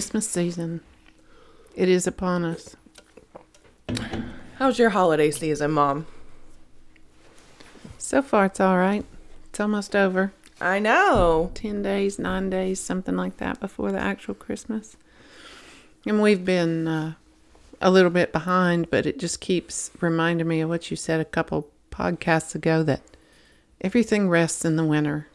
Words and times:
Christmas 0.00 0.26
season. 0.26 0.80
It 1.76 1.90
is 1.90 2.06
upon 2.06 2.42
us. 2.42 2.74
How's 4.56 4.78
your 4.78 4.88
holiday 4.88 5.30
season, 5.30 5.72
Mom? 5.72 6.06
So 7.98 8.22
far, 8.22 8.46
it's 8.46 8.60
all 8.60 8.78
right. 8.78 9.04
It's 9.50 9.60
almost 9.60 9.94
over. 9.94 10.32
I 10.58 10.78
know. 10.78 11.50
10 11.52 11.82
days, 11.82 12.18
9 12.18 12.48
days, 12.48 12.80
something 12.80 13.14
like 13.14 13.36
that 13.36 13.60
before 13.60 13.92
the 13.92 14.00
actual 14.00 14.32
Christmas. 14.32 14.96
And 16.06 16.22
we've 16.22 16.46
been 16.46 16.88
uh, 16.88 17.12
a 17.82 17.90
little 17.90 18.08
bit 18.08 18.32
behind, 18.32 18.88
but 18.88 19.04
it 19.04 19.18
just 19.18 19.42
keeps 19.42 19.90
reminding 20.00 20.48
me 20.48 20.62
of 20.62 20.70
what 20.70 20.90
you 20.90 20.96
said 20.96 21.20
a 21.20 21.26
couple 21.26 21.68
podcasts 21.90 22.54
ago 22.54 22.82
that 22.84 23.02
everything 23.82 24.30
rests 24.30 24.64
in 24.64 24.76
the 24.76 24.84
winter. 24.84 25.26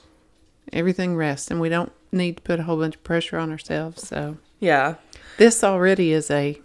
Everything 0.74 1.16
rests, 1.16 1.52
and 1.52 1.62
we 1.62 1.70
don't 1.70 1.92
need 2.12 2.38
to 2.38 2.42
put 2.42 2.60
a 2.60 2.64
whole 2.64 2.78
bunch 2.78 2.96
of 2.96 3.04
pressure 3.04 3.38
on 3.38 3.52
ourselves. 3.52 4.08
So, 4.08 4.38
Yeah. 4.66 4.96
this 5.38 5.64
already 5.64 6.12
is 6.12 6.32
a 6.32 6.60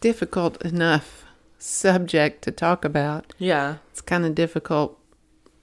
difficult 0.00 0.60
enough 0.62 1.24
subject 1.56 2.42
to 2.42 2.50
talk 2.50 2.84
about. 2.84 3.32
Yeah. 3.38 3.76
It's 3.90 4.02
kind 4.02 4.26
of 4.26 4.34
difficult, 4.34 4.98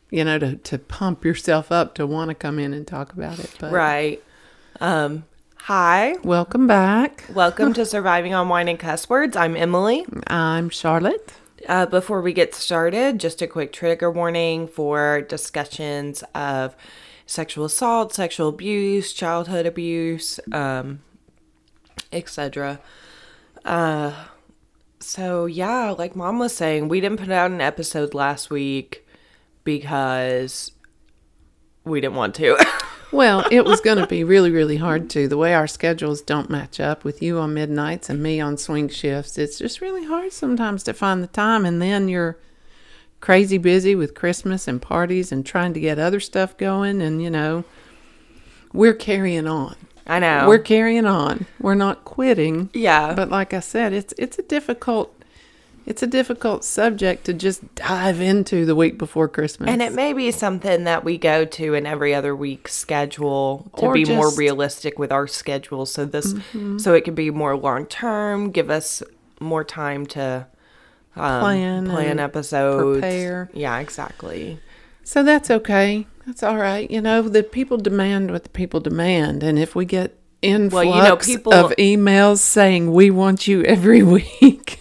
you 0.10 0.24
know, 0.24 0.40
to, 0.40 0.56
to 0.56 0.80
pump 0.80 1.24
yourself 1.24 1.72
up 1.72 1.94
to 1.96 2.08
want 2.08 2.30
to 2.30 2.36
come 2.36 2.58
in 2.58 2.74
and 2.74 2.88
talk 2.88 3.14
about 3.14 3.38
it. 3.38 3.54
But 3.60 3.72
Right. 3.72 4.24
Um, 4.82 5.26
hi. 5.58 6.16
welcome 6.24 6.66
back. 6.66 7.26
Welcome 7.32 7.74
to 7.74 7.86
Surviving 7.86 8.34
on 8.34 8.50
Wine 8.50 8.68
and 8.68 8.80
Cuss 8.80 9.08
Words. 9.08 9.38
I'm 9.38 9.56
Emily. 9.56 10.04
I'm 10.26 10.70
Charlotte. 10.70 11.32
Uh, 11.70 11.86
before 11.86 12.22
we 12.22 12.34
get 12.34 12.56
started, 12.56 13.20
just 13.20 13.42
a 13.44 13.48
quick 13.48 13.72
trigger 13.72 14.10
warning 14.10 14.68
for 14.68 15.22
discussions 15.22 16.24
of 16.34 16.76
sexual 17.28 17.66
assault, 17.66 18.14
sexual 18.16 18.50
abuse, 18.50 19.14
childhood 19.14 19.68
abuse, 19.68 20.40
um, 20.52 21.02
etc. 22.12 22.80
Uh, 23.64 24.14
so 25.00 25.46
yeah, 25.46 25.92
like 25.92 26.16
Mom 26.16 26.40
was 26.40 26.56
saying, 26.56 26.88
we 26.88 27.02
didn't 27.02 27.20
put 27.20 27.32
out 27.32 27.52
an 27.52 27.62
episode 27.62 28.14
last 28.14 28.50
week 28.50 29.06
because 29.64 30.72
we 31.84 32.02
didn't 32.02 32.16
want 32.16 32.36
to. 32.36 32.58
Well, 33.16 33.46
it 33.50 33.64
was 33.64 33.80
going 33.80 33.98
to 34.00 34.08
be 34.08 34.26
really, 34.26 34.52
really 34.52 34.76
hard 34.76 35.10
to. 35.12 35.30
The 35.30 35.38
way 35.38 35.54
our 35.54 35.68
schedules 35.68 36.22
don't 36.22 36.50
match 36.50 36.82
up 36.82 37.06
with 37.06 37.22
you 37.22 37.40
on 37.40 37.54
midnights 37.54 38.10
and 38.10 38.22
me 38.22 38.42
on 38.42 38.58
swing 38.58 38.90
shifts, 38.90 39.38
it's 39.38 39.58
just 39.58 39.80
really 39.80 40.04
hard 40.04 40.34
sometimes 40.34 40.84
to 40.84 40.94
find 40.94 41.24
the 41.24 41.28
time. 41.28 41.66
And 41.66 41.82
then 41.82 42.10
you're 42.10 42.38
crazy 43.22 43.58
busy 43.58 43.96
with 43.96 44.16
Christmas 44.16 44.68
and 44.68 44.82
parties 44.82 45.32
and 45.32 45.46
trying 45.46 45.74
to 45.76 45.80
get 45.80 45.98
other 45.98 46.20
stuff 46.20 46.58
going. 46.58 47.02
And, 47.02 47.22
you 47.22 47.30
know, 47.30 47.64
we're 48.74 48.94
carrying 48.94 49.48
on. 49.48 49.76
I 50.08 50.20
know. 50.20 50.48
We're 50.48 50.60
carrying 50.60 51.06
on. 51.06 51.46
We're 51.60 51.76
not 51.76 52.06
quitting. 52.06 52.70
yeah. 52.74 53.14
But 53.14 53.30
like 53.30 53.54
I 53.54 53.60
said, 53.60 53.92
it's 53.94 54.14
it's 54.18 54.38
a 54.40 54.44
difficult 54.44 55.12
it's 55.88 56.02
a 56.02 56.08
difficult 56.08 56.64
subject 56.64 57.26
to 57.26 57.34
just 57.34 57.76
dive 57.76 58.20
into 58.20 58.66
the 58.66 58.76
week 58.76 58.98
before 58.98 59.28
Christmas. 59.28 59.70
And 59.70 59.82
it 59.84 59.94
may 59.94 60.14
be 60.14 60.32
something 60.32 60.84
that 60.86 61.04
we 61.04 61.18
go 61.20 61.46
to 61.46 61.74
in 61.76 61.86
every 61.86 62.14
other 62.16 62.36
week 62.36 62.68
schedule 62.68 63.70
to 63.78 63.86
Or 63.86 63.94
be 63.94 64.04
more 64.06 64.32
realistic 64.36 64.98
with 64.98 65.12
our 65.12 65.28
schedule. 65.28 65.86
So 65.86 66.06
this, 66.06 66.34
Mm-hmm. 66.34 66.80
so 66.80 66.94
it 66.96 67.02
can 67.04 67.14
be 67.14 67.30
more 67.30 67.56
long 67.56 67.86
term, 67.86 68.50
give 68.50 68.72
us 68.72 69.04
more 69.40 69.64
time 69.64 70.08
to 70.08 70.48
um, 71.16 71.40
Plan 71.42 71.86
plan 71.88 72.20
episodes, 72.20 73.00
prepare. 73.00 73.50
Yeah, 73.54 73.78
exactly. 73.80 74.60
So 75.06 75.22
that's 75.22 75.52
okay. 75.52 76.08
That's 76.26 76.42
all 76.42 76.58
right. 76.58 76.90
You 76.90 77.00
know, 77.00 77.22
the 77.22 77.44
people 77.44 77.78
demand 77.78 78.32
what 78.32 78.44
the 78.44 78.50
people 78.50 78.80
demand, 78.80 79.44
and 79.44 79.60
if 79.60 79.76
we 79.76 79.86
get 79.86 80.18
influx 80.42 80.86
you 80.86 81.04
know, 81.04 81.16
people- 81.16 81.54
of 81.54 81.72
emails 81.78 82.40
saying 82.40 82.92
we 82.92 83.12
want 83.12 83.48
you 83.48 83.64
every 83.64 84.02
week, 84.42 84.80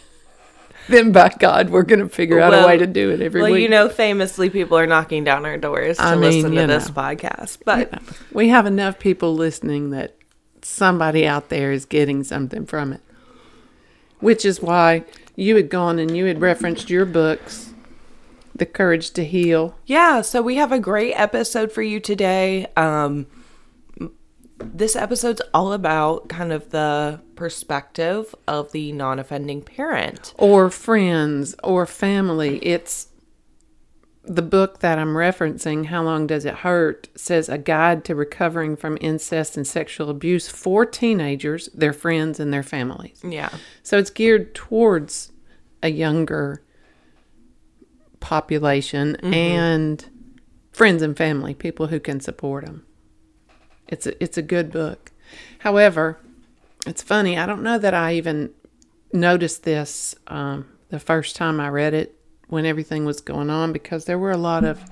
then 0.88 1.12
by 1.12 1.28
God, 1.38 1.68
we're 1.68 1.82
going 1.82 2.00
to 2.00 2.08
figure 2.08 2.40
out 2.40 2.54
a 2.54 2.66
way 2.66 2.78
to 2.78 2.86
do 2.86 3.10
it 3.10 3.20
every 3.20 3.42
well, 3.42 3.50
week. 3.50 3.54
Well, 3.54 3.60
you 3.60 3.68
know, 3.68 3.90
famously, 3.90 4.48
people 4.48 4.78
are 4.78 4.86
knocking 4.86 5.24
down 5.24 5.44
our 5.44 5.58
doors 5.58 5.98
to 5.98 6.02
I 6.02 6.12
mean, 6.12 6.20
listen 6.22 6.50
to 6.52 6.62
you 6.62 6.66
this 6.66 6.88
know. 6.88 6.94
podcast. 6.94 7.58
But 7.64 8.02
we 8.32 8.48
have 8.48 8.64
enough 8.64 8.98
people 8.98 9.34
listening 9.34 9.90
that 9.90 10.16
somebody 10.62 11.26
out 11.26 11.50
there 11.50 11.70
is 11.70 11.84
getting 11.84 12.24
something 12.24 12.64
from 12.64 12.94
it. 12.94 13.02
Which 14.20 14.46
is 14.46 14.62
why 14.62 15.04
you 15.36 15.56
had 15.56 15.68
gone 15.68 15.98
and 15.98 16.16
you 16.16 16.24
had 16.24 16.40
referenced 16.40 16.88
your 16.88 17.04
books, 17.04 17.73
The 18.54 18.66
Courage 18.66 19.10
to 19.12 19.24
Heal. 19.24 19.76
Yeah, 19.86 20.20
so 20.22 20.40
we 20.42 20.56
have 20.56 20.72
a 20.72 20.78
great 20.78 21.14
episode 21.14 21.72
for 21.72 21.82
you 21.82 22.00
today. 22.00 22.66
Um 22.76 23.26
this 24.58 24.96
episode's 24.96 25.42
all 25.52 25.72
about 25.72 26.28
kind 26.28 26.52
of 26.52 26.70
the 26.70 27.20
perspective 27.34 28.34
of 28.46 28.72
the 28.72 28.92
non-offending 28.92 29.62
parent. 29.62 30.32
or 30.38 30.70
friends 30.70 31.54
or 31.62 31.86
family. 31.86 32.58
It's 32.64 33.08
the 34.22 34.42
book 34.42 34.78
that 34.80 34.98
I'm 34.98 35.14
referencing, 35.14 35.86
How 35.86 36.02
Long 36.02 36.26
Does 36.26 36.44
It 36.46 36.54
Hurt, 36.54 37.08
says 37.14 37.48
a 37.48 37.58
guide 37.58 38.04
to 38.06 38.14
recovering 38.14 38.74
from 38.76 38.96
incest 39.00 39.56
and 39.56 39.66
sexual 39.66 40.08
abuse 40.08 40.48
for 40.48 40.86
teenagers, 40.86 41.68
their 41.74 41.92
friends, 41.92 42.40
and 42.40 42.52
their 42.52 42.62
families. 42.62 43.20
Yeah. 43.22 43.50
So 43.82 43.98
it's 43.98 44.08
geared 44.10 44.54
towards 44.54 45.30
a 45.82 45.90
younger 45.90 46.62
population 48.24 49.16
and 49.16 50.06
friends 50.72 51.02
and 51.02 51.14
family, 51.14 51.52
people 51.52 51.88
who 51.88 52.00
can 52.00 52.20
support 52.20 52.64
them. 52.64 52.86
It's 53.86 54.06
a, 54.06 54.24
it's 54.24 54.38
a 54.38 54.42
good 54.42 54.72
book. 54.72 55.12
However, 55.58 56.18
it's 56.86 57.02
funny. 57.02 57.36
I 57.36 57.44
don't 57.44 57.62
know 57.62 57.78
that 57.78 57.92
I 57.92 58.14
even 58.14 58.50
noticed 59.12 59.64
this 59.64 60.14
um, 60.26 60.66
the 60.88 60.98
first 60.98 61.36
time 61.36 61.60
I 61.60 61.68
read 61.68 61.92
it 61.92 62.18
when 62.48 62.64
everything 62.64 63.04
was 63.04 63.20
going 63.20 63.50
on 63.50 63.74
because 63.74 64.06
there 64.06 64.18
were 64.18 64.30
a 64.30 64.38
lot 64.38 64.64
of 64.64 64.82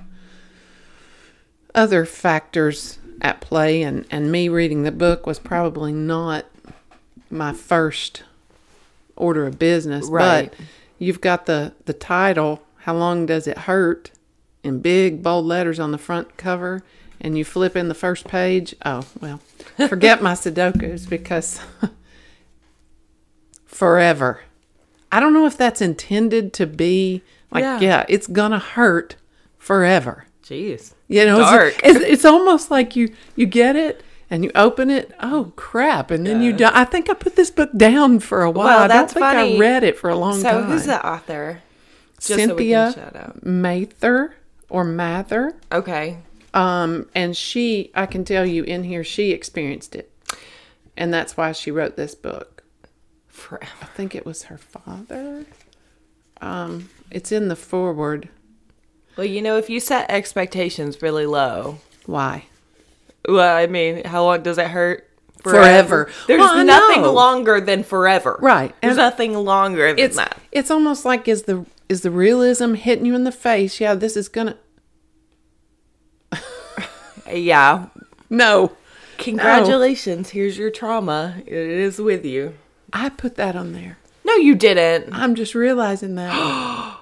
other 1.75 2.05
factors 2.05 2.99
at 3.23 3.41
play, 3.41 3.83
and, 3.83 4.05
and 4.11 4.31
me 4.31 4.51
reading 4.51 4.83
the 4.83 4.93
book 4.93 5.27
was 5.27 5.39
probably 5.39 5.93
not 5.93 6.45
my 7.31 7.55
first 7.55 8.25
order 9.17 9.47
of 9.47 9.59
business. 9.59 10.07
Right. 10.07 10.51
But 10.51 10.67
you've 10.99 11.23
got 11.23 11.47
the, 11.47 11.73
the 11.87 11.95
title, 11.95 12.63
How 12.83 12.95
Long 12.97 13.27
Does 13.27 13.47
It 13.47 13.59
Hurt? 13.59 14.11
in 14.65 14.79
big 14.79 15.23
bold 15.25 15.45
letters 15.45 15.81
on 15.81 15.91
the 15.91 15.99
front 15.99 16.37
cover, 16.37 16.83
and 17.21 17.37
you 17.37 17.45
flip 17.45 17.75
in 17.75 17.89
the 17.89 17.95
first 17.95 18.29
page. 18.29 18.77
Oh, 18.85 19.05
well, 19.21 19.41
forget 19.89 20.23
my 20.23 20.35
Sudokus 20.35 21.09
because 21.09 21.61
forever. 23.67 24.41
I 25.11 25.21
don't 25.21 25.33
know 25.33 25.47
if 25.47 25.57
that's 25.57 25.81
intended 25.81 26.53
to 26.55 26.67
be 26.67 27.23
like, 27.51 27.63
Yeah. 27.63 27.81
yeah, 27.81 28.07
it's 28.09 28.27
gonna 28.27 28.59
hurt 28.59 29.17
forever. 29.59 30.27
Jeez. 30.45 30.95
You 31.09 31.25
know, 31.27 31.37
it's- 31.41 31.51
Dark. 31.51 31.81
It's, 31.85 32.01
it's, 32.01 32.25
almost 32.25 32.71
like 32.71 32.97
you 32.97 33.13
you 33.37 33.47
get 33.47 33.77
it 33.77 34.03
and 34.31 34.45
you 34.45 34.51
open 34.55 34.91
it. 34.91 35.13
Oh 35.21 35.53
crap! 35.57 36.11
And 36.11 36.27
then 36.27 36.41
you 36.41 36.53
die. 36.53 36.71
I 36.73 36.85
think 36.85 37.11
I 37.11 37.15
put 37.15 37.37
this 37.37 37.51
book 37.51 37.71
down 37.77 38.19
for 38.21 38.43
a 38.43 38.51
while. 38.51 38.67
Well, 38.67 38.79
I 38.79 38.87
don't 38.89 38.97
that's 38.97 39.13
think 39.13 39.25
funny. 39.25 39.57
I 39.57 39.59
read 39.59 39.85
it 39.85 39.99
for 39.99 40.09
a 40.09 40.17
long 40.17 40.41
So 40.41 40.51
time. 40.51 40.63
So 40.63 40.67
who's 40.69 40.87
the 40.87 41.07
author? 41.07 41.63
Just 42.23 42.29
so 42.29 42.37
Cynthia 42.37 42.93
shout 42.95 43.17
out. 43.17 43.45
Mather 43.45 44.37
or 44.69 44.85
Mather. 44.85 45.55
Okay. 45.71 46.19
Um, 46.55 47.09
and 47.15 47.37
she, 47.37 47.91
I 47.95 48.07
can 48.07 48.25
tell 48.25 48.45
you 48.47 48.63
in 48.65 48.85
here, 48.85 49.03
she 49.05 49.31
experienced 49.33 49.95
it, 49.97 50.13
and 50.97 51.13
that's 51.13 51.37
why 51.37 51.53
she 51.53 51.71
wrote 51.71 51.97
this 51.97 52.15
book. 52.15 52.63
Forever. 53.29 53.67
I 53.81 53.87
think 53.87 54.15
it 54.15 54.25
was 54.27 54.45
her 54.45 54.59
father. 54.59 55.47
Um, 56.41 56.91
it's 57.11 57.33
in 57.33 57.49
the 57.49 57.57
foreword. 57.57 58.29
Well, 59.17 59.27
you 59.27 59.43
know, 59.43 59.57
if 59.57 59.69
you 59.71 59.81
set 59.81 60.11
expectations 60.11 61.03
really 61.03 61.27
low, 61.27 61.79
Why? 62.07 62.45
well, 63.29 63.57
I 63.57 63.67
mean, 63.67 64.05
how 64.05 64.25
long 64.25 64.43
does 64.43 64.59
it 64.59 64.69
hurt? 64.69 65.09
Forever. 65.43 66.09
There's 66.29 66.39
Well, 66.39 66.65
nothing 66.65 67.03
longer 67.03 67.61
than 67.61 67.83
forever. 67.83 68.39
Right. 68.41 68.75
There's 68.81 68.93
And- 68.93 68.99
nothing 68.99 69.35
longer 69.35 69.89
than 69.89 69.99
It's 69.99 70.17
that. 70.17 70.37
it's 70.53 70.71
almost 70.71 71.05
like 71.05 71.27
is 71.27 71.43
the 71.45 71.65
is 71.93 72.01
the 72.01 72.11
realism 72.11 72.75
hitting 72.75 73.07
you 73.07 73.15
in 73.15 73.23
the 73.23 73.31
face? 73.31 73.81
Yeah, 73.81 73.95
this 73.95 74.17
is 74.17 74.29
gonna. 74.29 74.57
Yeah. 77.31 77.87
No, 78.29 78.73
Congratulations. 79.23 80.31
Here's 80.31 80.59
your 80.59 80.71
trauma. 80.71 81.37
It 81.47 81.53
is 81.53 81.99
with 81.99 82.25
you. 82.25 82.55
I 82.93 83.09
put 83.09 83.37
that 83.37 83.55
on 83.57 83.73
there. 83.73 83.99
No, 84.25 84.35
you 84.35 84.55
didn't. 84.55 85.13
I'm 85.13 85.35
just 85.35 85.55
realizing 85.55 86.17
that. 86.17 86.33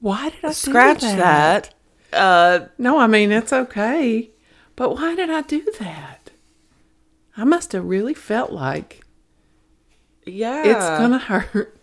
Why 0.00 0.30
did 0.30 0.44
I 0.44 0.52
Scratch 0.52 1.00
that. 1.00 1.74
Uh, 2.12 2.66
No, 2.78 2.98
I 2.98 3.06
mean 3.06 3.32
it's 3.32 3.52
okay, 3.52 4.30
but 4.76 4.94
why 4.94 5.16
did 5.16 5.28
I 5.30 5.40
do 5.40 5.66
that? 5.80 6.30
I 7.36 7.44
must 7.44 7.72
have 7.72 7.84
really 7.84 8.14
felt 8.14 8.52
like 8.52 9.04
yeah. 10.24 10.62
it's 10.64 10.86
gonna 11.00 11.18
hurt. 11.18 11.76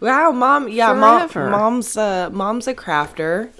Wow, 0.00 0.32
mom. 0.32 0.68
Yeah, 0.68 0.92
mom. 0.94 1.28
Mom's 1.34 1.96
a 1.96 2.30
mom's 2.32 2.66
a 2.66 2.74
crafter. 2.74 3.50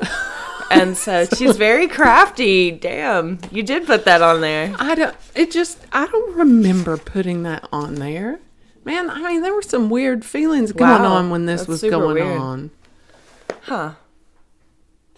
And 0.71 0.97
so 0.97 1.25
she's 1.37 1.57
very 1.57 1.87
crafty. 1.89 2.71
Damn, 2.71 3.39
you 3.51 3.63
did 3.63 3.87
put 3.87 4.05
that 4.07 4.23
on 4.23 4.41
there. 4.41 4.75
I 4.79 4.95
don't. 4.95 5.15
It 5.35 5.51
just. 5.51 5.79
I 5.93 6.07
don't 6.07 6.37
remember 6.37 6.97
putting 6.97 7.43
that 7.43 7.69
on 7.73 7.97
there. 7.97 8.41
Man, 8.85 9.11
I 9.11 9.21
mean, 9.21 9.43
there 9.43 9.53
were 9.55 9.61
some 9.63 9.91
weird 9.91 10.25
feelings 10.25 10.73
going 10.73 11.03
Wow, 11.03 11.13
on 11.13 11.29
when 11.31 11.45
this 11.45 11.63
that's 11.67 11.69
was 11.69 11.83
going 11.83 12.15
weird. 12.15 12.39
on. 12.41 12.71
Huh. 13.63 13.93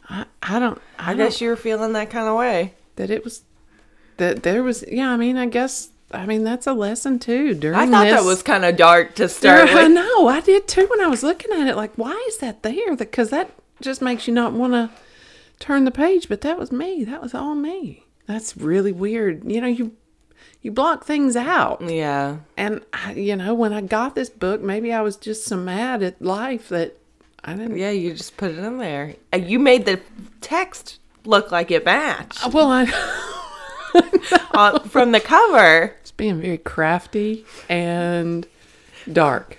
I, 0.09 0.25
I 0.43 0.59
don't. 0.59 0.81
I, 0.99 1.11
I 1.13 1.15
don't, 1.15 1.19
guess 1.29 1.41
you 1.41 1.49
were 1.49 1.57
feeling 1.57 1.93
that 1.93 2.11
kind 2.11 2.27
of 2.27 2.37
way. 2.37 2.75
that 2.97 3.11
it 3.11 3.23
was. 3.23 3.43
That 4.17 4.43
there 4.43 4.63
was. 4.65 4.85
Yeah, 4.91 5.11
I 5.11 5.17
mean, 5.17 5.37
I 5.37 5.47
guess. 5.47 5.91
I 6.13 6.27
mean, 6.27 6.45
that's 6.45 6.67
a 6.67 6.73
lesson 6.73 7.19
too. 7.19 7.55
During 7.55 7.79
I 7.79 7.87
thought 7.87 8.05
that 8.05 8.25
was 8.25 8.43
kind 8.43 8.65
of 8.65 8.77
dark 8.77 9.15
to 9.17 9.29
start 9.29 9.69
Yeah, 9.69 9.77
I 9.77 9.89
know. 9.89 10.29
I 10.29 10.41
did 10.41 10.69
too 10.69 10.87
when 10.89 11.01
I 11.01 11.09
was 11.09 11.23
looking 11.23 11.53
at 11.53 11.67
it. 11.67 11.77
Like, 11.77 11.93
why 11.97 12.23
is 12.29 12.39
that 12.39 12.63
there? 12.63 12.97
Because 12.97 13.31
that 13.31 13.51
just 13.81 14.03
makes 14.03 14.27
you 14.27 14.35
not 14.35 14.53
want 14.53 14.73
to 14.73 14.91
turn 15.59 15.85
the 15.85 15.91
page. 15.91 16.29
But 16.29 16.41
that 16.43 16.59
was 16.59 16.73
me. 16.73 17.05
That 17.05 17.23
was 17.23 17.35
all 17.35 17.55
me. 17.55 18.05
That's 18.27 18.57
really 18.57 18.93
weird. 18.93 19.51
You 19.51 19.61
know, 19.61 19.67
you 19.67 19.97
you 20.61 20.71
block 20.71 21.05
things 21.05 21.35
out. 21.37 21.83
Yeah. 21.89 22.39
And 22.57 22.83
I, 22.93 23.13
you 23.13 23.37
know, 23.37 23.53
when 23.53 23.73
I 23.73 23.81
got 23.81 24.15
this 24.15 24.31
book, 24.31 24.61
maybe 24.61 24.93
I 24.93 25.01
was 25.01 25.17
just 25.17 25.45
so 25.45 25.57
mad 25.57 26.03
at 26.03 26.23
life 26.23 26.69
that 26.69 26.97
I 27.45 27.55
didn't. 27.55 27.77
Yeah, 27.77 27.91
you 27.91 28.15
just 28.15 28.37
put 28.37 28.53
it 28.53 28.59
in 28.59 28.79
there. 28.79 29.17
You 29.37 29.59
made 29.59 29.87
the 29.87 30.01
text 30.41 31.01
look 31.25 31.53
like 31.53 31.71
it 31.71 31.85
matched 31.85 32.53
Well, 32.53 32.69
I 32.71 32.87
uh, 34.53 34.79
from 34.81 35.13
the 35.13 35.21
cover. 35.21 35.97
Being 36.17 36.41
very 36.41 36.59
crafty 36.59 37.45
and 37.69 38.47
dark, 39.13 39.59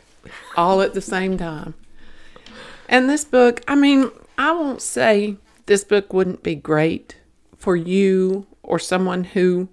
all 0.55 0.81
at 0.81 0.94
the 0.94 1.01
same 1.01 1.38
time. 1.38 1.73
And 2.88 3.09
this 3.09 3.25
book, 3.25 3.61
I 3.67 3.75
mean, 3.75 4.11
I 4.38 4.51
won't 4.51 4.81
say 4.81 5.38
this 5.65 5.83
book 5.83 6.13
wouldn't 6.13 6.44
be 6.44 6.55
great 6.55 7.17
for 7.57 7.75
you 7.75 8.45
or 8.61 8.79
someone 8.79 9.23
who 9.25 9.69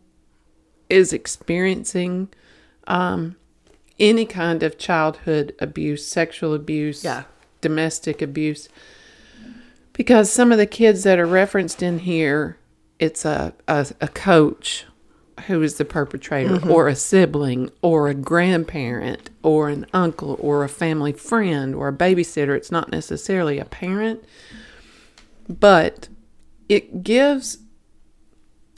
is 0.89 1.13
experiencing 1.13 2.29
um, 2.87 3.37
any 3.99 4.25
kind 4.25 4.63
of 4.63 4.79
childhood 4.79 5.55
abuse, 5.61 6.07
sexual 6.07 6.55
abuse, 6.55 7.05
Yeah. 7.05 7.25
domestic 7.61 8.23
abuse. 8.23 8.69
Because 9.93 10.33
some 10.33 10.51
of 10.51 10.59
the 10.59 10.67
kids 10.67 11.03
that 11.03 11.19
are 11.19 11.27
referenced 11.27 11.83
in 11.83 12.01
here, 12.01 12.57
it's 12.99 13.25
a, 13.25 13.53
a, 13.69 13.87
a 14.01 14.09
coach 14.09 14.87
who 15.47 15.63
is 15.63 15.77
the 15.77 15.85
perpetrator, 15.85 16.57
mm-hmm. 16.57 16.71
or 16.71 16.89
a 16.89 16.95
sibling, 16.95 17.71
or 17.83 18.09
a 18.09 18.15
grandparent, 18.15 19.31
or 19.43 19.69
an 19.69 19.87
uncle, 19.93 20.37
or 20.41 20.65
a 20.65 20.69
family 20.69 21.13
friend, 21.13 21.75
or 21.75 21.89
a 21.89 21.93
babysitter. 21.93 22.57
It's 22.57 22.73
not 22.73 22.91
necessarily 22.91 23.59
a 23.59 23.65
parent, 23.65 24.25
but 25.49 26.09
it 26.69 27.03
gives, 27.03 27.59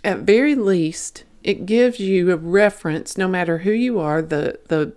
at 0.04 0.20
very 0.20 0.54
least, 0.54 1.24
it 1.42 1.66
gives 1.66 1.98
you 1.98 2.30
a 2.30 2.36
reference, 2.36 3.18
no 3.18 3.28
matter 3.28 3.58
who 3.58 3.72
you 3.72 3.98
are, 3.98 4.22
the 4.22 4.58
the 4.68 4.94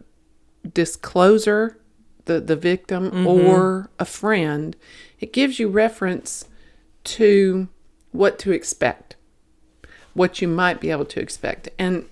discloser, 0.74 1.78
the 2.26 2.40
the 2.40 2.56
victim, 2.56 3.12
mm-hmm. 3.12 3.28
or 3.28 3.90
a 4.00 4.06
friend. 4.06 4.76
It 5.20 5.34
gives 5.34 5.60
you 5.60 5.70
reference 5.70 6.46
to 7.06 7.68
what 8.12 8.40
to 8.40 8.52
expect, 8.52 9.15
what 10.16 10.42
you 10.42 10.48
might 10.48 10.82
be 10.82 10.90
able 10.90 11.06
to 11.06 11.20
expect, 11.20 11.70
and 11.78 12.06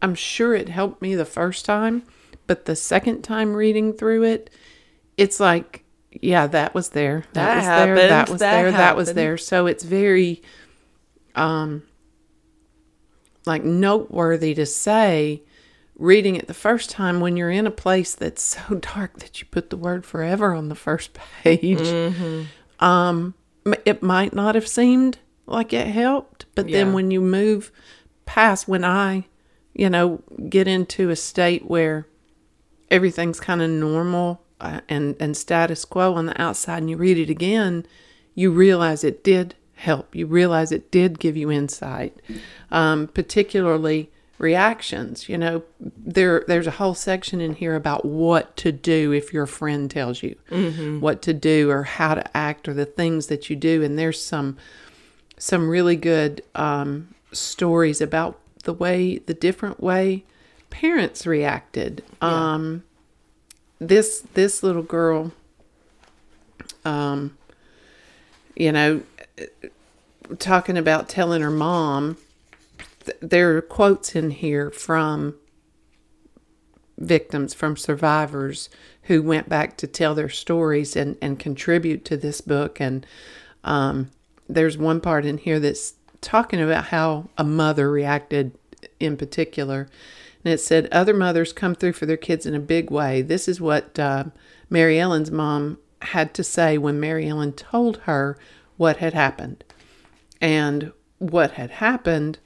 I'm 0.00 0.14
sure 0.14 0.54
it 0.54 0.70
helped 0.70 1.02
me 1.02 1.14
the 1.14 1.26
first 1.26 1.66
time, 1.66 2.04
but 2.46 2.64
the 2.64 2.74
second 2.74 3.22
time 3.22 3.54
reading 3.54 3.92
through 3.92 4.22
it, 4.24 4.48
it's 5.18 5.38
like, 5.38 5.84
yeah, 6.10 6.46
that 6.46 6.74
was 6.74 6.88
there. 6.90 7.24
That, 7.34 7.44
That 7.44 7.56
was 7.56 7.64
there. 7.96 8.08
That 8.08 8.28
was 8.30 8.40
That 8.40 8.52
there. 8.62 8.70
That 8.72 8.96
was 8.96 9.12
there. 9.12 9.36
So 9.36 9.66
it's 9.66 9.84
very, 9.84 10.42
um, 11.34 11.82
like 13.46 13.64
noteworthy 13.64 14.54
to 14.54 14.66
say, 14.66 15.42
reading 15.96 16.36
it 16.36 16.46
the 16.46 16.54
first 16.54 16.90
time 16.90 17.20
when 17.20 17.36
you're 17.36 17.50
in 17.50 17.66
a 17.66 17.70
place 17.70 18.14
that's 18.14 18.42
so 18.42 18.74
dark 18.94 19.18
that 19.18 19.40
you 19.40 19.46
put 19.50 19.70
the 19.70 19.76
word 19.76 20.04
forever 20.06 20.54
on 20.54 20.68
the 20.68 20.74
first 20.74 21.12
page. 21.42 21.80
Um, 22.80 23.34
it 23.84 24.02
might 24.02 24.32
not 24.34 24.54
have 24.54 24.66
seemed 24.66 25.18
like 25.50 25.72
it 25.72 25.86
helped, 25.88 26.46
but 26.54 26.68
then 26.68 26.92
when 26.92 27.10
you 27.10 27.20
move 27.20 27.70
past, 28.26 28.68
when 28.68 28.84
I, 28.84 29.26
you 29.74 29.90
know, 29.90 30.22
get 30.48 30.68
into 30.68 31.10
a 31.10 31.16
state 31.16 31.66
where 31.66 32.06
everything's 32.90 33.40
kind 33.40 33.62
of 33.62 33.70
normal 33.70 34.42
uh, 34.60 34.80
and 34.88 35.16
and 35.20 35.36
status 35.36 35.84
quo 35.84 36.14
on 36.14 36.26
the 36.26 36.40
outside, 36.40 36.78
and 36.78 36.90
you 36.90 36.96
read 36.96 37.18
it 37.18 37.30
again, 37.30 37.86
you 38.34 38.50
realize 38.50 39.04
it 39.04 39.24
did 39.24 39.54
help. 39.74 40.14
You 40.14 40.26
realize 40.26 40.72
it 40.72 40.90
did 40.90 41.18
give 41.18 41.36
you 41.36 41.50
insight, 41.50 42.20
um, 42.70 43.08
particularly 43.08 44.10
reactions. 44.38 45.28
You 45.28 45.38
know, 45.38 45.62
there 45.80 46.44
there's 46.46 46.66
a 46.66 46.72
whole 46.72 46.94
section 46.94 47.40
in 47.40 47.54
here 47.54 47.74
about 47.74 48.04
what 48.04 48.56
to 48.58 48.72
do 48.72 49.12
if 49.12 49.32
your 49.32 49.46
friend 49.46 49.90
tells 49.90 50.22
you 50.22 50.36
what 51.00 51.22
to 51.22 51.32
do 51.32 51.70
or 51.70 51.84
how 51.84 52.14
to 52.14 52.36
act 52.36 52.68
or 52.68 52.74
the 52.74 52.84
things 52.86 53.28
that 53.28 53.48
you 53.48 53.56
do, 53.56 53.82
and 53.82 53.98
there's 53.98 54.22
some 54.22 54.56
some 55.40 55.70
really 55.70 55.96
good 55.96 56.42
um, 56.54 57.14
stories 57.32 58.00
about 58.02 58.38
the 58.64 58.74
way 58.74 59.18
the 59.18 59.32
different 59.34 59.80
way 59.82 60.22
parents 60.68 61.26
reacted. 61.26 62.04
Um, 62.20 62.84
this 63.78 64.20
this 64.34 64.62
little 64.62 64.82
girl, 64.82 65.32
um, 66.84 67.38
you 68.54 68.70
know, 68.70 69.02
talking 70.38 70.76
about 70.76 71.08
telling 71.08 71.40
her 71.40 71.50
mom. 71.50 72.18
th- 73.04 73.16
There 73.20 73.56
are 73.56 73.62
quotes 73.62 74.14
in 74.14 74.30
here 74.30 74.70
from 74.70 75.36
victims, 76.98 77.54
from 77.54 77.78
survivors 77.78 78.68
who 79.04 79.22
went 79.22 79.48
back 79.48 79.78
to 79.78 79.86
tell 79.86 80.14
their 80.14 80.28
stories 80.28 80.94
and, 80.94 81.16
and 81.22 81.38
contribute 81.38 82.04
to 82.04 82.16
this 82.18 82.42
book. 82.42 82.78
And 82.78 83.06
um, 83.64 84.10
there's 84.54 84.78
one 84.78 85.00
part 85.00 85.24
in 85.24 85.38
here 85.38 85.60
that's 85.60 85.94
talking 86.20 86.60
about 86.60 86.86
how 86.86 87.28
a 87.38 87.44
mother 87.44 87.90
reacted 87.90 88.52
in 88.98 89.16
particular. 89.16 89.88
And 90.44 90.54
it 90.54 90.58
said, 90.58 90.88
Other 90.90 91.14
mothers 91.14 91.52
come 91.52 91.74
through 91.74 91.92
for 91.94 92.06
their 92.06 92.16
kids 92.16 92.46
in 92.46 92.54
a 92.54 92.60
big 92.60 92.90
way. 92.90 93.22
This 93.22 93.48
is 93.48 93.60
what 93.60 93.98
uh, 93.98 94.24
Mary 94.68 94.98
Ellen's 94.98 95.30
mom 95.30 95.78
had 96.02 96.32
to 96.34 96.44
say 96.44 96.78
when 96.78 97.00
Mary 97.00 97.28
Ellen 97.28 97.52
told 97.52 97.98
her 97.98 98.38
what 98.76 98.98
had 98.98 99.12
happened. 99.12 99.64
And 100.40 100.92
what 101.18 101.52
had 101.52 101.70
happened, 101.70 102.38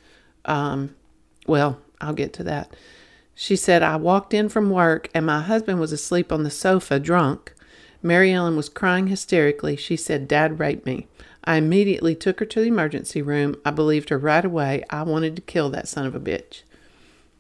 um, 0.45 0.97
well, 1.47 1.81
I'll 2.01 2.15
get 2.15 2.33
to 2.35 2.43
that. 2.45 2.75
She 3.35 3.57
said, 3.57 3.83
I 3.83 3.97
walked 3.97 4.35
in 4.35 4.49
from 4.49 4.71
work 4.71 5.09
and 5.15 5.27
my 5.27 5.41
husband 5.41 5.81
was 5.81 5.93
asleep 5.93 6.33
on 6.33 6.43
the 6.43 6.51
sofa, 6.51 6.99
drunk. 6.99 7.55
Mary 8.03 8.33
Ellen 8.33 8.57
was 8.57 8.69
crying 8.69 9.07
hysterically. 9.07 9.77
She 9.77 9.97
said, 9.97 10.29
Dad 10.29 10.59
raped 10.59 10.87
me. 10.87 11.07
I 11.45 11.57
immediately 11.57 12.15
took 12.15 12.41
her 12.41 12.47
to 12.47 12.61
the 12.61 12.69
emergency 12.69 13.23
room. 13.23 13.57
I 13.65 13.71
believed 13.71 14.09
her 14.09 14.19
right 14.19 14.45
away. 14.45 14.85
I 14.91 15.03
wanted 15.03 15.37
to 15.37 15.43
kill 15.43 15.71
that 15.71 15.89
son 15.89 16.07
of 16.07 16.15
a 16.15 16.21
bitch. 16.21 16.63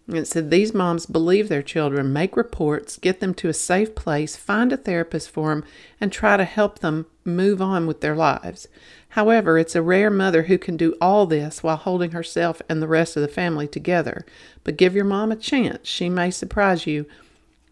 And 0.06 0.18
it 0.18 0.26
said 0.26 0.50
these 0.50 0.74
moms 0.74 1.06
believe 1.06 1.48
their 1.48 1.62
children, 1.62 2.12
make 2.12 2.36
reports, 2.36 2.98
get 2.98 3.20
them 3.20 3.32
to 3.34 3.48
a 3.48 3.54
safe 3.54 3.94
place, 3.94 4.36
find 4.36 4.70
a 4.70 4.76
therapist 4.76 5.30
for 5.30 5.48
them, 5.48 5.64
and 5.98 6.12
try 6.12 6.36
to 6.36 6.44
help 6.44 6.80
them 6.80 7.06
move 7.24 7.62
on 7.62 7.86
with 7.86 8.02
their 8.02 8.14
lives. 8.14 8.68
However, 9.10 9.56
it's 9.56 9.74
a 9.74 9.80
rare 9.80 10.10
mother 10.10 10.42
who 10.42 10.58
can 10.58 10.76
do 10.76 10.94
all 11.00 11.24
this 11.24 11.62
while 11.62 11.76
holding 11.76 12.10
herself 12.10 12.60
and 12.68 12.82
the 12.82 12.88
rest 12.88 13.16
of 13.16 13.22
the 13.22 13.28
family 13.28 13.66
together. 13.66 14.26
But 14.62 14.76
give 14.76 14.94
your 14.94 15.06
mom 15.06 15.32
a 15.32 15.36
chance. 15.36 15.88
She 15.88 16.10
may 16.10 16.30
surprise 16.30 16.86
you 16.86 17.06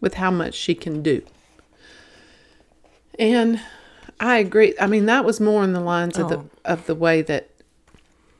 with 0.01 0.15
how 0.15 0.31
much 0.31 0.55
she 0.55 0.73
can 0.73 1.03
do. 1.03 1.21
And 3.19 3.61
I 4.19 4.37
agree. 4.37 4.73
I 4.79 4.87
mean, 4.87 5.05
that 5.07 5.25
was 5.25 5.39
more 5.39 5.63
in 5.63 5.73
the 5.73 5.79
lines 5.79 6.17
of 6.17 6.29
the 6.29 6.37
Oh. 6.37 6.49
of 6.65 6.85
the 6.85 6.95
way 6.95 7.21
that 7.23 7.49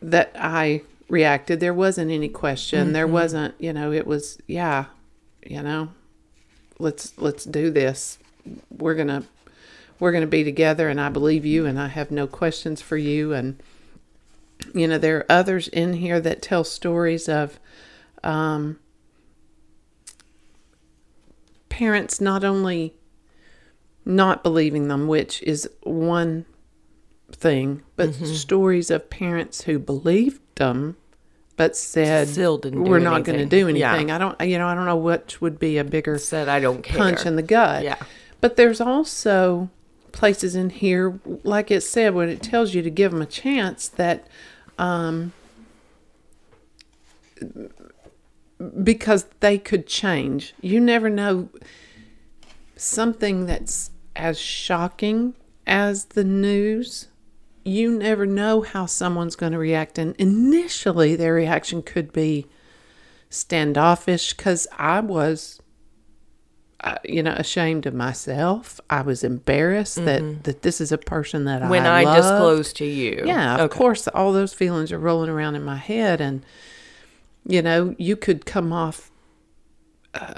that 0.01 0.31
I 0.37 0.81
reacted. 1.09 1.59
There 1.59 1.73
wasn't 1.73 2.11
any 2.11 2.29
question. 2.29 2.93
There 2.93 3.07
wasn't, 3.07 3.53
you 3.59 3.71
know, 3.73 3.91
it 3.91 4.05
was, 4.07 4.37
yeah, 4.47 4.85
you 5.45 5.61
know, 5.61 5.89
let's 6.79 7.13
let's 7.17 7.43
do 7.45 7.69
this. 7.71 8.17
We're 8.69 8.95
gonna 8.95 9.23
we're 9.99 10.11
gonna 10.11 10.27
be 10.27 10.43
together, 10.43 10.89
and 10.89 10.99
I 10.99 11.09
believe 11.09 11.45
you, 11.45 11.65
and 11.65 11.79
I 11.79 11.87
have 11.87 12.11
no 12.11 12.27
questions 12.27 12.81
for 12.81 12.97
you. 12.97 13.33
And 13.33 13.61
you 14.73 14.87
know, 14.87 14.97
there 14.97 15.17
are 15.17 15.25
others 15.29 15.67
in 15.69 15.93
here 15.93 16.19
that 16.21 16.41
tell 16.41 16.63
stories 16.63 17.27
of 17.29 17.59
um, 18.23 18.79
parents 21.69 22.21
not 22.21 22.43
only 22.43 22.93
not 24.05 24.43
believing 24.43 24.87
them, 24.87 25.07
which 25.07 25.41
is 25.43 25.69
one 25.83 26.45
thing, 27.31 27.81
but 27.95 28.13
stories 28.13 28.91
of 28.91 29.09
parents 29.09 29.63
who 29.63 29.79
believed 29.79 30.41
them 30.55 30.97
but 31.55 31.75
said 31.77 32.27
Still 32.27 32.57
didn't 32.57 32.83
we're 32.85 32.97
not 32.99 33.23
going 33.23 33.37
to 33.37 33.41
anything." 33.43 33.75
do 33.75 33.79
Yeah. 33.79 33.91
anything. 33.93 34.09
I 34.11 34.17
don't 34.17 34.39
you 34.41 34.57
know, 34.57 34.67
I 34.67 34.73
don't 34.75 34.85
know 34.85 34.95
which 34.97 35.39
would 35.39 35.59
be 35.59 35.77
a 35.77 35.83
bigger 35.83 36.17
Said 36.17 36.49
I 36.49 36.59
don't 36.59 36.83
care. 36.83 36.97
punch 36.97 37.25
in 37.27 37.35
the 37.35 37.43
gut. 37.43 37.83
Yeah. 37.83 37.97
But 38.41 38.55
there's 38.55 38.81
also 38.81 39.69
places 40.11 40.55
in 40.55 40.69
here, 40.71 41.19
like 41.43 41.69
it 41.71 41.81
said, 41.81 42.13
when 42.15 42.27
it 42.29 42.41
tells 42.41 42.73
you 42.73 42.81
to 42.81 42.89
give 42.89 43.11
them 43.11 43.21
a 43.21 43.25
chance, 43.27 43.87
that 43.87 44.27
um, 44.79 45.31
because 48.83 49.25
they 49.39 49.57
could 49.57 49.87
change. 49.87 50.53
You 50.61 50.79
never 50.79 51.09
know 51.09 51.49
something 52.75 53.45
that's 53.45 53.91
as 54.15 54.39
shocking 54.39 55.35
as 55.65 56.05
the 56.05 56.23
news. 56.23 57.07
You 57.65 57.97
never 57.97 58.25
know 58.25 58.61
how 58.61 58.85
someone's 58.85 59.35
going 59.37 59.53
to 59.53 59.57
react. 59.57 59.97
And 59.97 60.15
initially, 60.17 61.15
their 61.15 61.33
reaction 61.33 61.81
could 61.81 62.11
be 62.11 62.45
standoffish 63.29 64.33
because 64.33 64.67
I 64.77 64.99
was, 64.99 65.61
uh, 66.81 66.97
you 67.05 67.23
know, 67.23 67.33
ashamed 67.37 67.85
of 67.85 67.93
myself. 67.93 68.81
I 68.89 69.01
was 69.01 69.23
embarrassed 69.23 70.03
that, 70.03 70.43
that 70.43 70.61
this 70.61 70.81
is 70.81 70.91
a 70.91 70.97
person 70.97 71.45
that 71.45 71.61
When 71.61 71.63
I 71.63 71.69
when 71.69 71.85
I, 71.85 72.03
loved. 72.03 72.21
disclose 72.21 72.73
to 72.73 72.85
you. 72.85 73.23
Yeah, 73.25 73.55
of 73.55 73.61
Okay. 73.61 73.77
course, 73.77 74.07
all 74.09 74.33
those 74.33 74.53
feelings 74.53 74.91
are 74.91 74.99
rolling 74.99 75.29
around 75.29 75.55
in 75.55 75.63
my 75.63 75.77
head, 75.77 76.19
and 76.19 76.45
you 77.47 77.61
know, 77.61 77.95
you 77.97 78.15
could 78.15 78.45
come 78.45 78.71
off 78.73 79.09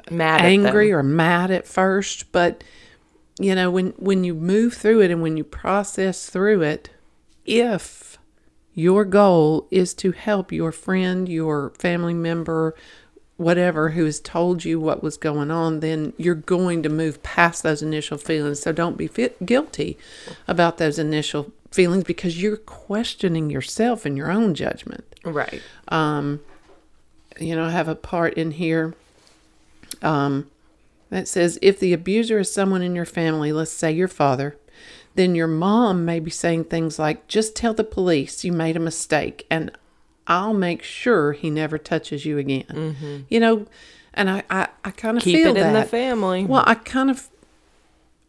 Mad 0.10 0.42
at 0.42 0.46
angry 0.46 0.92
or 0.92 1.04
mad 1.04 1.52
at 1.52 1.68
first, 1.68 2.32
but 2.32 2.64
you 3.40 3.54
know, 3.56 3.70
when 3.70 3.88
when 3.98 4.24
you 4.24 4.34
move 4.34 4.74
through 4.76 5.02
it 5.02 5.12
and 5.12 5.22
when 5.22 5.38
you 5.38 5.44
process 5.44 6.30
through 6.30 6.62
it, 6.62 6.90
if 7.46 8.18
your 8.74 9.06
goal 9.06 9.68
is 9.72 9.94
to 9.96 10.12
help 10.12 10.52
your 10.52 10.72
friend, 10.72 11.30
your 11.30 11.72
family 11.78 12.14
member, 12.14 12.76
whatever 13.38 13.90
who 13.92 14.06
has 14.06 14.20
told 14.20 14.64
you 14.66 14.80
what 14.80 15.04
was 15.04 15.18
going 15.18 15.52
on, 15.52 15.80
then 15.82 16.14
you're 16.18 16.36
going 16.36 16.84
to 16.84 16.90
move 16.90 17.22
past 17.24 17.64
those 17.64 17.82
initial 17.82 18.18
feelings. 18.18 18.62
So 18.62 18.72
don't 18.72 18.98
be 18.98 19.08
fi- 19.08 19.32
guilty 19.44 19.98
about 20.48 20.78
those 20.78 20.98
initial 21.00 21.52
feelings 21.72 22.06
because 22.06 22.42
you're 22.42 22.56
questioning 22.58 23.50
yourself 23.50 24.06
and 24.06 24.16
your 24.18 24.32
own 24.32 24.54
judgment 24.56 25.04
Right. 25.26 25.62
you 27.40 27.56
know, 27.56 27.66
I 27.66 27.72
have 27.72 27.90
a 27.90 27.96
part 27.96 28.36
in 28.36 28.52
here 28.52 28.94
um, 30.02 30.50
that 31.16 31.30
says 31.30 31.58
if 31.62 31.80
the 31.80 31.94
abuser 31.94 32.40
is 32.40 32.52
someone 32.52 32.82
in 32.82 32.94
your 32.94 33.06
family, 33.06 33.54
let's 33.54 33.72
say 33.72 33.90
your 33.90 34.10
father, 34.10 34.58
then 35.16 35.34
your 35.34 35.48
mom 35.48 36.04
may 36.04 36.20
be 36.20 36.30
saying 36.30 36.66
things 36.66 37.00
like, 37.00 37.26
just 37.30 37.56
tell 37.56 37.74
the 37.74 37.86
police 37.86 38.44
you 38.44 38.52
made 38.52 38.76
a 38.76 38.82
mistake 38.82 39.48
and 39.50 39.72
I'll 40.28 40.54
make 40.54 40.84
sure 40.84 41.32
he 41.32 41.50
never 41.50 41.78
touches 41.78 42.26
you 42.26 42.38
again. 42.38 42.66
Mm-hmm. 42.68 43.18
You 43.30 43.40
know, 43.40 43.66
and 44.14 44.30
I, 44.30 44.44
I, 44.50 44.68
I 44.84 44.92
kind 44.92 45.16
of 45.16 45.24
Keep 45.24 45.38
feel 45.38 45.56
it 45.56 45.58
in 45.58 45.72
the 45.72 45.86
family. 45.86 46.44
Well, 46.44 46.66
I 46.68 46.76
kind 46.76 47.10
of 47.10 47.30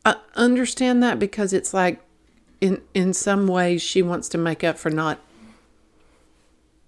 I 0.05 0.14
understand 0.37 1.02
that 1.02 1.19
because 1.19 1.52
it's 1.52 1.75
like 1.75 2.00
in 2.61 2.83
in 2.95 3.12
some 3.12 3.49
ways 3.49 3.83
she 3.83 4.00
wants 4.00 4.28
to 4.28 4.38
make 4.38 4.62
up 4.62 4.78
for 4.78 4.90
not 4.90 5.19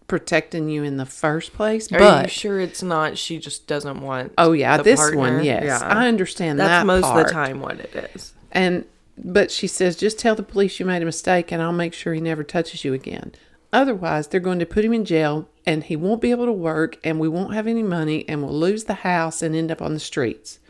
protecting 0.08 0.68
you 0.68 0.82
in 0.82 0.96
the 0.96 1.06
first 1.06 1.52
place. 1.52 1.92
Are 1.92 1.98
but 1.98 2.24
you 2.24 2.30
sure 2.30 2.60
it's 2.60 2.82
not? 2.82 3.16
She 3.16 3.38
just 3.38 3.66
doesn't 3.66 4.00
want. 4.00 4.32
oh 4.38 4.52
yeah, 4.52 4.78
this 4.78 4.98
partner? 4.98 5.18
one, 5.18 5.44
yes, 5.44 5.64
Yeah. 5.64 5.78
I 5.80 6.08
understand 6.08 6.58
That's 6.58 6.68
that 6.68 6.86
most 6.86 7.04
part. 7.04 7.20
of 7.20 7.26
the 7.26 7.32
time 7.32 7.60
what 7.60 7.78
it 7.78 8.10
is. 8.14 8.32
And 8.50 8.86
but 9.16 9.50
she 9.50 9.66
says, 9.66 9.96
just 9.96 10.18
tell 10.18 10.34
the 10.34 10.42
police 10.42 10.78
you 10.78 10.86
made 10.86 11.02
a 11.02 11.04
mistake, 11.04 11.52
and 11.52 11.60
I'll 11.60 11.72
make 11.72 11.92
sure 11.92 12.14
he 12.14 12.20
never 12.20 12.44
touches 12.44 12.84
you 12.84 12.94
again. 12.94 13.32
Otherwise, 13.72 14.28
they're 14.28 14.40
going 14.40 14.60
to 14.60 14.66
put 14.66 14.84
him 14.84 14.92
in 14.92 15.04
jail, 15.04 15.48
and 15.66 15.84
he 15.84 15.96
won't 15.96 16.22
be 16.22 16.30
able 16.30 16.46
to 16.46 16.52
work, 16.52 16.98
and 17.04 17.18
we 17.18 17.28
won't 17.28 17.52
have 17.52 17.66
any 17.66 17.82
money, 17.82 18.26
and 18.28 18.42
we'll 18.42 18.52
lose 18.52 18.84
the 18.84 18.94
house 18.94 19.42
and 19.42 19.54
end 19.54 19.70
up 19.70 19.82
on 19.82 19.92
the 19.92 20.00
streets. 20.00 20.60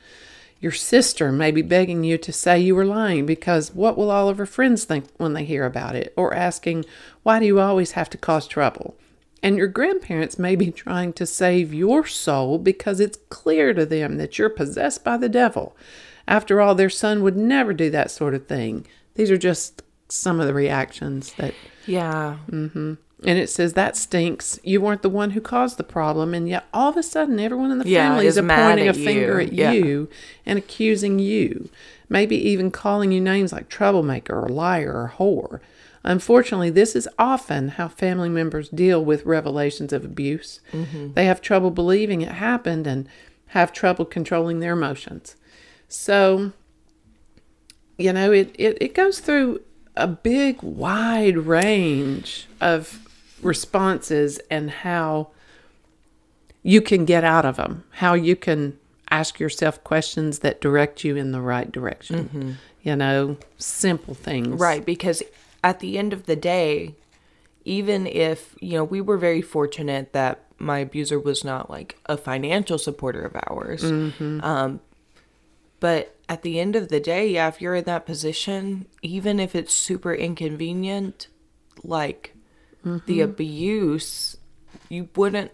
Your 0.60 0.72
sister 0.72 1.30
may 1.30 1.52
be 1.52 1.62
begging 1.62 2.02
you 2.02 2.18
to 2.18 2.32
say 2.32 2.58
you 2.58 2.74
were 2.74 2.84
lying 2.84 3.26
because 3.26 3.72
what 3.72 3.96
will 3.96 4.10
all 4.10 4.28
of 4.28 4.38
her 4.38 4.46
friends 4.46 4.84
think 4.84 5.04
when 5.16 5.34
they 5.34 5.44
hear 5.44 5.64
about 5.64 5.94
it? 5.94 6.12
Or 6.16 6.34
asking, 6.34 6.84
why 7.22 7.38
do 7.38 7.46
you 7.46 7.60
always 7.60 7.92
have 7.92 8.10
to 8.10 8.18
cause 8.18 8.48
trouble? 8.48 8.96
And 9.42 9.56
your 9.56 9.68
grandparents 9.68 10.38
may 10.38 10.56
be 10.56 10.70
trying 10.70 11.12
to 11.14 11.26
save 11.26 11.72
your 11.72 12.06
soul 12.06 12.58
because 12.58 12.98
it's 13.00 13.18
clear 13.28 13.72
to 13.74 13.86
them 13.86 14.16
that 14.18 14.38
you're 14.38 14.48
possessed 14.50 15.04
by 15.04 15.16
the 15.16 15.28
devil. 15.28 15.76
After 16.26 16.60
all, 16.60 16.74
their 16.74 16.90
son 16.90 17.22
would 17.22 17.36
never 17.36 17.72
do 17.72 17.88
that 17.90 18.10
sort 18.10 18.34
of 18.34 18.46
thing. 18.46 18.86
These 19.14 19.30
are 19.30 19.38
just 19.38 19.82
some 20.08 20.40
of 20.40 20.46
the 20.46 20.54
reactions 20.54 21.32
that 21.34 21.54
Yeah. 21.86 22.38
Mm-hmm. 22.50 22.94
and 23.24 23.38
it 23.38 23.48
says 23.48 23.74
that 23.74 23.96
stinks. 23.96 24.58
You 24.62 24.80
weren't 24.80 25.02
the 25.02 25.08
one 25.08 25.30
who 25.30 25.40
caused 25.40 25.76
the 25.76 25.84
problem, 25.84 26.34
and 26.34 26.48
yet 26.48 26.66
all 26.74 26.90
of 26.90 26.96
a 26.96 27.02
sudden, 27.02 27.38
everyone 27.40 27.70
in 27.70 27.78
the 27.78 27.88
Yeah, 27.88 28.08
family 28.10 28.26
is 28.26 28.36
pointing 28.36 28.86
a 28.86 28.90
at 28.90 28.96
finger 28.96 29.40
at 29.40 29.52
Yeah. 29.52 29.72
you 29.72 30.08
and 30.46 30.58
accusing 30.58 31.18
you, 31.18 31.68
maybe 32.08 32.36
even 32.36 32.70
calling 32.70 33.12
you 33.12 33.20
names 33.20 33.52
like 33.52 33.68
troublemaker 33.68 34.38
or 34.38 34.48
liar 34.48 34.92
or 34.92 35.12
whore. 35.18 35.60
Unfortunately, 36.08 36.70
this 36.70 36.96
is 36.96 37.06
often 37.18 37.68
how 37.68 37.86
family 37.86 38.30
members 38.30 38.70
deal 38.70 39.04
with 39.04 39.26
revelations 39.26 39.92
of 39.92 40.06
abuse. 40.06 40.60
Mm-hmm. 40.72 41.12
They 41.12 41.26
have 41.26 41.42
trouble 41.42 41.70
believing 41.70 42.22
it 42.22 42.32
happened 42.32 42.86
and 42.86 43.06
have 43.48 43.74
trouble 43.74 44.06
controlling 44.06 44.60
their 44.60 44.72
emotions. 44.72 45.36
So, 45.86 46.52
you 47.98 48.14
know, 48.14 48.32
it, 48.32 48.56
it, 48.58 48.78
it 48.80 48.94
goes 48.94 49.20
through 49.20 49.60
a 49.96 50.06
big, 50.06 50.62
wide 50.62 51.36
range 51.36 52.48
of 52.58 53.06
responses 53.42 54.40
and 54.50 54.70
how 54.70 55.28
you 56.62 56.80
can 56.80 57.04
get 57.04 57.22
out 57.22 57.44
of 57.44 57.56
them, 57.56 57.84
how 57.90 58.14
you 58.14 58.34
can 58.34 58.78
ask 59.10 59.38
yourself 59.38 59.84
questions 59.84 60.38
that 60.38 60.62
direct 60.62 61.04
you 61.04 61.16
in 61.16 61.32
the 61.32 61.42
right 61.42 61.70
direction. 61.70 62.56
You 62.82 62.96
know, 62.96 63.36
simple 63.58 64.14
things. 64.14 64.58
Right, 64.58 64.86
because 64.86 65.22
at 65.62 65.80
the 65.80 65.98
end 65.98 66.12
of 66.12 66.26
the 66.26 66.36
day, 66.36 66.94
even 67.64 68.06
if, 68.06 68.54
you 68.60 68.74
know, 68.74 68.84
we 68.84 69.00
were 69.00 69.18
very 69.18 69.42
fortunate 69.42 70.12
that 70.12 70.44
my 70.58 70.78
abuser 70.78 71.18
was 71.18 71.44
not 71.44 71.70
like 71.70 71.98
a 72.06 72.16
financial 72.16 72.78
supporter 72.78 73.22
of 73.22 73.36
ours. 73.48 73.82
Mm-hmm. 73.82 74.40
Um, 74.42 74.80
but 75.80 76.16
at 76.28 76.42
the 76.42 76.58
end 76.58 76.76
of 76.76 76.88
the 76.88 77.00
day, 77.00 77.28
yeah, 77.28 77.48
if 77.48 77.60
you're 77.60 77.76
in 77.76 77.84
that 77.84 78.06
position, 78.06 78.86
even 79.02 79.38
if 79.38 79.54
it's 79.54 79.72
super 79.72 80.12
inconvenient, 80.12 81.28
like 81.84 82.34
the 82.82 82.90
mm-hmm. 82.90 83.20
abuse, 83.20 84.36
you 84.88 85.08
wouldn't 85.14 85.52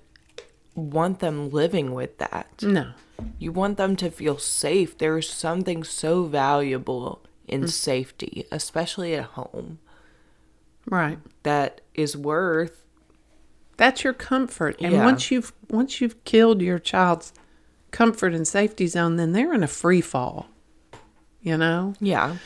want 0.74 1.20
them 1.20 1.50
living 1.50 1.92
with 1.92 2.18
that. 2.18 2.62
No. 2.62 2.92
You 3.38 3.52
want 3.52 3.76
them 3.76 3.96
to 3.96 4.10
feel 4.10 4.38
safe. 4.38 4.98
There's 4.98 5.28
something 5.28 5.84
so 5.84 6.24
valuable 6.24 7.22
in 7.46 7.62
mm. 7.62 7.70
safety, 7.70 8.46
especially 8.50 9.14
at 9.14 9.24
home, 9.24 9.78
Right. 10.86 11.18
that 11.42 11.80
is 11.94 12.16
worth 12.16 12.80
That's 13.76 14.04
your 14.04 14.12
comfort. 14.12 14.76
And 14.80 14.92
Yeah. 14.92 15.04
once 15.04 15.30
you've 15.32 15.52
once 15.68 16.00
you've 16.00 16.22
killed 16.24 16.62
your 16.62 16.78
child's 16.78 17.32
comfort 17.90 18.32
and 18.32 18.46
safety 18.46 18.86
zone, 18.86 19.16
then 19.16 19.32
they're 19.32 19.52
in 19.54 19.62
a 19.64 19.68
free 19.68 20.00
fall. 20.00 20.48
You 21.42 21.56
know? 21.58 21.94
yeah. 22.00 22.36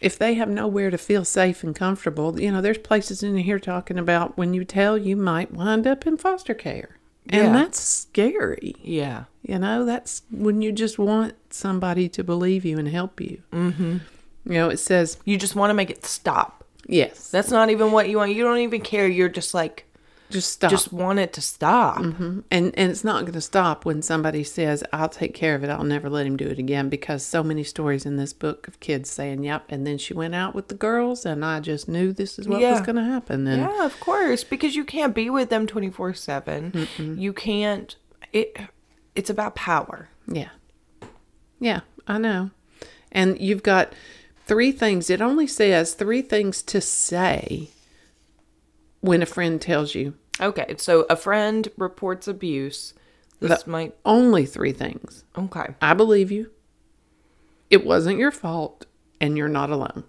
if 0.00 0.16
they 0.16 0.34
have 0.34 0.48
nowhere 0.48 0.90
to 0.90 0.96
feel 0.98 1.24
safe 1.24 1.64
and 1.64 1.74
comfortable, 1.74 2.38
you 2.40 2.52
know, 2.52 2.60
there's 2.60 2.78
places 2.78 3.22
in 3.24 3.36
here 3.38 3.58
talking 3.58 3.98
about 3.98 4.36
when 4.38 4.54
you 4.54 4.64
tell 4.64 4.96
you 4.96 5.16
might 5.16 5.50
wind 5.52 5.86
up 5.88 6.06
in 6.06 6.16
foster 6.16 6.54
care. 6.54 6.90
And 7.28 7.46
Yeah. 7.46 7.52
that's 7.52 7.80
scary. 7.80 8.76
Yeah. 8.82 9.24
You 9.42 9.58
know, 9.58 9.84
that's 9.84 10.22
when 10.30 10.62
you 10.62 10.70
just 10.72 10.98
want 11.00 11.34
somebody 11.50 12.08
to 12.10 12.22
believe 12.22 12.64
you 12.64 12.78
and 12.78 12.86
help 12.88 13.20
you. 13.20 13.42
Mm-hmm. 13.52 13.96
You 14.44 14.52
know, 14.54 14.68
it 14.68 14.78
says, 14.78 15.18
You 15.24 15.36
just 15.36 15.56
want 15.56 15.70
to 15.70 15.74
make 15.74 15.90
it 15.90 16.04
stop. 16.06 16.57
Yes, 16.88 17.30
That's 17.30 17.50
not 17.50 17.70
even 17.70 17.92
what 17.92 18.08
you 18.08 18.16
want. 18.16 18.34
You 18.34 18.42
don't 18.42 18.58
even 18.58 18.80
care. 18.80 19.06
You're 19.06 19.28
just 19.28 19.54
like 19.54 19.84
just 20.30 20.50
stop. 20.50 20.70
just 20.70 20.92
want 20.92 21.18
it 21.18 21.32
to 21.34 21.40
stop. 21.40 21.98
Mm-hmm. 21.98 22.40
and 22.50 22.74
and 22.76 22.90
it's 22.90 23.04
not 23.04 23.22
going 23.22 23.32
to 23.32 23.40
stop 23.40 23.84
when 23.84 24.02
somebody 24.02 24.44
says, 24.44 24.82
"I'll 24.92 25.08
take 25.08 25.32
care 25.34 25.54
of 25.54 25.64
it. 25.64 25.70
I'll 25.70 25.84
never 25.84 26.10
let 26.10 26.26
him 26.26 26.36
do 26.36 26.46
it 26.46 26.58
again." 26.58 26.88
Because 26.88 27.24
so 27.24 27.42
many 27.42 27.62
stories 27.64 28.04
in 28.04 28.16
this 28.16 28.32
book 28.32 28.68
of 28.68 28.80
kids 28.80 29.08
saying, 29.08 29.44
"Yep," 29.44 29.66
and 29.68 29.86
then 29.86 29.96
she 29.96 30.12
went 30.14 30.34
out 30.34 30.54
with 30.54 30.68
the 30.68 30.74
girls, 30.74 31.24
and 31.24 31.44
I 31.44 31.60
just 31.60 31.88
knew 31.88 32.12
this 32.12 32.38
is 32.38 32.48
what 32.48 32.60
was 32.60 32.80
going 32.80 32.96
to 32.96 33.04
happen. 33.04 33.46
And 33.46 33.62
Yeah, 33.62 33.84
of 33.84 33.98
course, 34.00 34.44
because 34.44 34.76
you 34.76 34.84
can't 34.84 35.14
be 35.14 35.30
with 35.30 35.48
them 35.50 35.66
24/7. 35.66 37.18
You 37.18 37.32
can't 37.32 37.96
it 38.32 38.56
it's 39.14 39.30
about 39.30 39.54
power. 39.54 40.08
Yeah. 40.26 40.50
Yeah, 41.60 41.80
I 42.06 42.18
know. 42.18 42.50
And 43.10 43.40
you've 43.40 43.62
got 43.62 43.94
three 44.48 44.72
things. 44.72 45.10
It 45.10 45.20
only 45.20 45.46
says 45.46 45.94
three 45.94 46.22
things 46.22 46.62
to 46.62 46.80
say 46.80 47.70
when 49.00 49.22
a 49.22 49.26
friend 49.26 49.60
tells 49.60 49.94
you. 49.94 50.14
Okay, 50.40 50.74
so 50.78 51.06
a 51.08 51.16
friend 51.16 51.68
reports 51.76 52.26
abuse. 52.26 52.94
This 53.40 53.66
might 53.68 53.94
Only 54.04 54.46
three 54.46 54.72
things. 54.72 55.22
okay. 55.36 55.74
I 55.80 55.94
believe 55.94 56.32
you. 56.32 56.50
It 57.70 57.86
wasn't 57.86 58.18
your 58.18 58.32
fault, 58.32 58.86
and 59.20 59.36
you're 59.36 59.46
not 59.46 59.70
alone. 59.70 60.02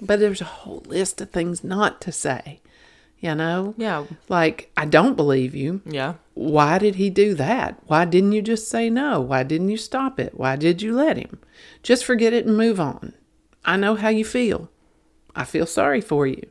But 0.00 0.18
there's 0.20 0.40
a 0.42 0.44
whole 0.44 0.82
list 0.86 1.20
of 1.22 1.30
things 1.30 1.62
not 1.64 2.00
to 2.02 2.12
say. 2.12 2.60
You 3.20 3.36
know? 3.36 3.72
Yeah. 3.78 4.04
Like, 4.28 4.70
I 4.76 4.84
don't 4.84 5.16
believe 5.16 5.54
you. 5.54 5.80
Yeah. 5.86 6.14
Why 6.34 6.78
did 6.78 6.96
he 6.96 7.08
do 7.08 7.34
that? 7.34 7.78
Why 7.86 8.04
didn't 8.04 8.32
you 8.32 8.42
just 8.42 8.68
say 8.68 8.90
no? 8.90 9.20
Why 9.20 9.44
didn't 9.44 9.68
you 9.70 9.76
stop 9.76 10.18
it? 10.18 10.36
Why 10.36 10.56
did 10.56 10.82
you 10.82 10.92
let 10.94 11.16
him? 11.16 11.38
Just 11.84 12.04
forget 12.04 12.32
it 12.32 12.46
and 12.46 12.56
move 12.56 12.80
on. 12.80 13.14
I 13.64 13.76
know 13.76 13.94
how 13.94 14.08
you 14.08 14.24
feel. 14.24 14.70
I 15.34 15.44
feel 15.44 15.66
sorry 15.66 16.00
for 16.00 16.26
you. 16.26 16.46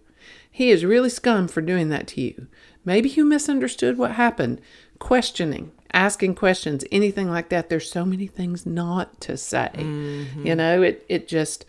He 0.50 0.72
is 0.72 0.86
really 0.86 1.10
scum 1.10 1.48
for 1.48 1.62
doing 1.62 1.90
that 1.90 2.08
to 2.08 2.22
you. 2.22 2.48
Maybe 2.84 3.10
you 3.10 3.26
misunderstood 3.26 3.98
what 3.98 4.12
happened. 4.12 4.60
Questioning, 5.00 5.72
asking 5.94 6.36
questions, 6.36 6.84
anything 6.92 7.30
like 7.30 7.50
that. 7.50 7.70
There's 7.70 7.90
so 7.90 8.06
many 8.06 8.28
things 8.28 8.66
not 8.66 9.22
to 9.22 9.38
say. 9.38 9.72
Mm-hmm. 9.74 10.46
You 10.46 10.56
know, 10.56 10.82
it 10.82 11.06
it 11.08 11.28
just 11.28 11.66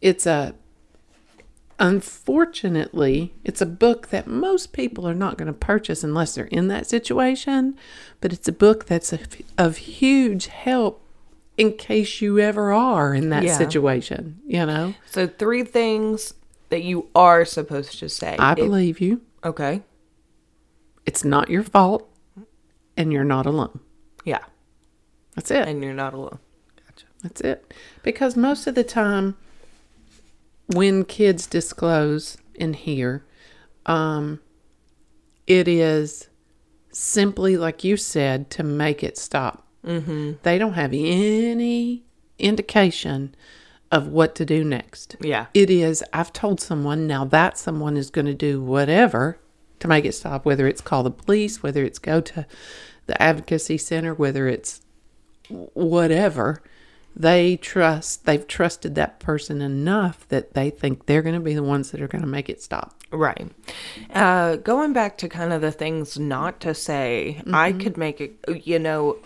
it's 0.00 0.26
a 0.26 0.54
unfortunately, 1.80 3.32
it's 3.42 3.62
a 3.62 3.66
book 3.66 4.08
that 4.08 4.26
most 4.26 4.72
people 4.72 5.08
are 5.08 5.14
not 5.14 5.38
going 5.38 5.46
to 5.46 5.58
purchase 5.58 6.04
unless 6.04 6.34
they're 6.34 6.44
in 6.44 6.68
that 6.68 6.86
situation, 6.86 7.76
but 8.20 8.32
it's 8.32 8.46
a 8.46 8.52
book 8.52 8.84
that's 8.84 9.14
a, 9.14 9.20
of 9.56 9.78
huge 9.78 10.48
help 10.48 10.99
in 11.60 11.72
case 11.76 12.22
you 12.22 12.38
ever 12.38 12.72
are 12.72 13.14
in 13.14 13.28
that 13.28 13.42
Yeah. 13.44 13.58
situation, 13.58 14.40
you 14.46 14.64
know? 14.64 14.94
So 15.06 15.26
three 15.26 15.62
things 15.62 16.32
that 16.70 16.82
you 16.82 17.08
are 17.14 17.44
supposed 17.44 17.98
to 17.98 18.08
say. 18.08 18.34
I 18.38 18.52
It- 18.52 18.56
believe 18.56 18.98
you. 19.00 19.20
okay. 19.44 19.82
It's 21.04 21.22
not 21.24 21.50
your 21.50 21.62
fault 21.62 22.08
and 22.96 23.12
you're 23.12 23.24
not 23.24 23.44
alone. 23.44 23.80
Yeah. 24.24 24.44
That's 25.34 25.50
it. 25.50 25.68
And 25.68 25.82
you're 25.84 25.92
not 25.92 26.14
alone. 26.14 26.38
Gotcha. 26.86 27.06
That's 27.22 27.40
it. 27.42 27.74
Because 28.02 28.36
most 28.36 28.66
of 28.66 28.74
the 28.74 28.84
time, 28.84 29.36
when 30.66 31.04
kids 31.04 31.46
disclose 31.46 32.38
in 32.54 32.74
here, 32.74 33.24
um, 33.86 34.40
it 35.46 35.66
is 35.68 36.28
simply, 36.92 37.56
like 37.56 37.82
you 37.84 37.96
said, 37.96 38.50
to 38.50 38.62
make 38.62 39.02
it 39.02 39.18
stop. 39.18 39.66
Mm-hmm. 39.86 40.32
They 40.42 40.58
don't 40.58 40.74
have 40.74 40.92
any 40.92 42.04
indication 42.38 43.34
of 43.90 44.06
what 44.08 44.34
to 44.36 44.44
do 44.44 44.62
next. 44.62 45.16
Yeah. 45.20 45.46
It 45.54 45.68
is, 45.70 46.04
I've 46.12 46.32
told 46.32 46.60
someone, 46.60 47.06
now 47.06 47.24
that 47.26 47.58
someone 47.58 47.96
is 47.96 48.10
going 48.10 48.26
to 48.26 48.34
do 48.34 48.62
whatever 48.62 49.38
to 49.80 49.88
make 49.88 50.04
it 50.04 50.12
stop, 50.14 50.44
whether 50.44 50.66
it's 50.68 50.80
call 50.80 51.02
the 51.02 51.10
police, 51.10 51.62
whether 51.62 51.82
it's 51.84 51.98
go 51.98 52.20
to 52.20 52.46
the 53.06 53.20
advocacy 53.20 53.78
center, 53.78 54.14
whether 54.14 54.46
it's 54.46 54.82
whatever 55.74 56.62
they 57.16 57.56
trust 57.56 58.24
they've 58.24 58.46
trusted 58.46 58.94
that 58.94 59.18
person 59.18 59.60
enough 59.60 60.28
that 60.28 60.54
they 60.54 60.70
think 60.70 61.06
they're 61.06 61.22
going 61.22 61.34
to 61.34 61.40
be 61.40 61.54
the 61.54 61.62
ones 61.62 61.90
that 61.90 62.00
are 62.00 62.06
going 62.06 62.22
to 62.22 62.28
make 62.28 62.48
it 62.48 62.62
stop 62.62 62.94
Right. 63.12 63.50
Uh, 64.14 64.54
going 64.54 64.92
back 64.92 65.18
to 65.18 65.28
kind 65.28 65.52
of 65.52 65.60
the 65.60 65.72
things 65.72 66.16
not 66.16 66.60
to 66.60 66.72
say, 66.74 67.42
I 67.52 67.72
Mm-hmm. 67.72 67.80
could 67.80 67.96
make 67.96 68.20
it, 68.20 68.64
you 68.64 68.78
know, 68.78 69.16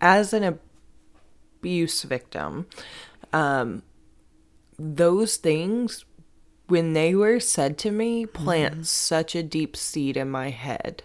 as 0.00 0.32
an 0.32 0.58
abuse 1.60 2.02
victim, 2.02 2.66
um, 3.32 3.82
those 4.78 5.36
things, 5.36 6.04
when 6.68 6.92
they 6.92 7.14
were 7.14 7.40
said 7.40 7.78
to 7.78 7.90
me, 7.90 8.26
plant 8.26 8.74
Mm-hmm. 8.74 8.82
such 8.82 9.34
a 9.34 9.42
deep 9.42 9.76
seed 9.76 10.16
in 10.16 10.30
my 10.30 10.50
head 10.50 11.02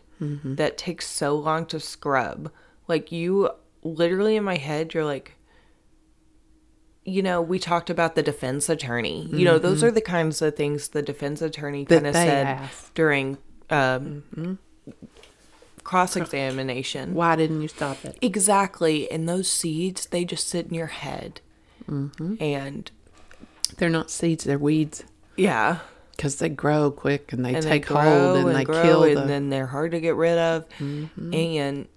that 0.56 0.78
takes 0.78 1.08
so 1.08 1.36
long 1.36 1.66
to 1.68 1.80
scrub. 1.80 2.52
Like, 2.88 3.12
you 3.12 3.50
literally 3.84 4.36
in 4.36 4.44
my 4.44 4.58
head, 4.58 4.94
you're 4.94 5.04
like, 5.06 5.34
you 7.04 7.24
know, 7.24 7.42
we 7.42 7.58
talked 7.58 7.90
about 7.90 8.14
the 8.14 8.22
defense 8.22 8.70
attorney. 8.70 9.28
You 9.34 9.46
know, 9.46 9.58
those 9.58 9.84
are 9.84 9.90
the 9.90 10.02
kinds 10.02 10.40
of 10.44 10.56
things 10.56 10.90
the 10.90 11.02
defense 11.02 11.42
attorney 11.42 11.86
Mm-hmm. 11.86 11.94
Kind 11.96 12.08
of 12.08 12.14
said 12.14 12.46
asked. 12.48 12.94
during 12.94 13.40
um, 13.72 14.60
cross 15.92 16.16
examination. 16.16 17.14
why 17.14 17.36
didn't 17.36 17.62
you 17.62 17.68
stop 17.68 18.06
it 18.06 18.18
Exactly. 18.22 19.12
And 19.12 19.28
those 19.28 19.50
seeds, 19.50 20.06
they 20.06 20.24
just 20.24 20.48
sit 20.48 20.68
in 20.68 20.74
your 20.74 20.88
head. 20.88 21.42
Mm-hmm. 21.90 22.36
And 22.42 22.90
they're 23.78 23.90
not 23.90 24.10
seeds 24.10 24.46
they're 24.46 24.58
weeds 24.58 25.04
yeah. 25.36 25.80
because 26.16 26.38
they 26.38 26.48
grow 26.48 26.92
quick 26.92 27.34
and 27.34 27.44
they 27.44 27.56
and 27.56 27.64
take 27.64 27.88
they 27.88 27.94
hold 27.94 28.06
grow 28.06 28.48
and, 28.48 28.56
they 28.56 28.64
grow, 28.64 28.82
kill 28.82 29.04
and 29.04 29.18
the 29.18 29.20
Mm-hmm. 29.20 29.28
then 29.28 29.50
they're 29.50 29.68
hard 29.68 29.92
to 29.92 30.00
get 30.00 30.16
rid 30.16 30.38
of. 30.38 30.66
And 30.80 31.88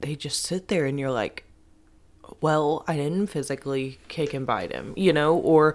they 0.00 0.14
just 0.14 0.42
sit 0.42 0.68
there, 0.68 0.86
and 0.86 0.98
you're 0.98 1.10
like, 1.10 1.44
well, 2.40 2.84
I 2.86 2.96
didn't 2.96 3.26
physically 3.26 3.98
kick 4.08 4.32
and 4.34 4.46
bite 4.46 4.72
him, 4.72 4.94
you 4.96 5.12
know, 5.12 5.36
or 5.36 5.74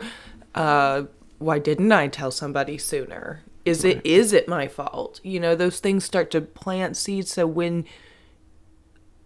uh, 0.56 1.04
why 1.38 1.60
didn't 1.60 1.92
I 1.92 2.08
tell 2.08 2.32
somebody 2.32 2.78
sooner? 2.78 3.44
Is 3.66 3.84
it 3.84 4.00
is 4.06 4.32
it 4.32 4.48
my 4.48 4.68
fault? 4.68 5.20
You 5.24 5.40
know, 5.40 5.56
those 5.56 5.80
things 5.80 6.04
start 6.06 6.30
to 6.32 6.42
plant 6.42 6.96
seeds. 6.96 7.32
So 7.34 7.48
when 7.48 7.86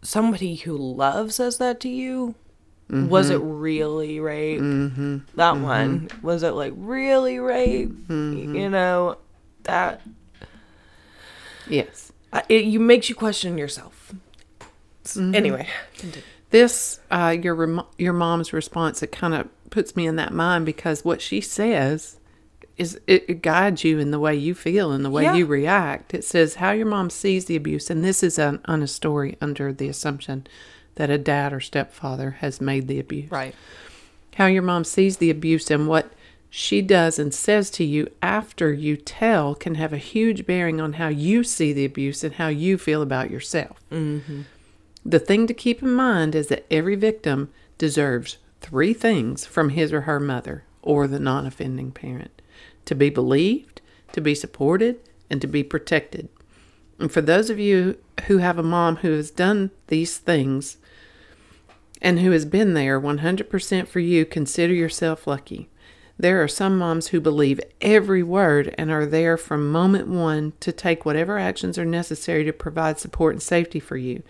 somebody 0.01 0.55
who 0.55 0.77
loves 0.77 1.35
says 1.35 1.57
that 1.57 1.79
to 1.81 1.89
you, 1.89 2.35
was 2.89 3.29
it 3.29 3.37
really 3.37 4.19
rape? 4.19 4.61
Mm-hmm. 4.61 5.17
That 5.35 5.57
one 5.57 6.09
was 6.23 6.41
it 6.43 6.51
like 6.51 6.73
really 6.75 7.37
rape? 7.39 7.91
You 8.09 8.69
know 8.69 9.17
that 9.63 10.01
yes 11.67 12.11
it 12.47 12.63
you 12.65 12.79
makes 12.79 13.09
you 13.09 13.15
question 13.15 13.57
yourself. 13.57 14.13
S- 15.05 15.17
Anyway, 15.17 15.67
this 16.51 16.99
uh, 17.11 17.35
your 17.39 17.55
rem- 17.55 17.83
your 17.97 18.13
mom's 18.13 18.53
response 18.53 19.03
it 19.03 19.11
kind 19.11 19.33
of 19.35 19.47
puts 19.69 19.95
me 19.95 20.07
in 20.07 20.15
that 20.15 20.33
mind 20.33 20.65
because 20.65 21.05
what 21.05 21.21
she 21.21 21.41
says 21.41 22.18
is 22.79 22.99
it, 23.07 23.41
guides 23.41 23.83
you 23.83 23.99
in 23.99 24.11
the 24.11 24.19
way 24.19 24.35
you 24.35 24.55
feel 24.55 24.91
and 24.91 25.03
the 25.05 25.09
way 25.09 25.23
Yeah. 25.23 25.35
you 25.35 25.45
react. 25.45 26.13
It 26.13 26.23
says 26.23 26.55
how 26.55 26.71
your 26.71 26.85
mom 26.85 27.09
sees 27.09 27.45
the 27.45 27.55
abuse, 27.55 27.89
and 27.89 28.03
this 28.03 28.23
is 28.23 28.39
an, 28.39 28.59
on 28.65 28.81
a 28.81 28.87
story 28.87 29.37
under 29.41 29.71
the 29.73 29.87
assumption 29.89 30.47
that 30.95 31.09
a 31.09 31.17
dad 31.17 31.53
or 31.53 31.59
stepfather 31.59 32.31
has 32.39 32.59
made 32.61 32.87
the 32.87 32.99
abuse. 32.99 33.29
right. 33.31 33.53
How 34.35 34.45
your 34.47 34.61
mom 34.63 34.85
sees 34.85 35.17
the 35.17 35.29
abuse 35.29 35.69
and 35.69 35.87
what 35.87 36.11
she 36.49 36.81
does 36.81 37.19
and 37.19 37.33
says 37.33 37.69
to 37.71 37.83
you 37.83 38.09
after 38.23 38.71
you 38.73 38.95
tell 38.95 39.53
can 39.53 39.75
have 39.75 39.91
a 39.93 39.97
huge 39.97 40.45
bearing 40.45 40.79
on 40.81 40.93
how 40.93 41.09
you 41.09 41.43
see 41.43 41.73
the 41.73 41.83
abuse 41.85 42.23
and 42.23 42.35
how 42.35 42.47
you 42.47 42.77
feel 42.77 43.01
about 43.01 43.29
yourself. 43.29 43.81
Mm-hmm. 43.91 44.41
The 45.05 45.19
thing 45.19 45.45
to 45.47 45.53
keep 45.53 45.81
in 45.83 45.91
mind 45.91 46.35
is 46.35 46.47
that 46.47 46.65
every 46.71 46.95
victim 46.95 47.49
deserves 47.77 48.37
three 48.61 48.93
things 48.93 49.45
from 49.45 49.69
his 49.69 49.91
or 49.93 50.01
her 50.01 50.19
mother 50.19 50.63
or 50.81 51.07
the 51.07 51.19
non 51.19 51.45
offending 51.45 51.91
parent 51.91 52.38
to 52.89 52.95
be 52.95 53.11
believed, 53.11 53.81
to 54.11 54.19
be 54.19 54.33
supported, 54.33 54.97
and 55.29 55.39
to 55.41 55.45
be 55.47 55.61
protected. 55.61 56.27
And 56.97 57.11
for 57.11 57.21
those 57.21 57.51
of 57.51 57.59
you 57.59 57.99
who 58.25 58.39
have 58.39 58.57
a 58.57 58.63
mom 58.63 58.97
who 58.97 59.11
has 59.11 59.29
done 59.29 59.69
these 59.89 60.17
things 60.17 60.77
and 62.01 62.19
who 62.19 62.31
has 62.31 62.45
been 62.45 62.73
there 62.73 62.99
100% 62.99 63.87
for 63.87 63.99
you, 63.99 64.25
consider 64.25 64.73
yourself 64.73 65.27
lucky. 65.27 65.69
There 66.17 66.41
are 66.41 66.47
some 66.47 66.79
moms 66.79 67.09
who 67.09 67.21
believe 67.21 67.61
every 67.79 68.23
word 68.23 68.73
and 68.75 68.89
are 68.89 69.05
there 69.05 69.37
from 69.37 69.71
moment 69.71 70.07
one 70.07 70.53
to 70.61 70.71
take 70.71 71.05
whatever 71.05 71.37
actions 71.37 71.77
are 71.77 71.85
necessary 71.85 72.43
to 72.45 72.51
provide 72.51 72.97
support 72.97 73.35
and 73.35 73.41
safety 73.43 73.79
for 73.79 73.97
you. 73.97 74.23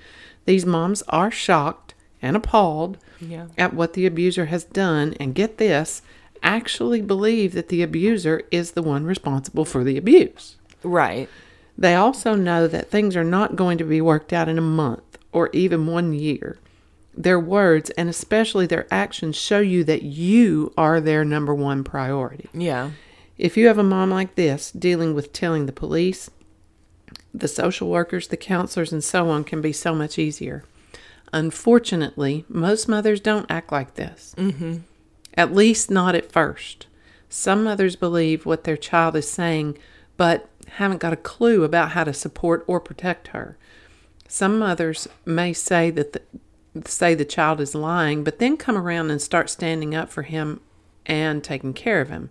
These 0.43 0.65
moms 0.65 1.01
are 1.03 1.31
shocked 1.31 1.93
and 2.21 2.35
appalled 2.35 2.97
Yeah. 3.21 3.45
at 3.57 3.73
what 3.73 3.93
the 3.93 4.05
abuser 4.05 4.47
has 4.47 4.65
done, 4.65 5.15
and 5.17 5.33
get 5.33 5.57
this, 5.59 6.01
actually 6.43 7.01
believe 7.01 7.53
that 7.53 7.69
the 7.69 7.81
abuser 7.81 8.43
is 8.51 8.71
the 8.71 8.81
one 8.81 9.05
responsible 9.05 9.65
for 9.65 9.83
the 9.83 9.97
abuse. 9.97 10.57
Right. 10.83 11.29
They 11.77 11.95
also 11.95 12.35
know 12.35 12.67
that 12.67 12.89
things 12.89 13.15
are 13.15 13.23
not 13.23 13.55
going 13.55 13.77
to 13.77 13.83
be 13.83 14.01
worked 14.01 14.33
out 14.33 14.49
in 14.49 14.57
a 14.57 14.61
month 14.61 15.17
or 15.31 15.49
even 15.53 15.87
one 15.87 16.13
year. 16.13 16.59
Their 17.15 17.39
words 17.39 17.89
and 17.91 18.09
especially 18.09 18.65
their 18.65 18.87
actions 18.91 19.35
show 19.35 19.59
you 19.59 19.83
that 19.85 20.03
you 20.03 20.73
are 20.77 21.01
their 21.01 21.25
number 21.25 21.53
one 21.55 21.83
priority. 21.83 22.49
Yeah. 22.53 22.91
If 23.37 23.55
you 23.55 23.67
have 23.67 23.77
a 23.77 23.83
mom 23.83 24.09
like 24.09 24.35
this, 24.35 24.71
dealing 24.71 25.13
with 25.13 25.31
telling 25.31 25.65
the 25.65 25.71
police, 25.71 26.29
the 27.33 27.47
social 27.47 27.89
workers, 27.89 28.27
the 28.27 28.37
counselors, 28.37 28.91
and 28.91 29.03
so 29.03 29.29
on 29.29 29.43
can 29.43 29.61
be 29.61 29.71
so 29.71 29.95
much 29.95 30.19
easier. 30.19 30.63
Unfortunately, 31.31 32.43
most 32.49 32.87
mothers 32.87 33.21
don't 33.21 33.49
act 33.49 33.71
like 33.71 33.95
this. 33.95 34.33
Mm-hmm. 34.37 34.77
At 35.35 35.53
least 35.53 35.89
not 35.91 36.15
at 36.15 36.31
first. 36.31 36.87
Some 37.29 37.63
mothers 37.63 37.95
believe 37.95 38.45
what 38.45 38.63
their 38.63 38.77
child 38.77 39.15
is 39.15 39.29
saying, 39.29 39.77
but 40.17 40.49
haven't 40.67 40.99
got 40.99 41.13
a 41.13 41.17
clue 41.17 41.63
about 41.63 41.91
how 41.91 42.03
to 42.03 42.13
support 42.13 42.63
or 42.67 42.79
protect 42.79 43.29
her. 43.29 43.57
Some 44.27 44.59
mothers 44.59 45.07
may 45.25 45.53
say 45.53 45.89
that 45.91 46.13
the, 46.13 46.21
say 46.89 47.15
the 47.15 47.25
child 47.25 47.59
is 47.61 47.73
lying, 47.73 48.23
but 48.23 48.39
then 48.39 48.57
come 48.57 48.77
around 48.77 49.11
and 49.11 49.21
start 49.21 49.49
standing 49.49 49.95
up 49.95 50.09
for 50.09 50.23
him 50.23 50.59
and 51.05 51.43
taking 51.43 51.73
care 51.73 52.01
of 52.01 52.09
him. 52.09 52.29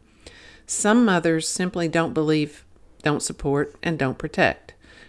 Some 0.66 1.04
mothers 1.04 1.48
simply 1.48 1.88
don't 1.88 2.14
believe, 2.14 2.64
don't 3.02 3.22
support, 3.22 3.74
and 3.82 3.98
don't 3.98 4.18
protect. 4.18 4.67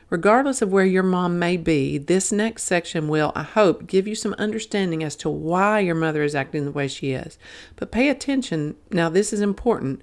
Regardless 0.10 0.62
of 0.63 0.72
where 0.72 0.86
your 0.86 1.04
mom 1.04 1.38
may 1.38 1.56
be, 1.56 2.00
this 2.00 2.32
next 2.32 2.63
section 2.63 3.08
will, 3.08 3.32
I 3.36 3.43
hope, 3.43 3.86
give 3.86 4.08
you 4.08 4.15
some 4.15 4.34
understanding 4.39 5.04
as 5.04 5.15
to 5.17 5.30
why 5.30 5.82
your 5.82 5.95
mother 5.95 6.24
is 6.24 6.34
acting 6.34 6.65
the 6.65 6.72
way 6.72 6.88
she 6.88 7.12
is. 7.12 7.38
But 7.76 7.91
pay 7.91 8.10
attention, 8.10 8.76
now 8.89 9.10
this 9.10 9.32
is 9.32 9.41
important. 9.41 10.02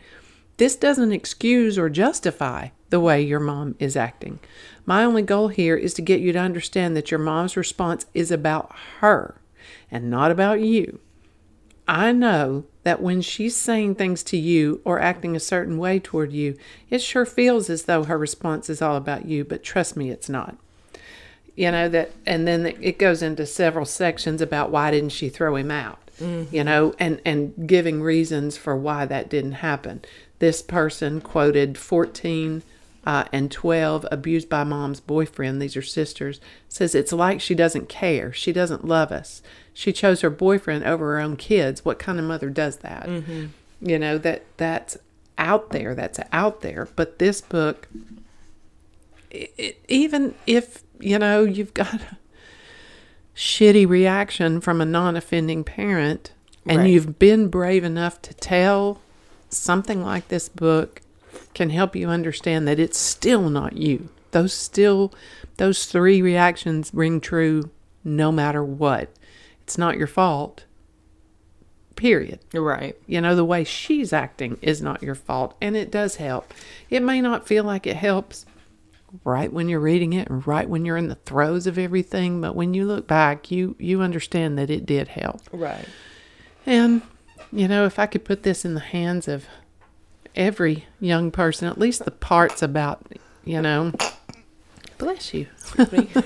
This 0.58 0.76
doesn't 0.76 1.12
excuse 1.12 1.76
or 1.76 1.90
justify 1.90 2.68
the 2.90 3.00
way 3.00 3.20
your 3.20 3.40
mom 3.40 3.74
is 3.80 3.96
acting. 3.96 4.38
My 4.84 5.02
only 5.02 5.22
goal 5.22 5.48
here 5.48 5.76
is 5.76 5.92
to 5.94 6.02
get 6.02 6.20
you 6.20 6.32
to 6.32 6.38
understand 6.38 6.96
that 6.96 7.10
your 7.10 7.18
mom's 7.18 7.56
response 7.56 8.06
is 8.14 8.30
about 8.30 8.72
her 9.00 9.40
and 9.90 10.08
not 10.08 10.30
about 10.30 10.60
you. 10.60 11.00
I 11.88 12.12
know 12.12 12.64
that 12.82 13.00
when 13.00 13.20
she's 13.20 13.54
saying 13.54 13.94
things 13.94 14.22
to 14.24 14.36
you 14.36 14.80
or 14.84 15.00
acting 15.00 15.36
a 15.36 15.40
certain 15.40 15.78
way 15.78 15.98
toward 15.98 16.32
you, 16.32 16.56
it 16.90 17.00
sure 17.00 17.24
feels 17.26 17.70
as 17.70 17.84
though 17.84 18.04
her 18.04 18.18
response 18.18 18.68
is 18.68 18.82
all 18.82 18.96
about 18.96 19.26
you, 19.26 19.44
but 19.44 19.62
trust 19.62 19.96
me, 19.96 20.10
it's 20.10 20.28
not. 20.28 20.56
You 21.54 21.70
know, 21.70 21.88
that, 21.88 22.12
and 22.26 22.46
then 22.46 22.66
it 22.66 22.98
goes 22.98 23.22
into 23.22 23.46
several 23.46 23.86
sections 23.86 24.42
about 24.42 24.70
why 24.70 24.90
didn't 24.90 25.10
she 25.10 25.28
throw 25.28 25.56
him 25.56 25.70
out, 25.70 25.98
mm-hmm. 26.20 26.54
you 26.54 26.64
know, 26.64 26.92
and, 26.98 27.20
and 27.24 27.66
giving 27.66 28.02
reasons 28.02 28.56
for 28.56 28.76
why 28.76 29.06
that 29.06 29.30
didn't 29.30 29.52
happen. 29.52 30.02
This 30.38 30.60
person 30.60 31.20
quoted 31.20 31.78
14 31.78 32.62
uh, 33.06 33.24
and 33.32 33.50
12 33.52 34.04
abused 34.10 34.48
by 34.48 34.64
mom's 34.64 35.00
boyfriend. 35.00 35.62
These 35.62 35.76
are 35.76 35.82
sisters. 35.82 36.40
Says 36.68 36.94
it's 36.94 37.12
like 37.12 37.40
she 37.40 37.54
doesn't 37.54 37.88
care. 37.88 38.32
She 38.32 38.52
doesn't 38.52 38.84
love 38.84 39.12
us. 39.12 39.42
She 39.72 39.92
chose 39.92 40.20
her 40.22 40.30
boyfriend 40.30 40.84
over 40.84 41.12
her 41.14 41.20
own 41.20 41.36
kids. 41.36 41.84
What 41.84 41.98
kind 41.98 42.18
of 42.18 42.24
mother 42.24 42.50
does 42.50 42.78
that? 42.78 43.08
You 43.80 43.98
know 43.98 44.18
that 44.18 44.44
that's 44.56 44.96
out 45.38 45.70
there. 45.70 45.94
That's 45.94 46.18
out 46.32 46.62
there. 46.62 46.88
But 46.96 47.18
this 47.18 47.40
book 47.40 47.88
it, 49.30 49.52
it, 49.56 49.84
even 49.88 50.34
if 50.46 50.82
you 50.98 51.18
know 51.18 51.44
you've 51.44 51.74
got 51.74 51.94
a 51.94 52.16
shitty 53.36 53.86
reaction 53.88 54.60
from 54.60 54.80
a 54.80 54.84
non-offending 54.86 55.62
parent 55.64 56.32
and 56.66 56.78
Right. 56.78 56.90
you've 56.90 57.18
been 57.18 57.48
brave 57.48 57.84
enough 57.84 58.20
to 58.22 58.34
tell 58.34 59.00
something 59.50 60.02
like 60.02 60.28
this 60.28 60.48
book 60.48 61.02
can 61.54 61.70
help 61.70 61.96
you 61.96 62.08
understand 62.08 62.66
that 62.68 62.78
it's 62.78 62.98
still 62.98 63.48
not 63.48 63.76
you. 63.76 64.08
Those 64.30 64.52
still 64.52 65.12
those 65.56 65.86
three 65.86 66.20
reactions 66.20 66.90
ring 66.92 67.20
true 67.20 67.70
no 68.04 68.30
matter 68.30 68.62
what. 68.64 69.10
It's 69.62 69.78
not 69.78 69.96
your 69.96 70.06
fault 70.06 70.64
period. 71.96 72.40
Right. 72.52 72.94
you 73.06 73.22
know 73.22 73.34
the 73.34 73.44
way 73.44 73.64
she's 73.64 74.12
acting 74.12 74.58
is 74.60 74.82
not 74.82 75.02
your 75.02 75.14
fault 75.14 75.56
and 75.62 75.74
it 75.74 75.90
does 75.90 76.16
help. 76.16 76.52
It 76.90 77.02
may 77.02 77.20
not 77.20 77.48
feel 77.48 77.64
like 77.64 77.86
it 77.86 77.96
helps 77.96 78.44
right 79.24 79.52
when 79.52 79.68
you're 79.68 79.80
reading 79.80 80.12
it 80.12 80.28
and 80.28 80.46
right 80.46 80.68
when 80.68 80.84
you're 80.84 80.96
in 80.96 81.08
the 81.08 81.14
throes 81.14 81.66
of 81.66 81.78
everything 81.78 82.40
but 82.40 82.54
when 82.54 82.74
you 82.74 82.84
look 82.84 83.06
back 83.06 83.50
you 83.50 83.74
you 83.78 84.02
understand 84.02 84.58
that 84.58 84.68
it 84.70 84.84
did 84.84 85.08
help. 85.08 85.40
Right. 85.52 85.86
and 86.66 87.02
you 87.52 87.68
know 87.68 87.86
if 87.86 87.98
i 87.98 88.06
could 88.06 88.24
put 88.24 88.42
this 88.42 88.64
in 88.64 88.74
the 88.74 88.80
hands 88.80 89.28
of 89.28 89.46
every 90.36 90.86
young 91.00 91.30
person 91.30 91.66
at 91.66 91.78
least 91.78 92.04
the 92.04 92.10
parts 92.10 92.62
about 92.62 93.06
you 93.44 93.60
know 93.60 93.92
bless 94.98 95.34
you. 95.34 95.46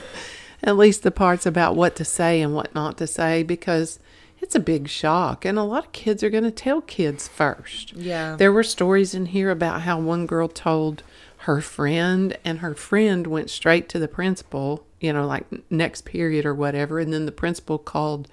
At 0.62 0.76
least 0.76 1.02
the 1.02 1.10
parts 1.10 1.46
about 1.46 1.74
what 1.74 1.96
to 1.96 2.04
say 2.04 2.40
and 2.42 2.54
what 2.54 2.74
not 2.74 2.98
to 2.98 3.06
say 3.06 3.42
because 3.42 3.98
it's 4.40 4.54
a 4.54 4.60
big 4.60 4.88
shock. 4.88 5.44
And 5.44 5.58
a 5.58 5.62
lot 5.62 5.86
of 5.86 5.92
kids 5.92 6.22
are 6.22 6.30
going 6.30 6.44
to 6.44 6.50
tell 6.50 6.82
kids 6.82 7.26
first. 7.28 7.94
Yeah. 7.94 8.36
there 8.36 8.52
were 8.52 8.62
stories 8.62 9.14
in 9.14 9.26
here 9.26 9.50
about 9.50 9.82
how 9.82 9.98
one 9.98 10.26
girl 10.26 10.48
told 10.48 11.02
her 11.38 11.60
friend 11.62 12.36
and 12.44 12.58
her 12.58 12.74
friend 12.74 13.26
went 13.26 13.48
straight 13.48 13.88
to 13.88 13.98
the 13.98 14.08
principal 14.08 14.84
you 15.00 15.10
know 15.10 15.26
like 15.26 15.46
next 15.70 16.04
period 16.04 16.44
or 16.44 16.54
whatever 16.54 16.98
and 16.98 17.14
then 17.14 17.24
the 17.24 17.32
principal 17.32 17.78
called 17.78 18.28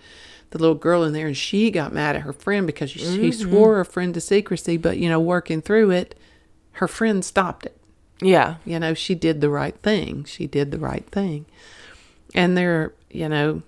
the 0.51 0.57
little 0.57 0.75
girl 0.75 1.03
in 1.03 1.13
there 1.13 1.27
and 1.27 1.37
she 1.37 1.69
got 1.71 1.93
mad 1.93 2.15
at 2.15 2.21
her 2.21 2.33
friend 2.33 2.65
because 2.65 2.89
she, 2.89 2.99
she 2.99 3.05
mm-hmm. 3.05 3.49
swore 3.49 3.75
her 3.75 3.85
friend 3.85 4.13
to 4.13 4.21
secrecy 4.21 4.77
but 4.77 4.97
you 4.97 5.09
know 5.09 5.19
working 5.19 5.61
through 5.61 5.91
it 5.91 6.15
her 6.73 6.87
friend 6.87 7.25
stopped 7.25 7.65
it. 7.65 7.75
Yeah. 8.21 8.55
you 8.65 8.79
know 8.79 8.93
she 8.93 9.15
did 9.15 9.41
the 9.41 9.49
right 9.49 9.75
thing. 9.77 10.23
She 10.23 10.47
did 10.47 10.71
the 10.71 10.79
right 10.79 11.05
thing. 11.07 11.45
And 12.33 12.57
there 12.57 12.81
are 12.81 12.93
you 13.09 13.29
know 13.29 13.61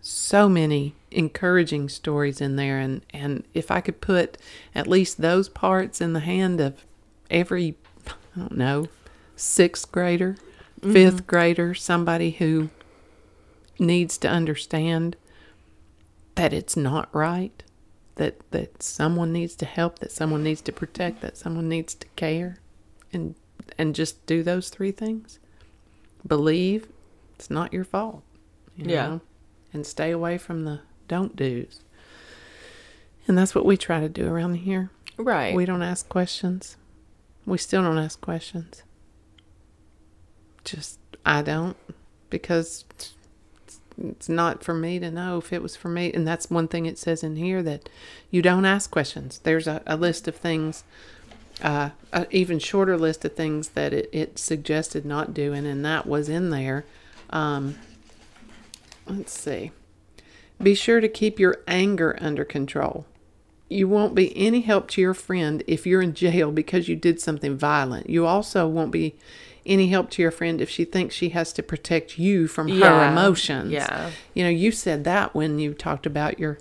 so 0.00 0.48
many 0.48 0.94
encouraging 1.10 1.88
stories 1.88 2.40
in 2.40 2.54
there 2.54 2.78
and 2.78 3.04
and 3.10 3.42
if 3.54 3.72
i 3.72 3.80
could 3.80 4.00
put 4.00 4.38
at 4.74 4.86
least 4.86 5.20
those 5.20 5.48
parts 5.48 6.00
in 6.00 6.12
the 6.12 6.20
hand 6.20 6.60
of 6.60 6.84
every 7.28 7.74
i 8.06 8.12
don't 8.38 8.56
know 8.56 8.86
sixth 9.34 9.90
grader 9.90 10.36
5th 10.80 10.92
mm-hmm. 10.92 11.16
grader 11.26 11.74
somebody 11.74 12.32
who 12.32 12.68
needs 13.80 14.16
to 14.18 14.28
understand 14.28 15.16
that 16.36 16.52
it's 16.52 16.76
not 16.76 17.12
right 17.14 17.62
that 18.14 18.36
that 18.50 18.82
someone 18.82 19.30
needs 19.32 19.54
to 19.56 19.66
help 19.66 19.98
that 19.98 20.10
someone 20.10 20.42
needs 20.42 20.62
to 20.62 20.72
protect 20.72 21.20
that 21.20 21.36
someone 21.36 21.68
needs 21.68 21.94
to 21.94 22.06
care 22.16 22.58
and 23.12 23.34
and 23.78 23.94
just 23.94 24.24
do 24.26 24.42
those 24.42 24.68
three 24.70 24.92
things? 24.92 25.38
Believe 26.26 26.88
it's 27.34 27.50
not 27.50 27.72
your 27.72 27.84
fault 27.84 28.22
you 28.76 28.90
Yeah. 28.90 29.06
know, 29.08 29.20
and 29.72 29.86
stay 29.86 30.10
away 30.10 30.38
from 30.38 30.64
the 30.64 30.80
don't 31.08 31.34
do's. 31.36 31.80
And 33.28 33.36
that's 33.36 33.54
what 33.54 33.64
we 33.66 33.76
try 33.76 34.00
to 34.00 34.08
do 34.08 34.26
around 34.28 34.54
here. 34.56 34.90
Right. 35.18 35.54
we 35.54 35.64
don't 35.64 35.82
ask 35.82 36.08
questions. 36.08 36.76
We 37.46 37.58
still 37.58 37.82
don't 37.82 37.98
ask 37.98 38.20
questions. 38.20 38.82
Just 40.64 40.98
i 41.24 41.42
don't 41.42 41.76
because 42.30 42.84
it's- 43.98 44.28
not 44.28 44.62
for 44.62 44.74
me 44.74 44.98
to 44.98 45.10
know 45.10 45.38
if 45.38 45.52
it 45.52 45.62
was 45.62 45.76
for 45.76 45.88
me. 45.88 46.12
And 46.12 46.26
that's 46.26 46.50
one 46.50 46.68
thing 46.68 46.86
it 46.86 46.98
says 46.98 47.22
in 47.22 47.36
here 47.36 47.62
that 47.62 47.88
you 48.30 48.42
don't 48.42 48.64
ask 48.64 48.90
questions. 48.90 49.38
There's 49.42 49.66
a, 49.66 49.82
a 49.86 49.96
list 49.96 50.28
of 50.28 50.36
things 50.36 50.84
uh, 51.62 51.90
an 52.12 52.26
even 52.30 52.58
shorter 52.58 52.98
list 52.98 53.24
of 53.24 53.34
things 53.34 53.70
that 53.70 53.92
it, 53.92 54.08
it 54.12 54.38
suggested 54.38 55.04
not 55.04 55.32
doing 55.32 55.66
and 55.66 55.84
that 55.84 56.06
was 56.06 56.28
in 56.28 56.50
there. 56.50 56.84
Um, 57.30 57.76
let's 59.06 59.32
see. 59.32 59.72
Be 60.62 60.74
sure 60.74 61.00
to 61.00 61.08
keep 61.08 61.38
your 61.38 61.58
anger 61.66 62.16
under 62.20 62.44
control. 62.44 63.06
You 63.68 63.88
won't 63.88 64.14
be 64.14 64.36
any 64.36 64.60
help 64.60 64.88
to 64.90 65.00
your 65.00 65.14
friend 65.14 65.62
if 65.66 65.86
you're 65.86 66.02
in 66.02 66.14
jail 66.14 66.52
because 66.52 66.88
you 66.88 66.96
did 66.96 67.20
something 67.20 67.56
violent. 67.56 68.08
You 68.08 68.26
also 68.26 68.68
won't 68.68 68.92
be 68.92 69.16
any 69.66 69.88
help 69.88 70.10
to 70.10 70.22
your 70.22 70.30
friend 70.30 70.60
if 70.60 70.70
she 70.70 70.84
thinks 70.84 71.14
she 71.14 71.30
has 71.30 71.52
to 71.54 71.62
protect 71.62 72.18
you 72.18 72.46
from 72.46 72.68
her 72.68 73.08
emotions. 73.08 73.72
Yeah. 73.72 74.10
You 74.34 74.44
know, 74.44 74.50
you 74.50 74.70
said 74.70 75.04
that 75.04 75.34
when 75.34 75.58
you 75.58 75.74
talked 75.74 76.06
about 76.06 76.38
your 76.38 76.58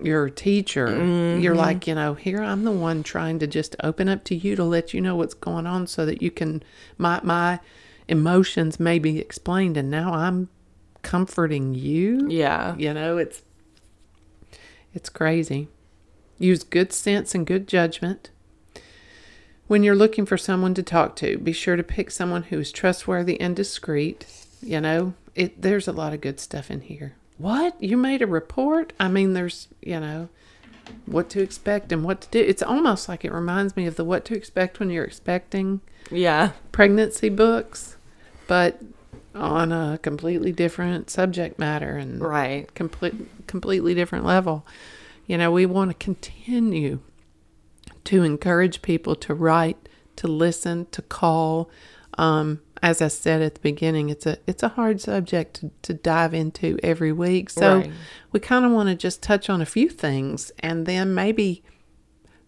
your 0.00 0.30
teacher. 0.30 0.88
You're 0.88 1.52
mm-hmm. 1.52 1.58
like, 1.58 1.86
you 1.86 1.94
know, 1.94 2.14
here 2.14 2.42
I'm 2.42 2.64
the 2.64 2.72
one 2.72 3.02
trying 3.02 3.38
to 3.40 3.46
just 3.46 3.76
open 3.82 4.08
up 4.08 4.24
to 4.24 4.34
you 4.34 4.56
to 4.56 4.64
let 4.64 4.94
you 4.94 5.00
know 5.00 5.16
what's 5.16 5.34
going 5.34 5.66
on 5.66 5.86
so 5.86 6.06
that 6.06 6.22
you 6.22 6.30
can 6.30 6.62
my 6.98 7.20
my 7.22 7.60
emotions 8.08 8.80
may 8.80 8.98
be 8.98 9.18
explained 9.18 9.76
and 9.76 9.90
now 9.90 10.12
I'm 10.12 10.48
comforting 11.02 11.74
you. 11.74 12.28
Yeah. 12.28 12.74
You 12.76 12.94
know, 12.94 13.18
it's 13.18 13.42
it's 14.94 15.08
crazy. 15.08 15.68
Use 16.38 16.64
good 16.64 16.92
sense 16.92 17.34
and 17.34 17.46
good 17.46 17.68
judgment. 17.68 18.30
When 19.72 19.82
you're 19.82 19.94
looking 19.94 20.26
for 20.26 20.36
someone 20.36 20.74
to 20.74 20.82
talk 20.82 21.16
to, 21.16 21.38
be 21.38 21.54
sure 21.54 21.76
to 21.76 21.82
pick 21.82 22.10
someone 22.10 22.42
who 22.42 22.58
is 22.58 22.72
trustworthy 22.72 23.40
and 23.40 23.56
discreet. 23.56 24.26
You 24.60 24.82
know, 24.82 25.14
it 25.34 25.62
there's 25.62 25.88
a 25.88 25.92
lot 25.92 26.12
of 26.12 26.20
good 26.20 26.38
stuff 26.40 26.70
in 26.70 26.82
here. 26.82 27.14
What? 27.38 27.82
You 27.82 27.96
made 27.96 28.20
a 28.20 28.26
report? 28.26 28.92
I 29.00 29.08
mean, 29.08 29.32
there's, 29.32 29.68
you 29.80 29.98
know, 29.98 30.28
what 31.06 31.30
to 31.30 31.40
expect 31.40 31.90
and 31.90 32.04
what 32.04 32.20
to 32.20 32.28
do. 32.28 32.38
It's 32.38 32.62
almost 32.62 33.08
like 33.08 33.24
it 33.24 33.32
reminds 33.32 33.74
me 33.74 33.86
of 33.86 33.96
the 33.96 34.04
what 34.04 34.26
to 34.26 34.34
expect 34.34 34.78
when 34.78 34.90
you're 34.90 35.06
expecting 35.06 35.80
Yeah. 36.10 36.50
pregnancy 36.70 37.30
books, 37.30 37.96
but 38.46 38.78
on 39.34 39.72
a 39.72 39.98
completely 40.02 40.52
different 40.52 41.08
subject 41.08 41.58
matter 41.58 41.96
and 41.96 42.20
Right. 42.20 42.68
complete, 42.74 43.46
completely 43.46 43.94
different 43.94 44.26
level. 44.26 44.66
You 45.26 45.38
know, 45.38 45.50
we 45.50 45.64
want 45.64 45.90
to 45.92 45.94
continue 45.94 46.98
to 48.04 48.22
encourage 48.22 48.82
people 48.82 49.14
to 49.16 49.34
write, 49.34 49.88
to 50.16 50.26
listen, 50.28 50.86
to 50.92 51.02
call. 51.02 51.70
Um, 52.18 52.60
as 52.82 53.00
I 53.00 53.08
said 53.08 53.42
at 53.42 53.54
the 53.54 53.60
beginning, 53.60 54.10
it's 54.10 54.26
a 54.26 54.38
it's 54.46 54.62
a 54.62 54.68
hard 54.70 55.00
subject 55.00 55.54
to, 55.60 55.70
to 55.82 55.94
dive 55.94 56.34
into 56.34 56.78
every 56.82 57.12
week. 57.12 57.48
So 57.48 57.76
Right. 57.76 57.92
we 58.32 58.40
kind 58.40 58.64
of 58.64 58.72
want 58.72 58.88
to 58.88 58.94
just 58.96 59.22
touch 59.22 59.48
on 59.48 59.60
a 59.60 59.66
few 59.66 59.88
things 59.88 60.50
and 60.58 60.84
then 60.84 61.14
maybe 61.14 61.62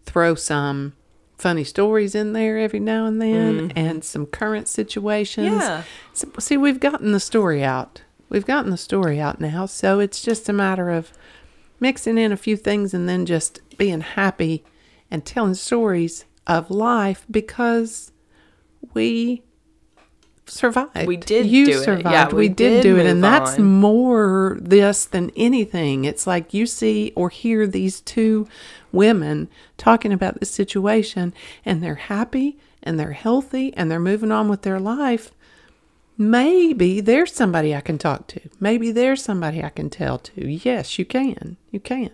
throw 0.04 0.34
some 0.34 0.94
funny 1.38 1.64
stories 1.64 2.14
in 2.14 2.32
there 2.32 2.58
every 2.58 2.80
now 2.80 3.06
and 3.06 3.20
then 3.22 3.72
and 3.76 4.04
some 4.04 4.26
current 4.26 4.68
situations. 4.68 5.46
Yeah. 5.62 5.82
So, 6.12 6.28
see, 6.38 6.56
we've 6.56 6.80
gotten 6.80 7.12
the 7.12 7.20
story 7.20 7.62
out. 7.64 8.02
We've 8.28 8.46
gotten 8.46 8.70
the 8.70 8.76
story 8.76 9.20
out 9.20 9.40
now. 9.40 9.66
So 9.66 10.00
it's 10.00 10.20
just 10.22 10.48
a 10.48 10.52
matter 10.52 10.90
of 10.90 11.12
mixing 11.80 12.18
in 12.18 12.32
a 12.32 12.36
few 12.36 12.56
things 12.56 12.92
and 12.94 13.08
then 13.08 13.24
just 13.26 13.60
being 13.78 14.00
happy 14.00 14.64
and 15.10 15.24
telling 15.24 15.54
stories 15.54 16.24
of 16.46 16.70
life 16.70 17.24
because 17.30 18.12
we 18.92 19.42
survived. 20.46 21.06
We 21.06 21.16
did 21.16 21.46
You 21.46 21.66
do 21.66 21.80
it. 21.80 21.84
survived. 21.84 22.10
Yeah, 22.10 22.28
we, 22.28 22.34
we 22.34 22.48
did, 22.48 22.82
did 22.82 22.82
do 22.82 22.98
it, 22.98 23.06
and 23.06 23.22
that's 23.24 23.58
on. 23.58 23.64
more 23.64 24.58
this 24.60 25.06
than 25.06 25.30
anything. 25.36 26.04
It's 26.04 26.26
like 26.26 26.52
you 26.52 26.66
see 26.66 27.12
or 27.16 27.30
hear 27.30 27.66
these 27.66 28.00
two 28.00 28.46
women 28.92 29.48
talking 29.78 30.12
about 30.12 30.40
this 30.40 30.50
situation, 30.50 31.32
and 31.64 31.82
they're 31.82 31.94
happy 31.94 32.58
and 32.82 33.00
they're 33.00 33.12
healthy 33.12 33.72
and 33.76 33.90
they're 33.90 33.98
moving 33.98 34.30
on 34.30 34.48
with 34.48 34.62
their 34.62 34.78
life. 34.78 35.32
Maybe 36.16 37.00
there's 37.00 37.32
somebody 37.32 37.74
I 37.74 37.80
can 37.80 37.98
talk 37.98 38.28
to. 38.28 38.40
Maybe 38.60 38.92
there's 38.92 39.22
somebody 39.22 39.64
I 39.64 39.70
can 39.70 39.90
tell 39.90 40.18
to. 40.18 40.48
Yes, 40.48 40.98
you 40.98 41.04
can. 41.04 41.56
You 41.72 41.80
can. 41.80 42.10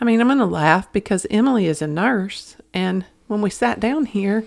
I 0.00 0.04
mean, 0.04 0.20
I'm 0.20 0.28
going 0.28 0.38
to 0.38 0.44
laugh 0.46 0.92
because 0.92 1.26
Emily 1.30 1.66
is 1.66 1.82
a 1.82 1.86
nurse. 1.86 2.56
And 2.72 3.04
when 3.26 3.40
we 3.40 3.50
sat 3.50 3.80
down 3.80 4.06
here, 4.06 4.44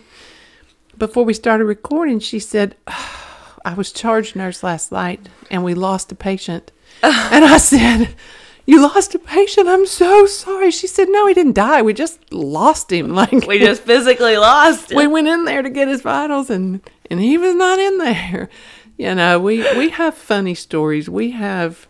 before 0.97 1.25
we 1.25 1.33
started 1.33 1.65
recording, 1.65 2.19
she 2.19 2.39
said, 2.39 2.75
"Oh, 2.87 3.57
I 3.65 3.73
was 3.73 3.91
charge 3.91 4.35
nurse 4.35 4.63
last 4.63 4.91
night 4.91 5.27
and 5.49 5.63
we 5.63 5.73
lost 5.73 6.11
a 6.11 6.15
patient. 6.15 6.71
and 7.03 7.45
I 7.45 7.57
said, 7.57 8.15
You 8.65 8.81
lost 8.81 9.13
a 9.15 9.19
patient? 9.19 9.67
I'm 9.67 9.85
so 9.85 10.25
sorry. 10.25 10.71
She 10.71 10.87
said, 10.87 11.07
No, 11.09 11.27
he 11.27 11.33
didn't 11.33 11.53
die. 11.55 11.81
We 11.81 11.93
just 11.93 12.31
lost 12.31 12.91
him. 12.91 13.09
Like, 13.15 13.45
We 13.47 13.59
just 13.59 13.83
physically 13.83 14.37
lost 14.37 14.91
it. 14.91 14.95
we 14.97 15.07
went 15.07 15.27
in 15.27 15.45
there 15.45 15.61
to 15.61 15.69
get 15.69 15.87
his 15.87 16.01
vitals 16.01 16.49
and 16.49 16.81
and 17.09 17.19
he 17.19 17.37
was 17.37 17.53
not 17.55 17.77
in 17.77 17.97
there 17.97 18.49
you 18.97 19.13
know 19.13 19.37
we 19.39 19.57
we 19.77 19.89
have 19.89 20.15
funny 20.15 20.53
stories 20.55 21.09
we 21.09 21.31
have 21.31 21.87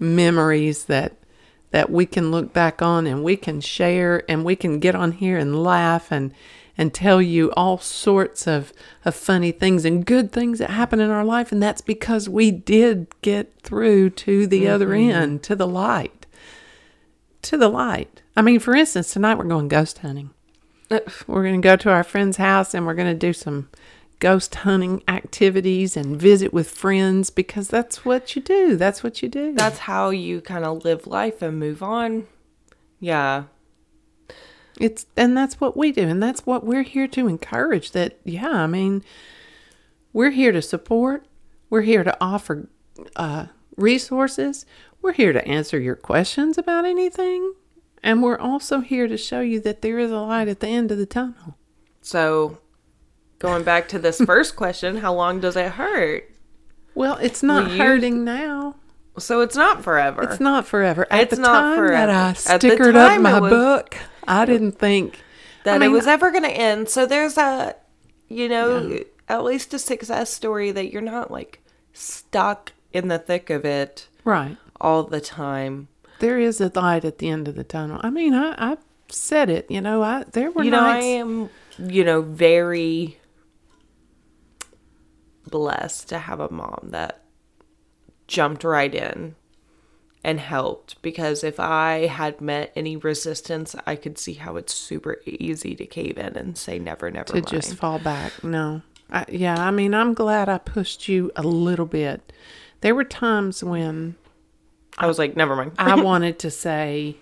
memories 0.00 0.86
that 0.86 1.12
that 1.70 1.90
we 1.90 2.06
can 2.06 2.30
look 2.30 2.52
back 2.52 2.82
on 2.82 3.06
and 3.06 3.22
we 3.22 3.36
can 3.36 3.60
share 3.60 4.24
and 4.28 4.44
we 4.44 4.56
can 4.56 4.80
get 4.80 4.94
on 4.94 5.12
here 5.12 5.38
and 5.38 5.62
laugh 5.62 6.10
and 6.10 6.32
and 6.78 6.94
tell 6.94 7.20
you 7.20 7.52
all 7.52 7.76
sorts 7.76 8.46
of, 8.46 8.72
of 9.04 9.14
funny 9.14 9.52
things 9.52 9.84
and 9.84 10.06
good 10.06 10.32
things 10.32 10.58
that 10.58 10.70
happen 10.70 10.98
in 10.98 11.10
our 11.10 11.24
life. 11.24 11.52
And 11.52 11.62
that's 11.62 11.82
because 11.82 12.26
we 12.26 12.50
did 12.50 13.06
get 13.20 13.52
through 13.60 14.10
to 14.10 14.46
the 14.46 14.62
mm-hmm. 14.62 14.72
other 14.72 14.94
end 14.94 15.42
to 15.42 15.54
the 15.54 15.66
light 15.66 16.20
to 17.42 17.56
the 17.56 17.68
light. 17.68 18.22
I 18.36 18.42
mean 18.42 18.60
for 18.60 18.74
instance 18.74 19.12
tonight 19.12 19.36
we're 19.36 19.44
going 19.44 19.68
ghost 19.68 19.98
hunting. 19.98 20.30
Uh, 20.90 21.00
we're 21.26 21.42
going 21.42 21.60
to 21.60 21.66
go 21.66 21.76
to 21.76 21.90
our 21.90 22.02
friend's 22.02 22.38
house 22.38 22.74
and 22.74 22.86
we're 22.86 22.94
going 22.94 23.12
to 23.12 23.26
do 23.26 23.32
some 23.32 23.68
ghost 24.20 24.54
hunting 24.54 25.02
activities 25.08 25.96
and 25.96 26.20
visit 26.20 26.52
with 26.52 26.70
friends 26.70 27.30
because 27.30 27.68
that's 27.68 28.04
what 28.04 28.36
you 28.36 28.42
do. 28.42 28.76
That's 28.76 29.02
what 29.02 29.22
you 29.22 29.28
do. 29.28 29.54
That's 29.54 29.80
how 29.80 30.10
you 30.10 30.40
kind 30.40 30.64
of 30.64 30.84
live 30.84 31.06
life 31.06 31.42
and 31.42 31.58
move 31.58 31.82
on. 31.82 32.26
Yeah. 33.00 33.44
it's 34.78 35.06
and 35.16 35.36
that's 35.36 35.60
what 35.60 35.76
we 35.76 35.90
do 35.90 36.02
and 36.02 36.22
that's 36.22 36.46
what 36.46 36.64
we're 36.64 36.82
here 36.84 37.08
to 37.08 37.26
encourage 37.26 37.90
that 37.92 38.18
yeah, 38.24 38.48
I 38.50 38.66
mean 38.66 39.02
we're 40.12 40.30
here 40.30 40.52
to 40.52 40.62
support, 40.62 41.26
we're 41.70 41.82
here 41.82 42.04
to 42.04 42.16
offer 42.20 42.68
uh 43.16 43.46
resources, 43.76 44.66
we're 45.02 45.14
here 45.14 45.32
to 45.32 45.46
answer 45.48 45.80
your 45.80 45.96
questions 45.96 46.58
about 46.58 46.84
anything, 46.84 47.54
and 48.02 48.22
we're 48.22 48.38
also 48.38 48.80
here 48.80 49.08
to 49.08 49.16
show 49.16 49.40
you 49.40 49.60
that 49.60 49.80
there 49.80 49.98
is 49.98 50.10
a 50.10 50.20
light 50.20 50.48
at 50.48 50.60
the 50.60 50.68
end 50.68 50.92
of 50.92 50.98
the 50.98 51.06
tunnel. 51.06 51.56
So, 52.02 52.58
going 53.40 53.64
back 53.64 53.88
to 53.88 53.98
this 53.98 54.20
first 54.20 54.54
question, 54.54 54.98
how 54.98 55.12
long 55.12 55.40
does 55.40 55.56
it 55.56 55.72
hurt? 55.72 56.30
Well, 56.94 57.16
it's 57.16 57.42
not 57.42 57.72
you- 57.72 57.78
hurting 57.78 58.24
now. 58.24 58.76
So 59.18 59.40
it's 59.40 59.56
not 59.56 59.82
forever. 59.82 60.22
It's 60.22 60.40
not 60.40 60.66
forever. 60.66 61.06
At 61.10 61.22
It's 61.22 61.34
the 61.36 61.42
not 61.42 61.60
time 61.60 61.76
forever. 61.78 62.06
that 62.06 62.10
I 62.10 62.32
stickered 62.32 62.94
up 62.94 63.20
my 63.20 63.40
was- 63.40 63.50
book, 63.50 63.96
I 64.26 64.44
didn't 64.44 64.78
think 64.78 65.18
that 65.64 65.74
I 65.74 65.78
mean, 65.78 65.90
it 65.90 65.92
was 65.92 66.06
ever 66.06 66.30
going 66.30 66.44
to 66.44 66.50
end. 66.50 66.88
So 66.88 67.06
there's 67.06 67.36
a, 67.36 67.74
you 68.28 68.48
know, 68.48 69.00
at 69.28 69.44
least 69.44 69.74
a 69.74 69.78
success 69.78 70.30
story 70.32 70.70
that 70.70 70.92
you're 70.92 71.02
not 71.02 71.30
like 71.30 71.60
stuck 71.92 72.72
in 72.92 73.08
the 73.08 73.18
thick 73.18 73.50
of 73.50 73.64
it 73.64 74.06
right. 74.24 74.56
all 74.80 75.02
the 75.02 75.20
time. 75.20 75.88
There 76.20 76.38
is 76.38 76.60
a 76.60 76.70
light 76.74 77.04
at 77.04 77.18
the 77.18 77.28
end 77.28 77.48
of 77.48 77.56
the 77.56 77.64
tunnel. 77.64 78.00
I 78.02 78.10
mean, 78.10 78.32
I 78.34 78.54
I 78.72 78.76
said 79.08 79.50
it. 79.50 79.70
You 79.70 79.80
know, 79.80 80.02
I 80.02 80.24
there 80.32 80.50
were 80.50 80.64
you 80.64 80.70
know, 80.70 80.80
I 80.84 80.98
am, 80.98 81.50
you 81.78 82.04
know, 82.04 82.22
very 82.22 83.18
blessed 85.50 86.08
to 86.08 86.18
have 86.18 86.40
a 86.40 86.50
mom 86.50 86.88
that 86.90 87.22
jumped 88.26 88.64
right 88.64 88.94
in 88.94 89.34
and 90.22 90.38
helped 90.38 91.00
because 91.02 91.42
if 91.42 91.58
I 91.58 92.06
had 92.06 92.40
met 92.40 92.72
any 92.76 92.96
resistance, 92.96 93.74
I 93.86 93.96
could 93.96 94.18
see 94.18 94.34
how 94.34 94.56
it's 94.56 94.74
super 94.74 95.18
easy 95.24 95.74
to 95.76 95.86
cave 95.86 96.18
in 96.18 96.36
and 96.36 96.56
say 96.56 96.78
never, 96.78 97.10
never 97.10 97.26
to 97.26 97.34
mind. 97.34 97.46
just 97.48 97.74
fall 97.74 97.98
back. 97.98 98.44
No. 98.44 98.82
I, 99.10 99.24
yeah, 99.28 99.56
I 99.58 99.70
mean, 99.70 99.94
I'm 99.94 100.14
glad 100.14 100.48
I 100.48 100.58
pushed 100.58 101.08
you 101.08 101.32
a 101.36 101.42
little 101.42 101.86
bit. 101.86 102.32
There 102.82 102.94
were 102.94 103.04
times 103.04 103.64
when 103.64 104.16
I 104.98 105.06
was 105.06 105.18
like, 105.18 105.36
never 105.36 105.56
mind. 105.56 105.72
I 105.78 105.94
wanted 106.02 106.38
to 106.40 106.50
say, 106.50 107.16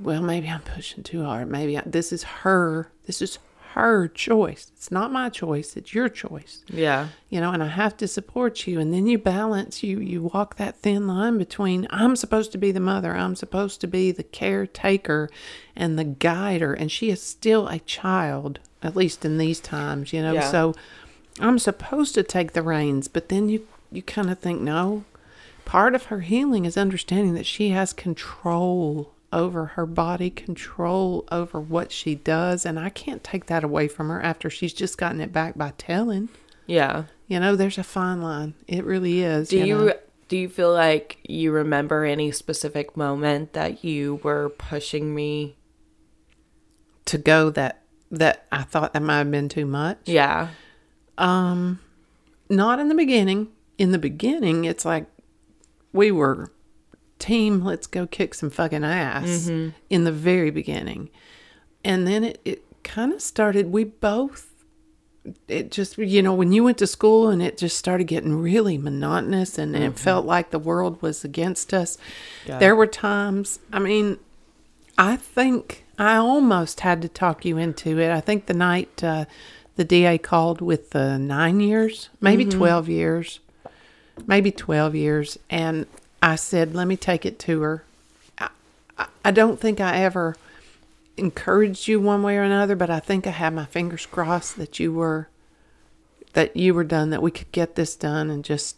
well, 0.00 0.22
maybe 0.22 0.48
I'm 0.48 0.62
pushing 0.62 1.02
too 1.02 1.24
hard. 1.24 1.50
Maybe 1.50 1.76
I, 1.76 1.82
this 1.84 2.12
is 2.12 2.22
her. 2.22 2.90
This 3.06 3.20
is 3.20 3.38
her 3.74 4.08
choice. 4.08 4.70
It's 4.74 4.90
not 4.90 5.12
my 5.12 5.28
choice. 5.28 5.76
It's 5.76 5.94
your 5.94 6.08
choice. 6.08 6.64
yeah. 6.68 7.08
You 7.28 7.40
know, 7.40 7.52
and 7.52 7.62
I 7.62 7.68
have 7.68 7.96
to 7.98 8.08
support 8.08 8.66
you. 8.66 8.80
And 8.80 8.92
then 8.92 9.06
you 9.06 9.16
balance. 9.18 9.82
You 9.82 10.00
you 10.00 10.22
walk 10.22 10.56
that 10.56 10.76
thin 10.76 11.06
line 11.06 11.38
between 11.38 11.86
I'm 11.90 12.16
supposed 12.16 12.52
to 12.52 12.58
be 12.58 12.72
the 12.72 12.80
mother. 12.80 13.14
I'm 13.14 13.36
supposed 13.36 13.80
to 13.82 13.86
be 13.86 14.10
the 14.12 14.24
caretaker 14.24 15.30
and 15.76 15.98
the 15.98 16.04
guider, 16.04 16.74
and 16.74 16.90
she 16.90 17.10
is 17.10 17.22
still 17.22 17.68
a 17.68 17.78
child. 17.80 18.58
At 18.82 18.96
least 18.96 19.24
in 19.24 19.38
these 19.38 19.60
times, 19.60 20.12
you 20.12 20.22
know. 20.22 20.32
Yeah. 20.32 20.50
So 20.50 20.74
I'm 21.38 21.58
supposed 21.58 22.14
to 22.14 22.22
take 22.22 22.52
the 22.52 22.62
reins, 22.62 23.08
but 23.08 23.28
then 23.28 23.48
you 23.48 23.66
you 23.92 24.02
kind 24.02 24.30
of 24.30 24.38
think, 24.38 24.60
no. 24.60 25.04
Part 25.64 25.94
of 25.94 26.06
her 26.06 26.20
healing 26.20 26.64
is 26.64 26.76
understanding 26.76 27.34
that 27.34 27.46
she 27.46 27.68
has 27.68 27.92
control 27.92 29.12
over 29.32 29.66
her 29.66 29.86
body, 29.86 30.30
control 30.30 31.26
over 31.30 31.60
what 31.60 31.92
she 31.92 32.14
does, 32.14 32.66
and 32.66 32.78
I 32.78 32.88
can't 32.88 33.22
take 33.22 33.46
that 33.46 33.64
away 33.64 33.88
from 33.88 34.08
her 34.08 34.20
after 34.20 34.50
she's 34.50 34.72
just 34.72 34.98
gotten 34.98 35.20
it 35.20 35.32
back 35.32 35.56
by 35.56 35.72
telling. 35.78 36.28
Yeah. 36.66 37.04
You 37.28 37.40
know, 37.40 37.56
there's 37.56 37.78
a 37.78 37.84
fine 37.84 38.22
line. 38.22 38.54
It 38.66 38.84
really 38.84 39.22
is. 39.22 39.48
Do 39.48 39.58
you, 39.58 39.76
know. 39.76 39.92
do 40.28 40.36
you 40.36 40.48
feel 40.48 40.72
like 40.72 41.18
you 41.22 41.52
remember 41.52 42.04
any 42.04 42.32
specific 42.32 42.96
moment 42.96 43.52
that 43.52 43.84
you 43.84 44.20
were 44.22 44.48
pushing 44.50 45.14
me? 45.14 45.56
to 47.10 47.18
go 47.18 47.50
that 47.50 47.82
that 48.12 48.46
I 48.52 48.62
thought 48.62 48.92
that 48.92 49.02
might 49.02 49.18
have 49.18 49.30
been 49.30 49.48
too 49.48 49.66
much? 49.66 49.98
Yeah. 50.06 50.48
Um, 51.18 51.80
not 52.48 52.78
in 52.78 52.88
the 52.88 52.94
beginning. 52.94 53.48
In 53.78 53.90
the 53.90 53.98
beginning, 53.98 54.64
it's 54.64 54.84
like 54.84 55.06
we 55.92 56.10
were 56.12 56.52
team. 57.20 57.64
Let's 57.64 57.86
go 57.86 58.06
kick 58.06 58.34
some 58.34 58.50
fucking 58.50 58.84
ass 58.84 59.48
mm-hmm. 59.48 59.70
in 59.88 60.04
the 60.04 60.12
very 60.12 60.50
beginning, 60.50 61.10
and 61.84 62.06
then 62.06 62.24
it 62.24 62.40
it 62.44 62.64
kind 62.82 63.12
of 63.12 63.22
started. 63.22 63.72
We 63.72 63.84
both. 63.84 64.48
It 65.48 65.70
just 65.70 65.98
you 65.98 66.22
know 66.22 66.34
when 66.34 66.52
you 66.52 66.64
went 66.64 66.78
to 66.78 66.86
school 66.86 67.28
and 67.28 67.42
it 67.42 67.58
just 67.58 67.76
started 67.76 68.04
getting 68.04 68.40
really 68.40 68.78
monotonous 68.78 69.58
and 69.58 69.76
it 69.76 69.80
mm-hmm. 69.80 69.92
felt 69.92 70.24
like 70.24 70.50
the 70.50 70.58
world 70.58 71.00
was 71.02 71.24
against 71.24 71.74
us. 71.74 71.98
Yeah. 72.46 72.58
There 72.58 72.74
were 72.74 72.86
times. 72.86 73.60
I 73.70 73.80
mean, 73.80 74.18
I 74.96 75.16
think 75.16 75.84
I 75.98 76.16
almost 76.16 76.80
had 76.80 77.02
to 77.02 77.08
talk 77.08 77.44
you 77.44 77.58
into 77.58 77.98
it. 77.98 78.10
I 78.10 78.22
think 78.22 78.46
the 78.46 78.54
night 78.54 79.04
uh, 79.04 79.26
the 79.80 79.84
DA 79.84 80.18
called 80.18 80.60
with 80.60 80.90
the 80.90 81.18
nine 81.18 81.58
years, 81.58 82.10
maybe 82.20 82.44
mm-hmm. 82.44 82.58
12 82.58 82.88
years, 82.90 83.40
maybe 84.26 84.50
12 84.50 84.94
years. 84.94 85.38
And 85.48 85.86
I 86.22 86.36
said, 86.36 86.74
let 86.74 86.86
me 86.86 86.96
take 86.96 87.24
it 87.24 87.38
to 87.40 87.60
her. 87.62 87.84
I, 88.38 88.48
I, 88.98 89.06
I 89.26 89.30
don't 89.30 89.58
think 89.58 89.80
I 89.80 89.98
ever 90.02 90.36
encouraged 91.16 91.88
you 91.88 92.00
one 92.00 92.22
way 92.22 92.36
or 92.36 92.42
another, 92.42 92.76
but 92.76 92.90
I 92.90 93.00
think 93.00 93.26
I 93.26 93.30
had 93.30 93.52
my 93.54 93.64
fingers 93.66 94.06
crossed 94.06 94.56
that 94.56 94.78
you 94.78 94.92
were 94.92 95.28
that 96.32 96.56
you 96.56 96.72
were 96.74 96.84
done, 96.84 97.10
that 97.10 97.22
we 97.22 97.30
could 97.32 97.50
get 97.50 97.74
this 97.74 97.96
done 97.96 98.30
and 98.30 98.44
just 98.44 98.76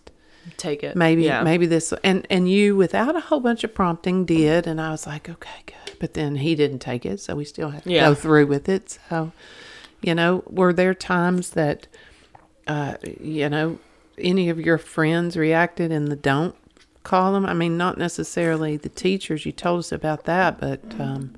Take 0.56 0.82
it. 0.82 0.96
maybe 0.96 1.24
Yeah. 1.24 1.42
maybe 1.44 1.66
this 1.66 1.92
and 2.02 2.26
and 2.30 2.50
you 2.50 2.74
without 2.74 3.14
a 3.14 3.20
whole 3.20 3.38
bunch 3.40 3.62
of 3.62 3.72
prompting 3.74 4.24
did 4.24 4.66
and 4.66 4.80
i 4.80 4.90
was 4.90 5.06
like 5.06 5.28
okay 5.28 5.62
good 5.66 5.96
but 6.00 6.14
then 6.14 6.34
he 6.36 6.56
didn't 6.56 6.80
take 6.80 7.06
it 7.06 7.20
so 7.20 7.36
we 7.36 7.44
still 7.44 7.70
had 7.70 7.84
to 7.84 7.90
Yeah. 7.92 8.08
go 8.08 8.14
through 8.16 8.46
with 8.46 8.68
it 8.68 8.98
so 9.08 9.30
you 10.00 10.16
know 10.16 10.42
were 10.48 10.72
there 10.72 10.94
times 10.94 11.50
that 11.50 11.86
uh 12.66 12.94
you 13.20 13.48
know 13.48 13.78
any 14.18 14.48
of 14.48 14.58
your 14.58 14.78
friends 14.78 15.36
reacted 15.36 15.92
in 15.92 16.06
the 16.06 16.16
don't 16.16 16.56
column 17.02 17.44
i 17.46 17.52
mean 17.52 17.76
not 17.76 17.98
necessarily 17.98 18.76
the 18.76 18.88
teachers 18.88 19.44
you 19.44 19.52
told 19.52 19.80
us 19.80 19.92
about 19.92 20.24
that 20.24 20.60
but 20.60 20.80
um 21.00 21.34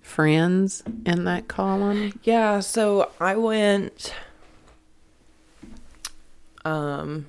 friends 0.00 0.82
in 1.06 1.24
that 1.24 1.46
column 1.46 2.18
Yeah, 2.24 2.60
so 2.60 3.10
I 3.20 3.36
went 3.36 4.14
um 6.64 7.28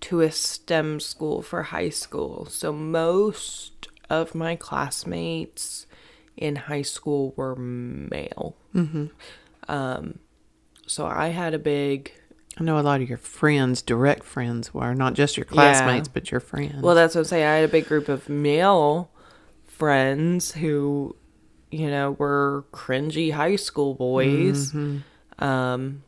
to 0.00 0.20
a 0.20 0.30
STEM 0.30 1.00
school 1.00 1.40
for 1.40 1.62
high 1.62 1.88
school. 1.88 2.46
So 2.46 2.72
most 2.72 3.88
of 4.10 4.34
my 4.34 4.54
classmates 4.56 5.86
in 6.36 6.56
high 6.56 6.82
school 6.82 7.32
were 7.36 7.56
male. 7.56 8.54
Mm-hmm. 8.74 9.06
Um, 9.68 10.18
so 10.86 11.06
I 11.06 11.28
had 11.28 11.54
a 11.54 11.58
big. 11.58 12.12
I 12.58 12.62
know 12.62 12.78
a 12.78 12.80
lot 12.80 13.00
of 13.00 13.08
your 13.08 13.18
friends 13.18 13.82
direct 13.82 14.24
friends 14.24 14.72
were 14.72 14.94
not 14.94 15.14
just 15.14 15.36
your 15.36 15.44
classmates 15.46 16.08
but 16.08 16.30
your 16.30 16.40
friends 16.40 16.82
Well, 16.82 16.94
that's 16.94 17.14
what 17.14 17.22
I'm 17.22 17.24
saying. 17.26 17.44
I 17.46 17.54
had 17.56 17.64
a 17.64 17.68
big 17.72 17.86
group 17.86 18.08
of 18.08 18.28
male 18.28 19.10
friends 19.66 20.52
who, 20.52 21.16
you 21.70 21.88
know, 21.90 22.12
were 22.12 22.64
cringy 22.72 23.32
high 23.32 23.56
school 23.56 23.94
boys. 23.94 24.72
Um, 25.38 26.02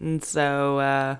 and 0.00 0.24
so 0.24 0.78
uh, 0.78 1.16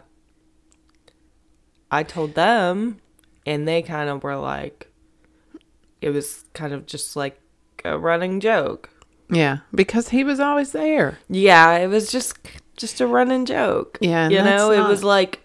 I 1.91 2.03
told 2.03 2.35
them, 2.35 2.99
and 3.45 3.69
they 3.69 3.83
kind 3.83 4.09
of 4.09 4.23
were 4.23 4.37
like, 4.37 4.91
it 6.01 6.11
was 6.11 6.45
kind 6.55 6.73
of 6.73 6.87
just 6.87 7.15
like 7.17 7.39
a 7.85 7.99
running 7.99 8.41
joke. 8.41 8.89
Yeah, 9.31 9.59
because 9.75 10.09
he 10.11 10.25
was 10.25 10.41
always 10.41 10.73
there. 10.73 11.19
Yeah, 11.29 11.77
it 11.79 11.87
was 11.89 12.11
just 12.11 12.37
just 12.83 13.01
a 13.01 13.07
running 13.07 13.47
joke. 13.47 13.97
Yeah, 14.03 14.29
you 14.29 14.43
know, 14.43 14.71
it 14.73 14.87
was 14.87 15.03
like, 15.03 15.41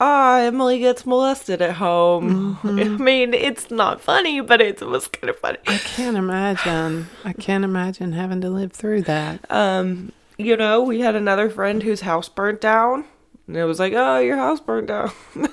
ah, 0.00 0.38
Emily 0.40 0.80
gets 0.80 1.06
molested 1.06 1.62
at 1.62 1.76
home. 1.76 2.58
Mm-hmm. 2.64 2.94
I 2.94 3.04
mean, 3.04 3.34
it's 3.34 3.70
not 3.70 4.00
funny, 4.00 4.40
but 4.40 4.60
it 4.62 4.80
was 4.80 5.06
kind 5.06 5.28
of 5.28 5.38
funny. 5.38 5.58
I 5.66 5.76
can't 5.76 6.16
imagine. 6.16 7.08
I 7.24 7.34
can't 7.34 7.62
imagine 7.62 8.12
having 8.12 8.40
to 8.40 8.48
live 8.48 8.72
through 8.72 9.02
that. 9.02 9.44
Um, 9.50 10.12
you 10.38 10.56
know, 10.56 10.82
we 10.82 11.00
had 11.00 11.14
another 11.14 11.50
friend 11.50 11.82
whose 11.82 12.00
house 12.00 12.30
burnt 12.30 12.62
down, 12.62 13.04
and 13.46 13.56
it 13.56 13.64
was 13.64 13.78
like, 13.78 13.92
oh, 13.94 14.18
your 14.18 14.36
house 14.36 14.60
burnt 14.60 14.86
down. 14.86 15.12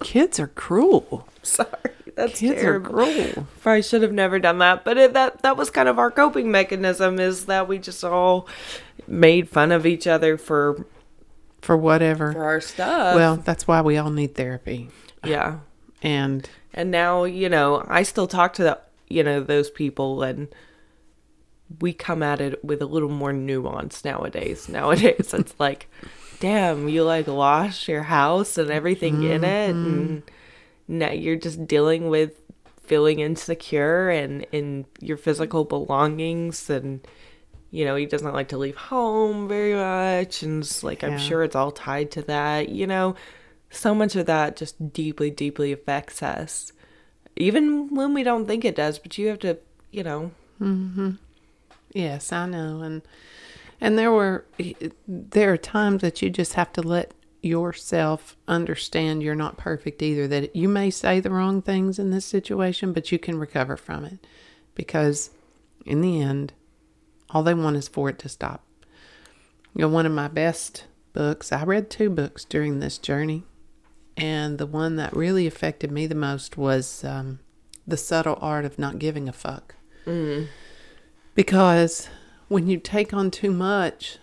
Kids 0.00 0.38
are 0.38 0.46
cruel. 0.46 1.26
Sorry, 1.42 1.68
that's 2.14 2.38
Kids 2.38 2.60
terrible. 2.60 3.00
are 3.00 3.12
cruel. 3.12 3.46
I 3.64 3.80
should 3.80 4.02
have 4.02 4.12
never 4.12 4.38
done 4.38 4.58
that, 4.58 4.84
but 4.84 4.96
it, 4.96 5.12
that 5.14 5.42
that 5.42 5.56
was 5.56 5.68
kind 5.70 5.88
of 5.88 5.98
our 5.98 6.12
coping 6.12 6.52
mechanism. 6.52 7.18
Is 7.18 7.46
that 7.46 7.66
we 7.66 7.78
just 7.78 8.04
all 8.04 8.48
made 9.06 9.48
fun 9.48 9.72
of 9.72 9.86
each 9.86 10.06
other 10.06 10.36
for 10.36 10.86
For 11.62 11.76
whatever. 11.76 12.32
for 12.32 12.44
our 12.44 12.60
stuff. 12.60 13.14
well, 13.16 13.36
that's 13.36 13.66
why 13.66 13.80
we 13.80 13.96
all 13.96 14.10
need 14.10 14.34
therapy. 14.34 14.90
yeah. 15.24 15.58
And 16.02 16.48
And 16.72 16.90
now, 16.90 17.24
you 17.24 17.48
know, 17.48 17.84
I 17.88 18.02
still 18.02 18.26
talk 18.26 18.52
to 18.54 18.62
the, 18.62 18.78
you 19.08 19.22
know, 19.22 19.40
those 19.40 19.70
people 19.70 20.22
and 20.22 20.48
we 21.80 21.92
come 21.92 22.22
at 22.22 22.40
it 22.40 22.64
with 22.64 22.80
a 22.80 22.86
little 22.86 23.08
more 23.08 23.32
nuance 23.32 24.04
nowadays. 24.04 24.68
Nowadays 24.78 25.34
it's 25.34 25.54
like, 25.58 25.88
damn, 26.38 26.88
you 26.88 27.02
like 27.02 27.26
lost 27.26 27.88
your 27.88 28.04
house 28.04 28.56
and 28.58 28.70
everything 28.70 29.22
in 29.22 29.40
mm-hmm. 29.40 29.44
it 29.44 29.70
and 29.70 30.22
now 30.88 31.10
you're 31.10 31.36
just 31.36 31.66
dealing 31.66 32.08
with 32.08 32.40
feeling 32.82 33.18
insecure 33.18 34.10
and 34.10 34.46
in 34.52 34.86
your 35.00 35.16
physical 35.16 35.64
belongings 35.64 36.70
and 36.70 37.06
you 37.70 37.84
know, 37.84 37.96
he 37.96 38.06
doesn't 38.06 38.32
like 38.32 38.48
to 38.48 38.58
leave 38.58 38.76
home 38.76 39.48
very 39.48 39.74
much 39.74 40.42
and 40.42 40.62
it's 40.62 40.82
like 40.82 41.02
I'm 41.02 41.18
sure 41.18 41.42
it's 41.42 41.56
all 41.56 41.72
tied 41.72 42.10
to 42.12 42.22
that, 42.22 42.68
you 42.68 42.86
know. 42.86 43.16
So 43.70 43.94
much 43.94 44.16
of 44.16 44.26
that 44.26 44.56
just 44.56 44.92
deeply, 44.92 45.30
deeply 45.30 45.72
affects 45.72 46.22
us. 46.22 46.72
Even 47.36 47.94
when 47.94 48.14
we 48.14 48.22
don't 48.22 48.46
think 48.46 48.64
it 48.64 48.76
does, 48.76 48.98
but 48.98 49.18
you 49.18 49.28
have 49.28 49.40
to, 49.40 49.58
you 49.90 50.02
know, 50.02 50.30
mm-hmm. 50.60 51.12
yes, 51.92 52.32
I 52.32 52.46
know. 52.46 52.80
And 52.80 53.02
and 53.80 53.98
there 53.98 54.12
were 54.12 54.44
there 55.06 55.52
are 55.52 55.58
times 55.58 56.02
that 56.02 56.22
you 56.22 56.30
just 56.30 56.54
have 56.54 56.72
to 56.74 56.82
let 56.82 57.12
yourself 57.42 58.36
understand 58.48 59.22
you're 59.22 59.34
not 59.34 59.56
perfect 59.56 60.02
either 60.02 60.26
that 60.26 60.56
you 60.56 60.68
may 60.68 60.90
say 60.90 61.20
the 61.20 61.30
wrong 61.30 61.62
things 61.62 61.98
in 61.98 62.10
this 62.10 62.24
situation 62.24 62.92
but 62.92 63.12
you 63.12 63.18
can 63.18 63.38
recover 63.38 63.76
from 63.76 64.04
it 64.04 64.26
because 64.74 65.30
in 65.84 66.00
the 66.00 66.20
end 66.20 66.52
all 67.36 67.42
they 67.42 67.52
want 67.52 67.76
is 67.76 67.86
for 67.86 68.08
it 68.08 68.18
to 68.20 68.30
stop. 68.30 68.64
You 69.74 69.82
know 69.82 69.88
one 69.88 70.06
of 70.06 70.12
my 70.12 70.26
best 70.28 70.86
books 71.12 71.52
i 71.52 71.62
read 71.64 71.90
two 71.90 72.08
books 72.10 72.44
during 72.44 72.80
this 72.80 72.96
journey 72.98 73.42
and 74.16 74.56
the 74.58 74.66
one 74.66 74.96
that 74.96 75.14
really 75.16 75.46
affected 75.46 75.90
me 75.90 76.06
the 76.06 76.14
most 76.14 76.56
was 76.56 77.04
um, 77.04 77.38
the 77.86 77.96
subtle 77.98 78.38
art 78.40 78.64
of 78.64 78.78
not 78.78 78.98
giving 78.98 79.28
a 79.28 79.32
fuck. 79.32 79.74
Because 81.34 82.08
when 82.48 82.66
you 82.68 82.78
take 82.78 83.12
on 83.12 83.30
too 83.30 83.50
much 83.52 84.16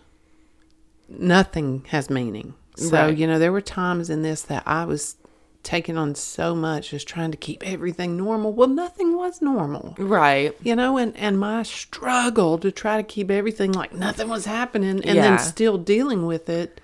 nothing 1.07 1.85
has 1.89 2.09
meaning. 2.09 2.55
So 2.75 2.89
Right. 3.05 3.15
you 3.17 3.27
know 3.27 3.37
there 3.37 3.51
were 3.51 3.61
times 3.61 4.09
in 4.09 4.23
this 4.23 4.41
that 4.43 4.63
i 4.65 4.85
was 4.85 5.15
taking 5.63 5.97
on 5.97 6.13
so 6.13 6.53
much 6.53 6.89
just 6.89 7.07
trying 7.07 7.31
to 7.31 7.37
keep 7.37 7.63
everything 7.65 8.17
normal 8.17 8.51
well 8.51 8.67
nothing 8.67 9.15
was 9.15 9.41
normal 9.41 9.95
right. 9.97 10.53
you 10.61 10.75
know 10.75 10.97
and 10.97 11.15
and 11.15 11.39
my 11.39 11.63
struggle 11.63 12.57
to 12.57 12.69
try 12.69 12.97
to 12.97 13.03
keep 13.03 13.31
everything 13.31 13.71
like 13.71 13.93
nothing 13.93 14.27
was 14.27 14.45
happening 14.45 14.89
and 15.03 15.15
Yeah. 15.15 15.21
then 15.21 15.39
still 15.39 15.77
dealing 15.77 16.25
with 16.25 16.49
it 16.49 16.81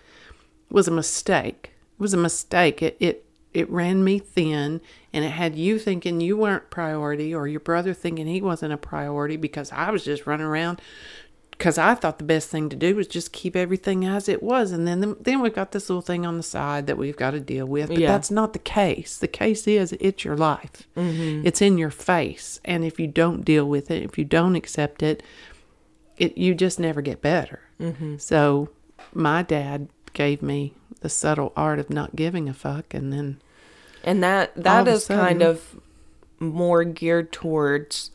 was 0.72 0.88
a 0.88 0.92
mistake 0.92 1.72
it 1.74 2.02
was 2.02 2.14
a 2.14 2.18
mistake 2.18 2.82
it 2.82 2.96
it 3.02 3.26
it 3.54 3.70
ran 3.70 4.04
me 4.04 4.18
thin 4.20 4.80
and 5.12 5.26
it 5.26 5.32
had 5.32 5.56
you 5.56 5.78
thinking 5.78 6.22
you 6.22 6.38
weren't 6.38 6.70
priority 6.70 7.34
or 7.36 7.48
your 7.48 7.60
brother 7.60 7.94
thinking 7.94 8.28
he 8.28 8.42
wasn't 8.42 8.72
a 8.72 8.78
priority 8.78 9.36
because 9.36 9.72
i 9.74 9.90
was 9.92 10.06
just 10.06 10.26
running 10.26 10.46
around 10.46 10.80
because 11.60 11.78
I 11.78 11.94
thought 11.94 12.20
the 12.20 12.24
best 12.24 12.48
thing 12.48 12.70
to 12.70 12.76
do 12.78 12.96
was 12.96 13.06
just 13.06 13.34
keep 13.34 13.54
everything 13.54 14.06
as 14.06 14.30
it 14.30 14.42
was, 14.42 14.72
and 14.72 14.88
then 14.88 15.18
then 15.20 15.42
we've 15.42 15.54
got 15.54 15.74
this 15.74 15.90
little 15.90 16.02
thing 16.02 16.26
on 16.26 16.38
the 16.38 16.44
side 16.44 16.88
that 16.88 16.98
we've 16.98 17.18
got 17.18 17.32
to 17.32 17.42
deal 17.42 17.66
with. 17.66 17.90
But 17.90 17.98
Yeah. 17.98 18.08
that's 18.08 18.32
not 18.32 18.54
the 18.54 18.60
case. 18.60 19.18
The 19.18 19.28
case 19.28 19.68
is 19.68 19.92
it's 20.00 20.24
your 20.24 20.38
life. 20.38 20.88
Mm-hmm. 20.96 21.46
It's 21.46 21.62
in 21.62 21.78
your 21.78 21.90
face, 21.92 22.62
and 22.64 22.86
if 22.86 22.98
you 22.98 23.08
don't 23.08 23.44
deal 23.44 23.66
with 23.66 23.92
it, 23.92 24.04
if 24.04 24.18
you 24.18 24.24
don't 24.24 24.56
accept 24.56 25.04
it, 25.04 25.22
it 26.18 26.38
you 26.38 26.56
just 26.56 26.80
never 26.80 27.02
get 27.02 27.22
better. 27.22 27.60
Mm-hmm. 27.80 28.16
So 28.18 28.70
my 29.14 29.44
dad 29.44 29.90
gave 30.14 30.42
me 30.42 30.74
the 31.02 31.10
subtle 31.10 31.52
art 31.58 31.78
of 31.80 31.90
not 31.90 32.16
giving 32.16 32.48
a 32.48 32.54
fuck, 32.54 32.94
and 32.94 33.12
then 33.12 33.42
And 34.02 34.24
that 34.24 34.56
that 34.56 34.88
is 34.88 35.08
kind 35.08 35.42
of 35.42 35.78
more 36.40 36.86
geared 36.86 37.34
towards 37.34 38.12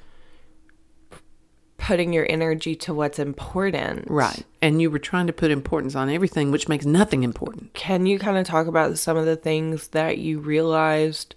putting 1.86 2.12
your 2.12 2.26
energy 2.30 2.74
to 2.74 2.94
what's 2.94 3.18
important. 3.18 4.10
right, 4.10 4.44
and 4.62 4.80
you 4.80 4.90
were 4.90 4.98
trying 4.98 5.26
to 5.26 5.32
put 5.32 5.50
importance 5.50 5.94
on 5.94 6.08
everything, 6.10 6.50
which 6.50 6.68
makes 6.68 6.84
nothing 6.86 7.22
important. 7.22 7.72
Can 7.74 8.06
you 8.06 8.18
kind 8.18 8.38
of 8.38 8.46
talk 8.46 8.66
about 8.66 8.98
some 8.98 9.16
of 9.16 9.26
the 9.26 9.36
things 9.36 9.88
that 9.88 10.18
you 10.18 10.38
realized 10.38 11.34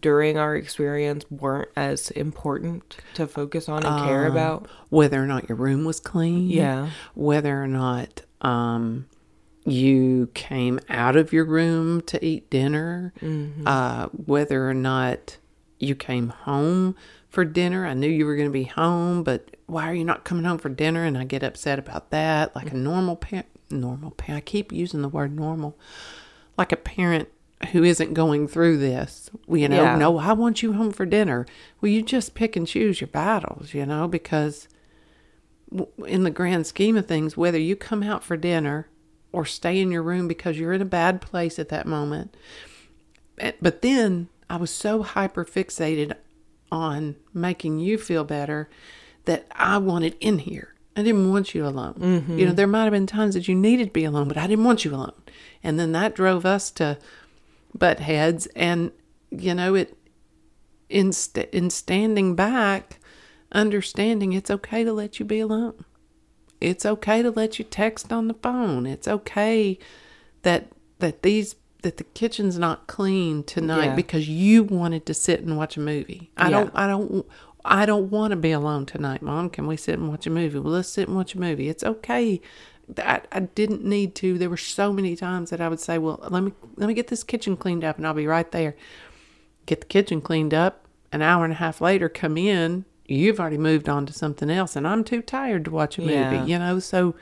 during 0.00 0.36
our 0.36 0.54
experience 0.54 1.24
weren't 1.30 1.70
as 1.74 2.10
important 2.10 2.98
to 3.14 3.26
focus 3.26 3.68
on 3.70 3.84
and 3.86 4.04
care 4.06 4.26
Um, 4.26 4.32
about? 4.32 4.68
whether 4.90 5.22
or 5.22 5.26
not 5.26 5.48
your 5.48 5.56
room 5.56 5.84
was 5.84 5.98
clean. 6.00 6.50
Yeah. 6.50 6.90
Whether 7.14 7.62
or 7.62 7.66
not 7.68 8.22
um, 8.42 9.06
you 9.64 10.28
came 10.34 10.78
out 10.90 11.16
of 11.16 11.32
your 11.32 11.44
room 11.44 12.02
to 12.02 12.22
eat 12.24 12.50
dinner. 12.50 13.12
Uh, 13.66 14.06
whether 14.08 14.68
or 14.68 14.74
not 14.74 15.38
you 15.78 15.94
came 15.94 16.28
home 16.30 16.94
for 17.28 17.44
dinner. 17.44 17.86
I 17.86 17.94
knew 17.94 18.08
you 18.08 18.24
were 18.26 18.36
going 18.36 18.48
to 18.48 18.52
be 18.52 18.64
home, 18.64 19.22
but 19.22 19.56
why 19.66 19.88
are 19.90 19.94
you 19.94 20.04
not 20.04 20.24
coming 20.24 20.44
home 20.44 20.58
for 20.58 20.68
dinner? 20.68 21.04
And 21.04 21.16
I 21.18 21.24
get 21.24 21.42
upset 21.42 21.78
about 21.78 22.10
that. 22.10 22.54
Like 22.56 22.72
a 22.72 22.76
normal 22.76 23.16
parent. 23.16 23.46
Normal 23.70 24.12
parent. 24.12 24.38
I 24.44 24.46
keep 24.46 24.72
using 24.72 25.02
the 25.02 25.08
word 25.08 25.34
normal. 25.36 25.76
Like 26.56 26.72
a 26.72 26.76
parent 26.76 27.28
who 27.72 27.82
isn't 27.84 28.14
going 28.14 28.46
through 28.48 28.78
this, 28.78 29.30
you 29.48 29.68
know, 29.68 29.82
Yeah. 29.82 29.96
no, 29.98 30.18
I 30.18 30.32
want 30.32 30.62
you 30.62 30.74
home 30.74 30.92
for 30.92 31.04
dinner. 31.04 31.44
Well, 31.80 31.90
you 31.90 32.02
just 32.02 32.34
pick 32.34 32.54
and 32.54 32.66
choose 32.66 33.00
your 33.00 33.08
battles, 33.08 33.74
you 33.74 33.84
know, 33.84 34.06
because 34.06 34.68
in 36.06 36.22
the 36.22 36.30
grand 36.30 36.66
scheme 36.66 36.96
of 36.96 37.06
things, 37.06 37.36
whether 37.36 37.58
you 37.58 37.76
come 37.76 38.02
out 38.04 38.22
for 38.24 38.36
dinner 38.36 38.88
or 39.32 39.44
stay 39.44 39.80
in 39.80 39.90
your 39.90 40.02
room 40.02 40.26
because 40.28 40.58
you're 40.58 40.72
in 40.72 40.80
a 40.80 40.86
bad 40.86 41.20
place 41.20 41.58
at 41.58 41.68
that 41.68 41.84
moment. 41.86 42.34
eh, 43.38 43.52
But 43.60 43.82
then 43.82 44.28
I 44.48 44.56
was 44.56 44.70
so 44.70 45.02
hyper 45.02 45.44
fixated 45.44 46.14
on 46.70 47.16
making 47.32 47.78
you 47.78 47.98
feel 47.98 48.24
better 48.24 48.68
that 49.24 49.46
I 49.52 49.78
wanted 49.78 50.16
in 50.20 50.38
here. 50.38 50.74
I 50.96 51.02
didn't 51.02 51.30
want 51.30 51.54
you 51.54 51.64
alone. 51.64 51.94
You 51.98 52.08
know, 52.08 52.20
mm-hmm. 52.20 52.54
there 52.54 52.66
might 52.66 52.84
have 52.84 52.92
been 52.92 53.06
times 53.06 53.34
that 53.34 53.46
you 53.46 53.54
needed 53.54 53.86
to 53.86 53.92
be 53.92 54.04
alone, 54.04 54.26
but 54.26 54.36
I 54.36 54.46
didn't 54.46 54.64
want 54.64 54.84
you 54.84 54.94
alone. 54.94 55.12
And 55.62 55.78
then 55.78 55.92
that 55.92 56.14
drove 56.14 56.44
us 56.44 56.70
to 56.72 56.98
butt 57.72 58.00
heads. 58.00 58.46
And, 58.56 58.90
you 59.30 59.54
know, 59.54 59.74
it, 59.74 59.96
in, 60.88 61.12
st- 61.12 61.50
in 61.50 61.70
standing 61.70 62.34
back, 62.34 62.98
understanding 63.52 64.32
it's 64.32 64.50
okay 64.50 64.82
to 64.82 64.92
let 64.92 65.20
you 65.20 65.24
be 65.24 65.40
alone. 65.40 65.84
It's 66.60 66.84
okay 66.84 67.22
to 67.22 67.30
let 67.30 67.58
you 67.58 67.64
text 67.64 68.12
on 68.12 68.26
the 68.26 68.34
phone. 68.34 68.84
It's 68.86 69.06
okay 69.06 69.78
that 70.42 70.68
that 70.98 71.22
these 71.22 71.54
that 71.82 71.96
the 71.96 72.04
kitchen's 72.04 72.58
not 72.58 72.86
clean 72.86 73.42
tonight 73.44 73.86
Yeah. 73.86 73.94
because 73.94 74.28
you 74.28 74.62
wanted 74.64 75.06
to 75.06 75.14
sit 75.14 75.40
and 75.40 75.56
watch 75.56 75.76
a 75.76 75.80
movie. 75.80 76.30
I 76.36 76.44
Yeah. 76.50 76.50
don't 76.50 76.70
I 76.74 76.86
don't 76.86 77.26
I 77.64 77.86
don't 77.86 78.10
want 78.10 78.30
to 78.30 78.36
be 78.36 78.50
alone 78.52 78.86
tonight, 78.86 79.20
Mom. 79.20 79.50
Can 79.50 79.66
we 79.66 79.76
sit 79.76 79.98
and 79.98 80.08
watch 80.08 80.26
a 80.26 80.30
movie? 80.30 80.58
Well, 80.58 80.72
let's 80.72 80.88
sit 80.88 81.06
and 81.08 81.16
watch 81.16 81.34
a 81.34 81.40
movie. 81.40 81.68
It's 81.68 81.84
okay. 81.84 82.40
That 82.88 83.28
I 83.30 83.40
didn't 83.40 83.84
need 83.84 84.14
to. 84.16 84.38
There 84.38 84.48
were 84.48 84.56
so 84.56 84.92
many 84.92 85.14
times 85.14 85.50
that 85.50 85.60
I 85.60 85.68
would 85.68 85.80
say, 85.80 85.98
"Well, 85.98 86.18
let 86.30 86.42
me 86.42 86.52
let 86.76 86.86
me 86.86 86.94
get 86.94 87.08
this 87.08 87.22
kitchen 87.22 87.56
cleaned 87.56 87.84
up, 87.84 87.98
and 87.98 88.06
I'll 88.06 88.14
be 88.14 88.26
right 88.26 88.50
there." 88.50 88.74
Get 89.66 89.80
the 89.80 89.86
kitchen 89.86 90.20
cleaned 90.22 90.54
up. 90.54 90.84
An 91.12 91.20
hour 91.22 91.44
and 91.44 91.52
a 91.52 91.56
half 91.56 91.80
later, 91.82 92.08
come 92.08 92.36
in. 92.38 92.84
You've 93.06 93.38
already 93.40 93.58
moved 93.58 93.88
on 93.88 94.04
to 94.06 94.12
something 94.12 94.48
else, 94.50 94.74
and 94.76 94.86
I'm 94.86 95.04
too 95.04 95.20
tired 95.22 95.64
to 95.66 95.70
watch 95.70 95.98
a 95.98 96.00
movie. 96.02 96.12
Yeah. 96.14 96.44
You 96.46 96.58
know, 96.58 96.78
so 96.78 97.14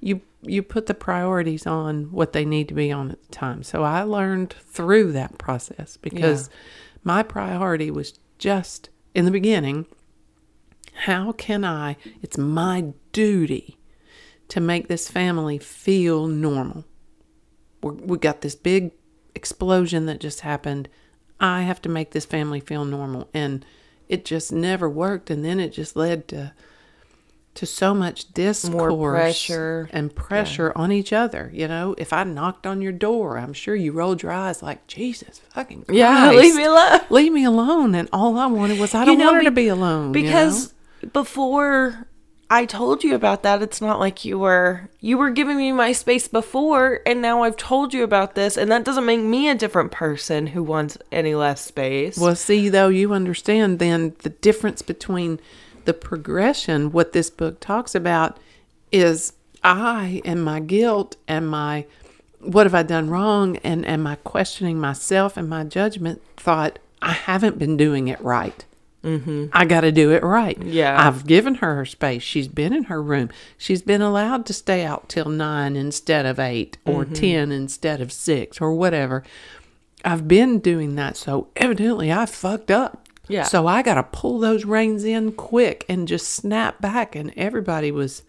you 0.00 0.20
you 0.42 0.62
put 0.62 0.86
the 0.86 0.94
priorities 0.94 1.66
on 1.66 2.04
what 2.10 2.32
they 2.32 2.44
need 2.44 2.68
to 2.68 2.74
be 2.74 2.90
on 2.90 3.10
at 3.10 3.22
the 3.22 3.32
time. 3.32 3.62
So 3.62 3.84
I 3.84 4.02
learned 4.02 4.52
through 4.52 5.12
that 5.12 5.38
process 5.38 5.96
because 5.96 6.50
my 7.04 7.22
priority 7.22 7.90
was 7.90 8.18
just 8.38 8.90
in 9.14 9.24
the 9.24 9.30
beginning, 9.30 9.86
how 10.92 11.32
can 11.32 11.64
I 11.64 11.96
it's 12.22 12.36
my 12.36 12.92
duty 13.12 13.78
to 14.48 14.60
make 14.60 14.88
this 14.88 15.08
family 15.08 15.58
feel 15.58 16.26
normal. 16.26 16.84
We're, 17.82 17.92
we 17.92 18.18
got 18.18 18.42
this 18.42 18.54
big 18.54 18.92
explosion 19.34 20.06
that 20.06 20.20
just 20.20 20.40
happened. 20.40 20.88
I 21.40 21.62
have 21.62 21.80
to 21.82 21.88
make 21.88 22.10
this 22.10 22.26
family 22.26 22.60
feel 22.60 22.84
normal 22.84 23.28
and 23.32 23.64
it 24.08 24.24
just 24.24 24.52
never 24.52 24.88
worked 24.88 25.30
and 25.30 25.44
then 25.44 25.58
it 25.58 25.72
just 25.72 25.96
led 25.96 26.28
to 26.28 26.52
to 27.54 27.66
so 27.66 27.92
much 27.94 28.32
discourse 28.32 28.94
pressure. 28.94 29.88
and 29.92 30.14
pressure 30.14 30.72
on 30.74 30.90
each 30.90 31.12
other 31.12 31.50
you 31.52 31.68
know 31.68 31.94
if 31.98 32.12
i 32.12 32.24
knocked 32.24 32.66
on 32.66 32.80
your 32.80 32.92
door 32.92 33.36
i'm 33.38 33.52
sure 33.52 33.74
you 33.74 33.92
rolled 33.92 34.22
your 34.22 34.32
eyes 34.32 34.62
like 34.62 34.86
jesus 34.86 35.40
fucking 35.50 35.82
Christ, 35.84 35.98
Yeah, 35.98 36.30
leave 36.30 36.54
me 36.54 36.64
alone. 36.64 37.00
leave 37.10 37.32
me 37.32 37.44
alone 37.44 37.94
and 37.94 38.08
all 38.12 38.38
i 38.38 38.46
wanted 38.46 38.78
was 38.80 38.94
i 38.94 39.04
don't 39.04 39.18
know, 39.18 39.26
want 39.26 39.36
her 39.36 39.40
be- 39.42 39.44
to 39.46 39.50
be 39.50 39.68
alone 39.68 40.14
you 40.14 40.22
know? 40.22 40.26
because 40.28 40.72
before 41.12 42.06
I 42.50 42.66
told 42.66 43.02
you 43.02 43.14
about 43.14 43.44
that, 43.44 43.62
it's 43.62 43.80
not 43.80 43.98
like 43.98 44.26
you 44.26 44.38
were 44.38 44.90
you 45.00 45.16
were 45.16 45.30
giving 45.30 45.56
me 45.56 45.72
my 45.72 45.92
space 45.92 46.28
before, 46.28 47.00
and 47.06 47.22
now 47.22 47.44
I've 47.44 47.56
told 47.56 47.94
you 47.94 48.04
about 48.04 48.34
this, 48.34 48.58
and 48.58 48.70
that 48.70 48.84
doesn't 48.84 49.06
make 49.06 49.20
me 49.22 49.48
a 49.48 49.54
different 49.54 49.90
person 49.90 50.48
who 50.48 50.62
wants 50.62 50.98
any 51.10 51.34
less 51.34 51.62
space. 51.64 52.18
Well, 52.18 52.36
see, 52.36 52.68
though, 52.68 52.88
you 52.88 53.14
understand 53.14 53.78
then 53.78 54.14
the 54.18 54.28
difference 54.28 54.82
between 54.82 55.40
the 55.84 55.94
progression, 55.94 56.92
what 56.92 57.12
this 57.12 57.30
book 57.30 57.60
talks 57.60 57.94
about 57.94 58.38
is 58.90 59.32
I 59.64 60.20
and 60.24 60.44
my 60.44 60.60
guilt 60.60 61.16
and 61.26 61.48
my 61.48 61.86
what 62.40 62.66
have 62.66 62.74
I 62.74 62.82
done 62.82 63.08
wrong 63.08 63.56
and, 63.58 63.86
am 63.86 64.06
I 64.06 64.16
questioning 64.16 64.78
myself 64.78 65.36
and 65.36 65.48
my 65.48 65.62
judgment 65.64 66.20
thought 66.36 66.80
I 67.00 67.12
haven't 67.12 67.58
been 67.58 67.76
doing 67.76 68.08
it 68.08 68.20
right. 68.20 68.64
Mm-hmm. 69.04 69.46
I 69.52 69.64
got 69.64 69.80
to 69.80 69.90
do 69.90 70.12
it 70.12 70.22
right. 70.22 70.60
Yeah. 70.62 71.06
I've 71.06 71.26
given 71.26 71.56
her 71.56 71.74
her 71.76 71.84
space. 71.84 72.22
She's 72.22 72.48
been 72.48 72.72
in 72.72 72.84
her 72.84 73.02
room. 73.02 73.30
She's 73.58 73.82
been 73.82 74.02
allowed 74.02 74.46
to 74.46 74.52
stay 74.52 74.84
out 74.84 75.08
till 75.08 75.28
nine 75.28 75.76
instead 75.76 76.24
of 76.24 76.38
eight 76.38 76.78
or 76.84 77.04
10 77.04 77.50
instead 77.50 78.00
of 78.00 78.12
six 78.12 78.60
or 78.60 78.72
whatever. 78.74 79.24
I've 80.04 80.28
been 80.28 80.60
doing 80.60 80.94
that. 80.96 81.16
So 81.16 81.48
evidently 81.56 82.12
I 82.12 82.26
fucked 82.26 82.70
up. 82.70 83.01
Yeah. 83.28 83.44
So 83.44 83.66
I 83.66 83.82
got 83.82 83.94
to 83.94 84.02
pull 84.02 84.38
those 84.38 84.64
reins 84.64 85.04
in 85.04 85.32
quick 85.32 85.84
and 85.88 86.08
just 86.08 86.28
snap 86.28 86.80
back. 86.80 87.14
And 87.14 87.32
everybody 87.36 87.90
was 87.90 88.22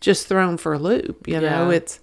just 0.00 0.26
thrown 0.28 0.56
for 0.58 0.74
a 0.74 0.78
loop. 0.78 1.26
You 1.26 1.40
know, 1.40 1.70
Yeah. 1.70 1.76
it's, 1.76 1.98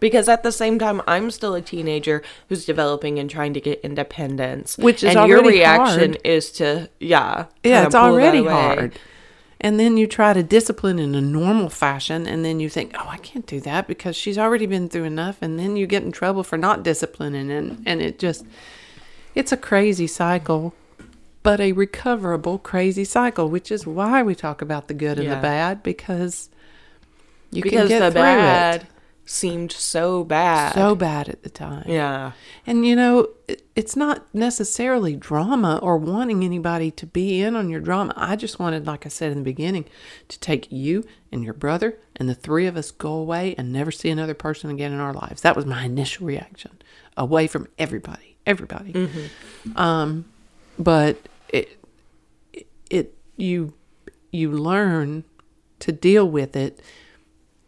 because 0.00 0.28
at 0.28 0.42
the 0.42 0.52
same 0.52 0.78
time, 0.78 1.00
I'm 1.06 1.30
still 1.30 1.54
a 1.54 1.62
teenager 1.62 2.22
who's 2.48 2.64
developing 2.64 3.18
and 3.18 3.28
trying 3.30 3.54
to 3.54 3.60
get 3.60 3.80
independence, 3.80 4.76
Which 4.78 5.02
is 5.02 5.14
and 5.16 5.28
your 5.28 5.42
reaction 5.42 6.12
hard. 6.12 6.20
is 6.24 6.50
to 6.52 6.90
yeah, 7.00 7.46
yeah, 7.62 7.86
it's 7.86 7.94
already 7.94 8.44
hard. 8.44 8.98
And 9.60 9.80
then 9.80 9.96
you 9.96 10.06
try 10.06 10.34
to 10.34 10.42
discipline 10.42 10.98
in 10.98 11.14
a 11.14 11.22
normal 11.22 11.70
fashion, 11.70 12.26
and 12.26 12.44
then 12.44 12.60
you 12.60 12.68
think, 12.68 12.94
oh, 12.98 13.06
I 13.08 13.16
can't 13.16 13.46
do 13.46 13.60
that 13.60 13.86
because 13.86 14.14
she's 14.14 14.36
already 14.36 14.66
been 14.66 14.90
through 14.90 15.04
enough. 15.04 15.38
And 15.40 15.58
then 15.58 15.74
you 15.76 15.86
get 15.86 16.02
in 16.02 16.12
trouble 16.12 16.42
for 16.42 16.58
not 16.58 16.82
disciplining, 16.82 17.50
and, 17.50 17.82
and 17.86 18.02
it 18.02 18.18
just, 18.18 18.44
it's 19.34 19.52
a 19.52 19.56
crazy 19.56 20.06
cycle, 20.06 20.74
but 21.42 21.60
a 21.60 21.72
recoverable 21.72 22.58
crazy 22.58 23.04
cycle, 23.04 23.48
which 23.48 23.70
is 23.70 23.86
why 23.86 24.22
we 24.22 24.34
talk 24.34 24.62
about 24.62 24.88
the 24.88 24.94
good 24.94 25.18
and 25.18 25.28
Yeah. 25.28 25.34
the 25.36 25.40
bad 25.42 25.82
because 25.82 26.48
you 27.50 27.62
Because 27.62 27.88
can 27.88 27.88
get 27.88 27.98
the 28.00 28.10
through 28.10 28.20
bad 28.22 28.80
it. 28.82 28.86
seemed 29.26 29.70
so 29.72 30.24
bad. 30.24 30.74
So 30.74 30.94
bad 30.94 31.28
at 31.28 31.42
the 31.42 31.48
time. 31.50 31.84
yeah, 31.86 32.32
And 32.66 32.84
you 32.86 32.96
know, 32.96 33.28
it- 33.46 33.62
it's 33.76 33.94
not 33.96 34.24
necessarily 34.34 35.14
drama 35.16 35.78
or 35.82 35.96
wanting 35.98 36.44
anybody 36.44 36.90
to 36.92 37.06
be 37.06 37.40
in 37.42 37.54
on 37.56 37.68
your 37.68 37.80
drama. 37.80 38.12
I 38.16 38.36
just 38.36 38.58
wanted, 38.58 38.86
like 38.86 39.04
I 39.06 39.08
said 39.08 39.30
in 39.32 39.38
the 39.38 39.44
beginning, 39.44 39.84
to 40.28 40.38
take 40.40 40.70
you 40.72 41.04
and 41.30 41.44
your 41.44 41.54
brother 41.54 41.96
and 42.16 42.28
the 42.28 42.34
three 42.34 42.66
of 42.66 42.76
us 42.76 42.90
go 42.90 43.12
away 43.12 43.54
and 43.58 43.72
never 43.72 43.90
see 43.90 44.10
another 44.10 44.34
person 44.34 44.70
again 44.70 44.92
in 44.92 45.00
our 45.00 45.12
lives. 45.14 45.42
That 45.42 45.56
was 45.56 45.66
my 45.66 45.84
initial 45.84 46.26
reaction, 46.26 46.72
away 47.16 47.46
from 47.46 47.68
everybody, 47.78 48.33
everybody. 48.46 49.08
Um, 49.76 50.24
but 50.78 51.18
it, 51.48 51.78
it, 52.52 52.66
it, 52.90 53.14
you, 53.36 53.74
you 54.30 54.50
learn 54.50 55.24
to 55.80 55.92
deal 55.92 56.28
with 56.28 56.56
it 56.56 56.80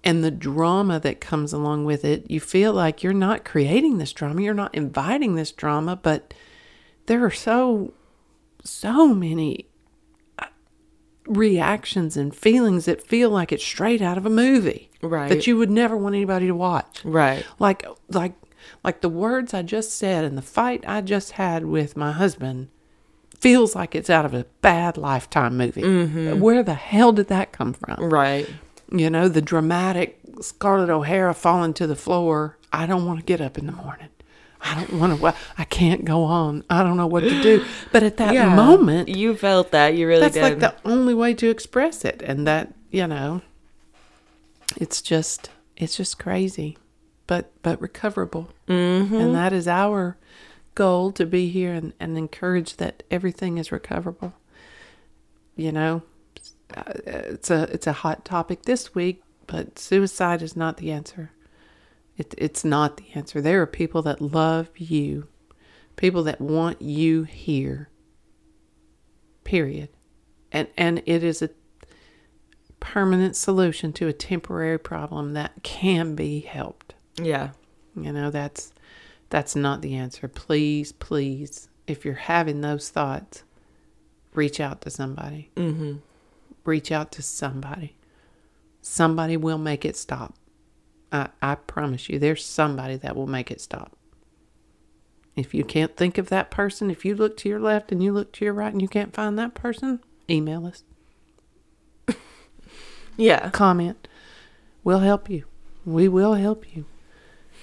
and 0.04 0.22
the 0.22 0.30
drama 0.30 1.00
that 1.00 1.20
comes 1.20 1.52
along 1.52 1.84
with 1.84 2.04
it, 2.04 2.30
you 2.30 2.38
feel 2.40 2.72
like 2.72 3.02
you're 3.02 3.12
not 3.12 3.44
creating 3.44 3.98
this 3.98 4.12
drama, 4.12 4.40
you're 4.42 4.54
not 4.54 4.74
inviting 4.74 5.34
this 5.34 5.50
drama, 5.50 5.96
but 5.96 6.32
there 7.06 7.24
are 7.24 7.30
so, 7.30 7.92
so 8.62 9.08
many 9.14 9.66
uh, 10.38 10.46
reactions 11.26 12.16
and 12.16 12.34
feelings 12.36 12.84
that 12.84 13.02
feel 13.02 13.30
like 13.30 13.50
it's 13.50 13.64
straight 13.64 14.00
out 14.02 14.16
of 14.16 14.24
a 14.26 14.30
movie 14.30 14.90
Right. 15.02 15.28
that 15.28 15.46
you 15.46 15.56
would 15.56 15.70
never 15.70 15.96
want 15.96 16.14
anybody 16.14 16.46
to 16.46 16.54
watch 16.54 17.04
right. 17.04 17.44
like 17.60 17.84
like 18.08 18.32
like 18.84 19.00
the 19.00 19.08
words 19.08 19.52
i 19.54 19.62
just 19.62 19.92
said 19.96 20.24
and 20.24 20.36
the 20.36 20.42
fight 20.42 20.84
i 20.86 21.00
just 21.00 21.32
had 21.32 21.64
with 21.66 21.96
my 21.96 22.12
husband 22.12 22.68
feels 23.38 23.74
like 23.74 23.94
it's 23.94 24.08
out 24.10 24.24
of 24.24 24.32
a 24.34 24.46
bad 24.62 24.96
lifetime 24.96 25.56
movie 25.56 25.82
mm-hmm. 25.82 26.40
where 26.40 26.62
the 26.62 26.74
hell 26.74 27.12
did 27.12 27.28
that 27.28 27.52
come 27.52 27.72
from 27.72 27.96
Right. 28.08 28.48
you 28.90 29.10
know, 29.10 29.28
the 29.28 29.42
dramatic 29.42 30.18
Scarlett 30.40 30.90
O'Hara 30.90 31.32
falling 31.34 31.72
to 31.74 31.86
the 31.86 31.96
floor. 31.96 32.56
I 32.72 32.86
don't 32.86 33.06
want 33.06 33.20
to 33.20 33.24
get 33.24 33.40
up 33.40 33.56
in 33.58 33.66
the 33.66 33.72
morning. 33.72 34.08
I 34.60 34.74
don't 34.74 34.98
want 35.00 35.18
to. 35.20 35.34
I 35.58 35.64
can't 35.64 36.04
go 36.04 36.24
on. 36.24 36.62
I 36.68 36.82
don't 36.82 36.96
know 36.96 37.06
what 37.06 37.20
to 37.20 37.42
do. 37.42 37.64
But 37.92 38.02
at 38.02 38.16
that 38.18 38.34
Yeah. 38.34 38.54
moment, 38.54 39.08
You 39.08 39.34
felt 39.36 39.70
that. 39.72 39.94
You 39.94 40.06
really 40.08 40.20
that's 40.20 40.34
did. 40.34 40.42
like 40.42 40.58
the 40.58 40.74
only 40.84 41.14
way 41.14 41.32
to 41.34 41.48
express 41.48 42.04
it. 42.04 42.22
And 42.22 42.46
that, 42.46 42.72
you 42.90 43.06
know, 43.06 43.40
it's 44.76 45.00
just, 45.02 45.50
it's 45.76 45.96
just 45.96 46.18
crazy, 46.18 46.76
but 47.26 47.52
but 47.62 47.80
recoverable. 47.80 48.50
Mm-hmm. 48.68 49.14
And 49.14 49.34
that 49.34 49.52
is 49.52 49.68
our 49.68 50.16
goal 50.74 51.10
to 51.12 51.26
be 51.26 51.48
here 51.48 51.72
and, 51.72 51.92
and 51.98 52.16
encourage 52.16 52.76
that 52.76 53.02
everything 53.10 53.58
is 53.58 53.72
recoverable. 53.72 54.34
You 55.56 55.72
know, 55.72 56.02
uh, 56.74 56.82
it's 57.04 57.50
a 57.50 57.62
it's 57.72 57.86
a 57.86 57.92
hot 57.92 58.24
topic 58.24 58.62
this 58.62 58.94
week, 58.94 59.22
but 59.46 59.78
suicide 59.78 60.42
is 60.42 60.56
not 60.56 60.76
the 60.76 60.92
answer. 60.92 61.32
It, 62.16 62.34
it's 62.38 62.64
not 62.64 62.96
the 62.96 63.06
answer. 63.14 63.40
There 63.40 63.60
are 63.60 63.66
people 63.66 64.02
that 64.02 64.20
love 64.20 64.68
you, 64.76 65.28
people 65.96 66.22
that 66.24 66.40
want 66.40 66.80
you 66.80 67.24
here. 67.24 67.88
Period. 69.44 69.88
And 70.52 70.68
and 70.76 71.02
it 71.06 71.22
is 71.24 71.42
a 71.42 71.50
permanent 72.80 73.34
solution 73.34 73.92
to 73.94 74.08
a 74.08 74.12
temporary 74.12 74.78
problem 74.78 75.32
that 75.32 75.62
can 75.62 76.14
be 76.14 76.40
helped. 76.40 76.94
Yeah. 77.20 77.50
You 77.94 78.12
know, 78.12 78.30
that's 78.30 78.72
that's 79.30 79.56
not 79.56 79.80
the 79.82 79.94
answer. 79.94 80.28
Please, 80.28 80.92
please, 80.92 81.68
if 81.86 82.04
you're 82.04 82.14
having 82.14 82.60
those 82.60 82.90
thoughts, 82.90 83.42
reach 84.34 84.60
out 84.60 84.80
to 84.82 84.90
somebody. 84.90 85.50
Mm-hmm. 85.56 85.94
Reach 86.64 86.92
out 86.92 87.10
to 87.12 87.22
somebody. 87.22 87.96
Somebody 88.82 89.36
will 89.36 89.58
make 89.58 89.84
it 89.84 89.96
stop. 89.96 90.34
I, 91.10 91.28
I 91.40 91.54
promise 91.54 92.08
you, 92.08 92.18
there's 92.18 92.44
somebody 92.44 92.96
that 92.96 93.16
will 93.16 93.26
make 93.26 93.50
it 93.50 93.60
stop. 93.60 93.96
If 95.36 95.54
you 95.54 95.64
can't 95.64 95.96
think 95.96 96.18
of 96.18 96.28
that 96.28 96.50
person, 96.50 96.90
if 96.90 97.04
you 97.04 97.14
look 97.14 97.36
to 97.38 97.48
your 97.48 97.60
left 97.60 97.92
and 97.92 98.02
you 98.02 98.12
look 98.12 98.32
to 98.34 98.44
your 98.44 98.54
right 98.54 98.72
and 98.72 98.80
you 98.82 98.88
can't 98.88 99.14
find 99.14 99.38
that 99.38 99.54
person, 99.54 100.00
email 100.30 100.66
us, 100.66 100.82
Yeah. 103.16 103.50
comment. 103.50 104.08
We'll 104.84 105.00
help 105.00 105.28
you. 105.30 105.44
We 105.84 106.08
will 106.08 106.34
help 106.34 106.74
you. 106.76 106.84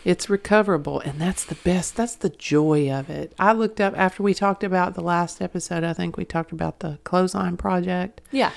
It's 0.06 0.30
recoverable, 0.30 1.00
and 1.00 1.20
that's 1.20 1.46
the 1.46 1.56
best. 1.56 1.96
That's 1.96 2.16
the 2.16 2.30
joy 2.30 2.92
of 2.92 3.10
it. 3.10 3.34
I 3.40 3.54
looked 3.54 3.80
up 3.80 3.94
after 3.98 4.22
we 4.24 4.34
talked 4.34 4.64
about 4.64 4.96
the 4.96 5.02
last 5.02 5.42
episode. 5.42 5.84
I 5.84 5.94
think 5.94 6.18
we 6.18 6.26
talked 6.26 6.52
about 6.52 6.80
the 6.80 7.00
clothesline 7.04 7.56
project. 7.58 8.22
Yeah. 8.32 8.52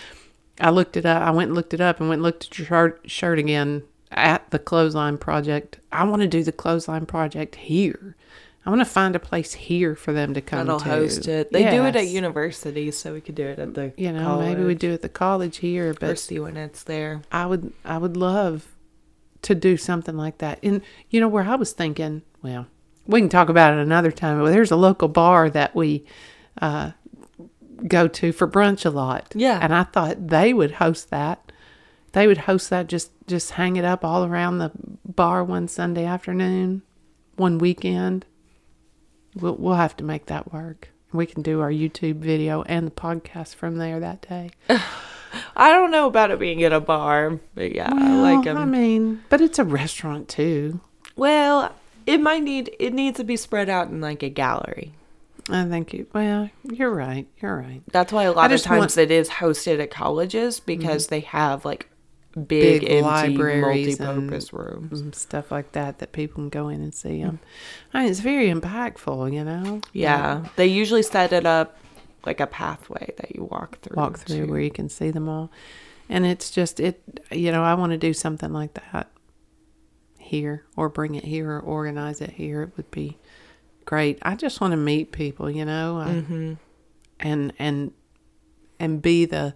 I 0.61 0.71
looked 0.71 0.97
it 0.97 1.07
up. 1.07 1.23
I 1.23 1.31
went 1.31 1.49
and 1.49 1.55
looked 1.55 1.75
it 1.75 1.81
up 1.81 2.01
and 2.01 2.09
went 2.09 2.19
and 2.19 2.23
looked 2.25 2.47
at 2.47 2.59
your 2.59 2.67
shirt, 2.67 3.01
shirt 3.07 3.39
again 3.39 3.83
at 4.11 4.51
the 4.51 4.59
clothesline 4.59 5.19
project. 5.19 5.79
I 5.93 6.05
want 6.05 6.23
to 6.23 6.29
do 6.29 6.43
the 6.43 6.53
clothesline 6.53 7.07
project 7.07 7.57
here. 7.57 8.17
I 8.65 8.71
want 8.71 8.81
to 8.81 8.85
find 8.87 9.15
a 9.15 9.21
place 9.21 9.53
here 9.53 9.95
for 9.95 10.13
them 10.13 10.35
to 10.35 10.41
come 10.41 10.67
That'll 10.67 10.81
to. 10.81 10.85
host 10.89 11.29
it. 11.29 11.53
They 11.53 11.71
do 11.71 11.85
it 11.85 11.95
at 11.95 12.05
Yes. 12.05 12.13
universities, 12.13 12.97
so 12.97 13.13
we 13.13 13.21
could 13.21 13.37
do 13.37 13.47
it 13.47 13.61
at 13.61 13.75
the 13.75 13.93
You 13.97 14.11
know, 14.13 14.41
maybe 14.41 14.65
we 14.65 14.75
do 14.75 14.91
it 14.91 14.95
at 14.95 15.03
the 15.03 15.09
college 15.09 15.59
here, 15.59 15.91
or 15.91 15.95
but 15.95 16.19
see 16.19 16.41
when 16.41 16.57
it's 16.57 16.83
there. 16.83 17.23
I 17.31 17.47
would 17.47 17.73
I 17.85 17.99
would 17.99 18.17
love 18.17 18.67
to 19.47 19.55
do 19.55 19.77
something 19.77 20.17
like 20.17 20.39
that. 20.39 20.59
And 20.63 20.83
you 21.09 21.21
know 21.21 21.29
where 21.29 21.45
I 21.45 21.55
was 21.55 21.73
thinking, 21.73 22.23
well, 22.43 22.67
we 23.07 23.21
can 23.21 23.29
talk 23.29 23.49
about 23.49 23.75
it 23.75 23.79
another 23.79 24.11
time. 24.11 24.41
But 24.41 24.51
there's 24.51 24.73
a 24.73 24.77
local 24.77 25.07
bar 25.07 25.49
that 25.51 25.75
we 25.75 26.05
uh, 26.61 26.91
go 27.87 28.09
to 28.09 28.33
for 28.33 28.49
brunch 28.49 28.85
a 28.85 28.91
lot. 28.91 29.33
Yeah. 29.37 29.61
and 29.63 29.73
I 29.73 29.85
thought 29.85 30.29
they 30.29 30.53
would 30.53 30.73
host 30.73 31.11
that. 31.11 31.53
They 32.11 32.27
would 32.27 32.39
host 32.39 32.71
that. 32.71 32.89
Just 32.89 33.13
just 33.27 33.53
hang 33.53 33.77
it 33.77 33.85
up 33.85 34.05
all 34.05 34.25
around 34.25 34.59
the 34.59 34.73
bar 35.05 35.45
one 35.45 35.69
Sunday 35.69 36.05
afternoon, 36.05 36.83
one 37.37 37.59
weekend. 37.59 38.27
We'll 39.37 39.57
we'll 39.57 39.75
have 39.75 39.97
to 39.99 40.05
make 40.05 40.27
that 40.27 40.53
work. 40.53 40.89
We 41.13 41.27
can 41.27 41.43
do 41.43 41.61
our 41.61 41.71
YouTube 41.71 42.17
video 42.17 42.63
and 42.63 42.87
the 42.87 42.91
podcast 42.91 43.55
from 43.55 43.77
there 43.77 44.01
that 44.01 44.27
day. 44.29 44.51
I 45.57 45.73
don't 45.73 45.91
know 45.91 46.07
about 46.07 46.31
it 46.31 46.39
being 46.39 46.63
at 46.63 46.73
a 46.73 46.81
bar, 46.81 47.39
but 47.55 47.75
yeah, 47.75 47.91
I 47.93 48.15
like 48.21 48.45
Well, 48.45 48.55
them. 48.55 48.57
I 48.59 48.65
mean, 48.65 49.23
but 49.29 49.41
it's 49.41 49.59
a 49.59 49.65
restaurant 49.65 50.29
too. 50.29 50.81
well, 51.17 51.75
it 52.07 52.21
might 52.21 52.43
need 52.43 52.75
it 52.79 52.93
needs 52.93 53.17
to 53.19 53.25
be 53.25 53.37
spread 53.37 53.69
out 53.69 53.89
in 53.89 54.01
like 54.01 54.23
a 54.23 54.29
gallery. 54.29 54.93
I 55.49 55.65
think 55.65 55.93
you. 55.93 56.07
Well, 56.13 56.51
you're 56.65 56.91
right. 56.95 57.27
You're 57.41 57.57
right. 57.57 57.81
That's 57.93 58.13
why 58.13 58.25
a 58.25 58.33
lot 58.33 58.51
of 58.53 58.61
times 58.63 58.79
want- 58.81 58.91
Mm-hmm. 58.93 59.01
it 59.01 59.11
is 59.13 59.29
hosted 59.29 59.81
at 59.81 59.91
colleges 59.91 60.59
because 60.61 61.07
they 61.09 61.21
have 61.21 61.65
like 61.65 61.89
big, 62.35 62.83
Big 62.83 62.91
empty 62.91 63.03
libraries 63.03 63.99
multi-purpose 64.01 64.53
rooms. 64.53 65.01
and 65.01 65.15
stuff 65.15 65.51
like 65.51 65.73
that 65.73 66.01
that 66.01 66.13
people 66.13 66.35
can 66.35 66.49
go 66.49 66.69
in 66.69 66.83
and 66.83 66.93
see 66.95 67.23
them. 67.23 67.39
I 67.95 68.03
mean, 68.03 68.11
it's 68.11 68.21
very 68.21 68.49
impactful, 68.53 69.33
you 69.33 69.43
know. 69.45 69.81
Yeah, 69.93 70.47
they 70.57 70.67
usually 70.67 71.03
set 71.03 71.33
it 71.33 71.47
up 71.47 71.79
like 72.27 72.41
a 72.41 72.47
pathway 72.47 73.13
that 73.19 73.35
you 73.35 73.45
walk 73.45 73.79
through. 73.81 73.97
walk 73.97 74.19
through 74.19 74.47
to- 74.47 74.51
where 74.51 74.61
you 74.61 74.71
can 74.71 74.89
see 74.89 75.11
them 75.11 75.29
all, 75.29 75.51
and 76.09 76.27
it's 76.27 76.51
just 76.51 76.81
it. 76.81 77.21
You 77.31 77.53
know, 77.53 77.63
I 77.63 77.75
want 77.75 77.93
to 77.93 77.99
do 77.99 78.13
something 78.13 78.53
like 78.53 78.75
that 78.75 79.09
here, 80.19 80.65
or 80.77 80.89
bring 80.89 81.15
it 81.15 81.25
here, 81.25 81.51
or 81.53 81.61
organize 81.61 82.21
it 82.21 82.31
here. 82.33 82.63
It 82.63 82.71
would 82.77 82.91
be 82.91 83.17
great. 83.85 84.19
I 84.23 84.35
just 84.35 84.61
want 84.61 84.73
to 84.73 84.77
meet 84.77 85.13
people, 85.13 85.49
you 85.51 85.65
know, 85.65 85.99
I, 85.99 86.09
Mm-hmm. 86.09 86.53
and 87.21 87.53
and 87.59 87.93
and 88.81 89.01
be 89.01 89.25
the 89.25 89.55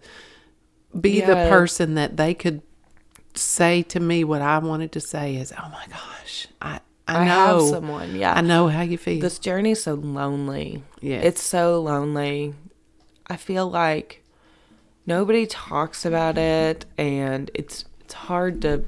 be 0.98 1.20
the 1.20 1.34
person 1.50 1.94
that 1.94 2.16
they 2.16 2.34
could 2.34 2.62
say 3.34 3.82
to 3.84 4.00
me 4.00 4.24
what 4.24 4.42
I 4.42 4.58
wanted 4.58 4.92
to 4.92 5.00
say 5.00 5.36
is, 5.36 5.52
"Oh 5.52 5.68
my 5.70 5.86
gosh, 5.88 6.48
I 6.62 6.80
I, 7.08 7.20
I 7.20 7.24
have 7.24 7.56
know 7.56 7.70
someone. 7.70 8.14
Yeah, 8.14 8.34
I 8.34 8.40
know 8.40 8.68
how 8.68 8.82
you 8.82 8.98
feel." 8.98 9.20
This 9.20 9.38
journey's 9.38 9.82
so 9.82 9.94
lonely. 9.94 10.82
Yeah. 11.00 11.18
It's 11.18 11.42
so 11.42 11.80
lonely. 11.80 12.54
I 13.26 13.36
feel 13.36 13.68
like 13.68 14.22
nobody 15.06 15.46
talks 15.46 16.04
about 16.04 16.36
it 16.36 16.84
and 16.98 17.50
it's 17.54 17.84
it's 18.00 18.14
hard 18.14 18.62
to 18.62 18.84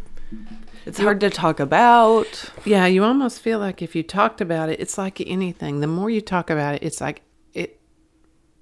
it's 0.84 0.98
hard 0.98 1.20
to 1.20 1.30
talk 1.30 1.60
about. 1.60 2.50
Yeah, 2.64 2.86
you 2.86 3.04
almost 3.04 3.40
feel 3.40 3.58
like 3.58 3.82
if 3.82 3.94
you 3.94 4.02
talked 4.02 4.40
about 4.40 4.68
it, 4.68 4.80
it's 4.80 4.98
like 4.98 5.20
anything. 5.20 5.80
The 5.80 5.86
more 5.86 6.10
you 6.10 6.20
talk 6.20 6.50
about 6.50 6.74
it, 6.74 6.82
it's 6.82 7.00
like 7.00 7.22
it 7.54 7.78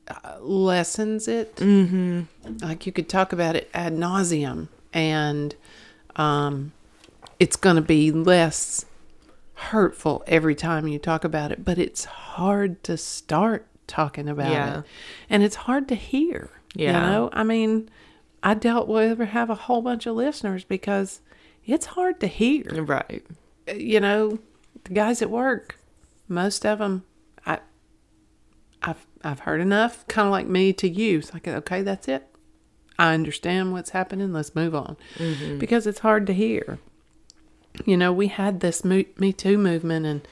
uh, 0.09 0.39
lessens 0.41 1.29
it. 1.29 1.57
Mm-hmm. 1.57 2.23
Like 2.61 2.85
you 2.85 2.93
could 2.93 3.09
talk 3.09 3.33
about 3.33 3.57
it 3.57 3.71
ad 3.73 3.95
nauseum, 3.95 4.69
and 4.93 5.55
um, 6.17 6.73
it's 7.39 7.57
going 7.57 7.77
to 7.77 7.83
be 7.83 8.13
less 8.13 8.85
hurtful 9.61 10.23
every 10.27 10.55
time 10.55 10.89
you 10.89 10.99
talk 10.99 11.25
about 11.25 11.53
it. 11.53 11.65
But 11.65 11.79
it's 11.79 12.05
hard 12.05 12.83
to 12.85 12.97
start 12.97 13.67
talking 13.87 14.29
about 14.29 14.51
Yeah. 14.51 14.79
it, 14.79 14.85
and 15.29 15.43
it's 15.43 15.57
hard 15.57 15.89
to 15.89 15.95
hear. 15.95 16.51
Yeah. 16.75 16.87
You 16.87 17.11
know, 17.11 17.31
I 17.33 17.43
mean, 17.43 17.89
I 18.43 18.55
doubt 18.55 18.89
we'll 18.89 18.99
ever 18.99 19.27
have 19.27 19.51
a 19.51 19.55
whole 19.55 19.83
bunch 19.83 20.07
of 20.07 20.17
listeners 20.17 20.65
because 20.65 21.21
it's 21.67 21.87
hard 21.87 22.21
to 22.21 22.27
hear 22.27 22.65
Right. 22.85 23.25
Uh, 23.69 23.75
you 23.75 24.01
know, 24.01 24.39
the 24.85 24.95
guys 24.95 25.21
at 25.21 25.31
work, 25.31 25.79
most 26.29 26.65
of 26.65 26.79
them, 26.79 27.05
I, 27.45 27.59
I've 28.83 29.07
I've 29.23 29.41
heard 29.41 29.61
enough, 29.61 30.07
kind 30.09 30.27
of 30.27 30.33
like 30.33 30.47
me 30.47 30.73
to 30.75 30.89
you. 30.89 31.19
It's 31.19 31.35
like, 31.35 31.47
okay, 31.47 31.83
that's 31.83 32.09
it. 32.09 32.27
I 32.99 33.13
understand 33.15 33.73
what's 33.73 33.91
happening. 33.91 34.33
Let's 34.33 34.55
move 34.55 34.75
on, 34.75 34.97
mm-hmm. 35.17 35.59
because 35.59 35.87
it's 35.87 35.99
hard 36.01 36.27
to 36.29 36.33
hear. 36.33 36.79
You 37.85 37.97
know, 37.97 38.13
we 38.13 38.29
had 38.29 38.61
this 38.61 38.85
Me, 38.85 39.07
Me 39.19 39.33
Too 39.33 39.59
movement 39.59 40.07
and 40.07 40.29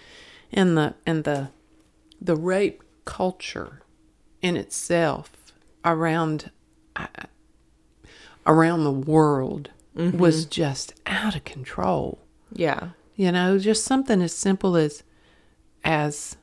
and 0.53 0.77
the 0.77 0.95
and 1.07 1.25
the 1.25 1.51
the 2.21 2.37
rape 2.37 2.83
culture 3.05 3.83
in 4.43 4.57
itself 4.57 5.31
around 5.85 6.51
around 8.47 8.85
the 8.85 8.93
world 8.93 9.71
mm-hmm. 9.97 10.19
was 10.19 10.47
just 10.47 10.95
out 11.07 11.37
of 11.37 11.45
control. 11.45 12.19
Yeah. 12.53 12.91
You 13.15 13.33
know, 13.33 13.59
just 13.59 13.85
something 13.85 14.23
as 14.23 14.35
simple 14.35 14.77
as 14.77 15.03
as 15.85 16.37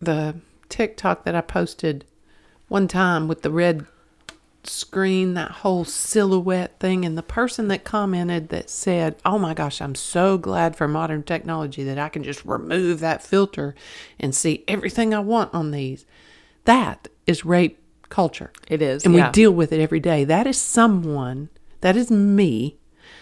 the 0.00 0.36
TikTok 0.68 1.24
that 1.24 1.34
I 1.34 1.40
posted 1.40 2.04
one 2.68 2.88
time 2.88 3.28
with 3.28 3.42
the 3.42 3.50
red 3.50 3.86
screen, 4.64 5.34
that 5.34 5.50
whole 5.50 5.84
silhouette 5.84 6.78
thing, 6.80 7.04
and 7.04 7.16
the 7.16 7.22
person 7.22 7.68
that 7.68 7.84
commented 7.84 8.48
that 8.48 8.70
said, 8.70 9.16
Oh 9.24 9.38
my 9.38 9.54
gosh, 9.54 9.80
I'm 9.80 9.94
so 9.94 10.38
glad 10.38 10.76
for 10.76 10.88
modern 10.88 11.22
technology 11.22 11.84
that 11.84 11.98
I 11.98 12.08
can 12.08 12.22
just 12.22 12.44
remove 12.44 13.00
that 13.00 13.22
filter 13.22 13.74
and 14.18 14.34
see 14.34 14.64
everything 14.68 15.14
I 15.14 15.20
want 15.20 15.54
on 15.54 15.70
these. 15.70 16.04
That 16.64 17.08
is 17.26 17.44
rape 17.44 17.80
culture. 18.08 18.52
It 18.68 18.82
is. 18.82 19.04
And 19.04 19.14
yeah. 19.14 19.28
we 19.28 19.32
deal 19.32 19.52
with 19.52 19.72
it 19.72 19.80
every 19.80 20.00
day. 20.00 20.24
That 20.24 20.46
is 20.46 20.58
someone, 20.58 21.48
that 21.80 21.96
is 21.96 22.10
me 22.10 22.78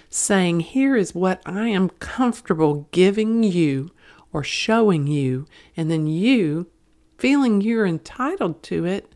saying, 0.08 0.60
Here 0.60 0.96
is 0.96 1.14
what 1.14 1.42
I 1.44 1.68
am 1.68 1.90
comfortable 1.90 2.88
giving 2.90 3.42
you 3.42 3.90
or 4.32 4.42
showing 4.42 5.06
you. 5.06 5.46
And 5.76 5.90
then 5.90 6.06
you 6.06 6.66
feeling 7.18 7.60
you're 7.60 7.86
entitled 7.86 8.62
to 8.64 8.84
it, 8.84 9.12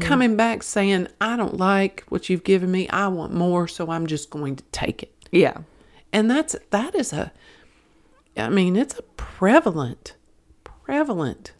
coming 0.00 0.36
back 0.36 0.62
saying, 0.62 1.08
I 1.20 1.36
don't 1.36 1.56
like 1.58 2.04
what 2.08 2.28
you've 2.30 2.44
given 2.44 2.70
me. 2.70 2.88
I 2.88 3.08
want 3.08 3.34
more. 3.34 3.68
So 3.68 3.90
I'm 3.90 4.06
just 4.06 4.30
going 4.30 4.56
to 4.56 4.64
take 4.72 5.02
it. 5.02 5.12
yeah. 5.30 5.58
And 6.12 6.30
that's, 6.30 6.56
that 6.70 6.94
is 6.94 7.12
a, 7.12 7.30
I 8.36 8.48
mean, 8.48 8.74
it's 8.76 8.98
a 8.98 9.02
prevalent, 9.02 10.14
prevalent 10.64 11.52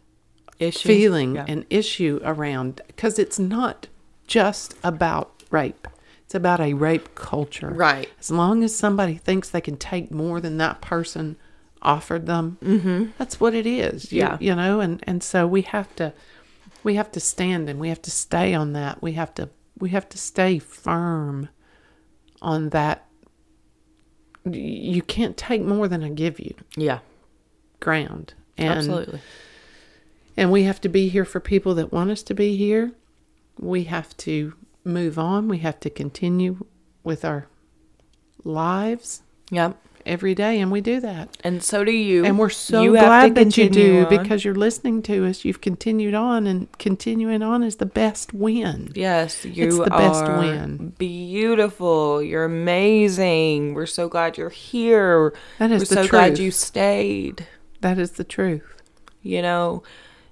Issue. 0.59 0.87
feeling 0.87 1.35
Yeah. 1.35 1.45
and 1.47 1.65
issue 1.69 2.19
around 2.23 2.81
because 2.87 3.19
it's 3.19 3.37
not 3.37 3.87
just 4.25 4.73
about 4.83 5.43
rape. 5.51 5.87
It's 6.25 6.33
about 6.33 6.59
a 6.59 6.73
rape 6.73 7.13
culture. 7.13 7.69
Right. 7.69 8.09
As 8.19 8.31
long 8.31 8.63
as 8.63 8.75
somebody 8.75 9.15
thinks 9.15 9.49
they 9.49 9.61
can 9.61 9.77
take 9.77 10.09
more 10.11 10.41
than 10.41 10.57
that 10.57 10.81
person 10.81 11.35
offered 11.83 12.25
them, 12.25 12.57
mm-hmm. 12.63 13.11
that's 13.19 13.39
what 13.39 13.53
it 13.53 13.67
is. 13.67 14.11
You- 14.11 14.19
Yeah. 14.21 14.37
You 14.39 14.55
know, 14.55 14.79
and, 14.79 15.03
and 15.05 15.21
so 15.21 15.45
we 15.45 15.61
have 15.63 15.95
to 15.97 16.13
we 16.83 16.95
have 16.95 17.11
to 17.11 17.19
stand 17.19 17.69
and 17.69 17.79
we 17.79 17.89
have 17.89 18.01
to 18.03 18.11
stay 18.11 18.53
on 18.53 18.73
that. 18.73 19.01
We 19.01 19.13
have 19.13 19.33
to 19.35 19.49
we 19.79 19.89
have 19.89 20.09
to 20.09 20.17
stay 20.17 20.57
firm 20.59 21.49
on 22.41 22.69
that. 22.69 23.05
You 24.49 25.01
can't 25.01 25.35
take 25.37 25.61
more 25.61 25.87
than 25.87 26.03
I 26.03 26.09
give 26.09 26.39
you 26.39 26.53
Yeah. 26.75 26.99
ground. 27.79 28.33
And 28.57 28.77
Absolutely. 28.79 29.19
and 30.35 30.51
we 30.51 30.63
have 30.63 30.81
to 30.81 30.89
be 30.89 31.09
here 31.09 31.25
for 31.25 31.39
people 31.39 31.75
that 31.75 31.91
want 31.91 32.09
us 32.11 32.23
to 32.23 32.33
be 32.33 32.55
here. 32.55 32.93
We 33.59 33.83
have 33.85 34.15
to 34.17 34.53
move 34.83 35.19
on. 35.19 35.47
We 35.47 35.59
have 35.59 35.79
to 35.81 35.89
continue 35.89 36.65
with 37.03 37.25
our 37.25 37.47
lives 38.43 39.21
Yep. 39.51 39.77
Every 40.07 40.33
day, 40.33 40.59
and 40.59 40.71
we 40.71 40.81
do 40.81 40.99
that. 41.01 41.37
And 41.43 41.61
so 41.61 41.83
do 41.83 41.91
you. 41.91 42.25
And 42.25 42.39
we're 42.39 42.49
so 42.49 42.81
You 42.83 42.91
glad 42.91 43.35
that 43.35 43.57
you 43.57 43.69
do 43.69 44.05
on. 44.05 44.09
because 44.09 44.43
you're 44.45 44.55
listening 44.55 45.01
to 45.03 45.25
us. 45.25 45.45
You've 45.45 45.61
continued 45.61 46.13
on, 46.13 46.47
and 46.47 46.67
continuing 46.79 47.41
on 47.43 47.63
is 47.63 47.75
the 47.75 47.85
best 47.85 48.33
win. 48.33 48.91
Yes, 48.95 49.45
you 49.45 49.83
the 49.83 49.89
best 49.89 50.23
are 50.23 50.39
win. 50.39 50.93
Beautiful. 50.97 52.21
You're 52.23 52.45
amazing. 52.45 53.73
We're 53.73 53.85
so 53.85 54.07
glad 54.09 54.37
you're 54.37 54.49
here. 54.49 55.33
That 55.59 55.71
is 55.71 55.81
We're 55.89 55.95
the 55.97 56.03
so 56.03 56.07
glad 56.09 56.27
truth. 56.29 56.39
you 56.39 56.51
stayed. 56.51 57.47
That 57.81 57.97
is 57.99 58.11
the 58.11 58.23
truth. 58.23 58.63
You 59.21 59.41
know, 59.41 59.83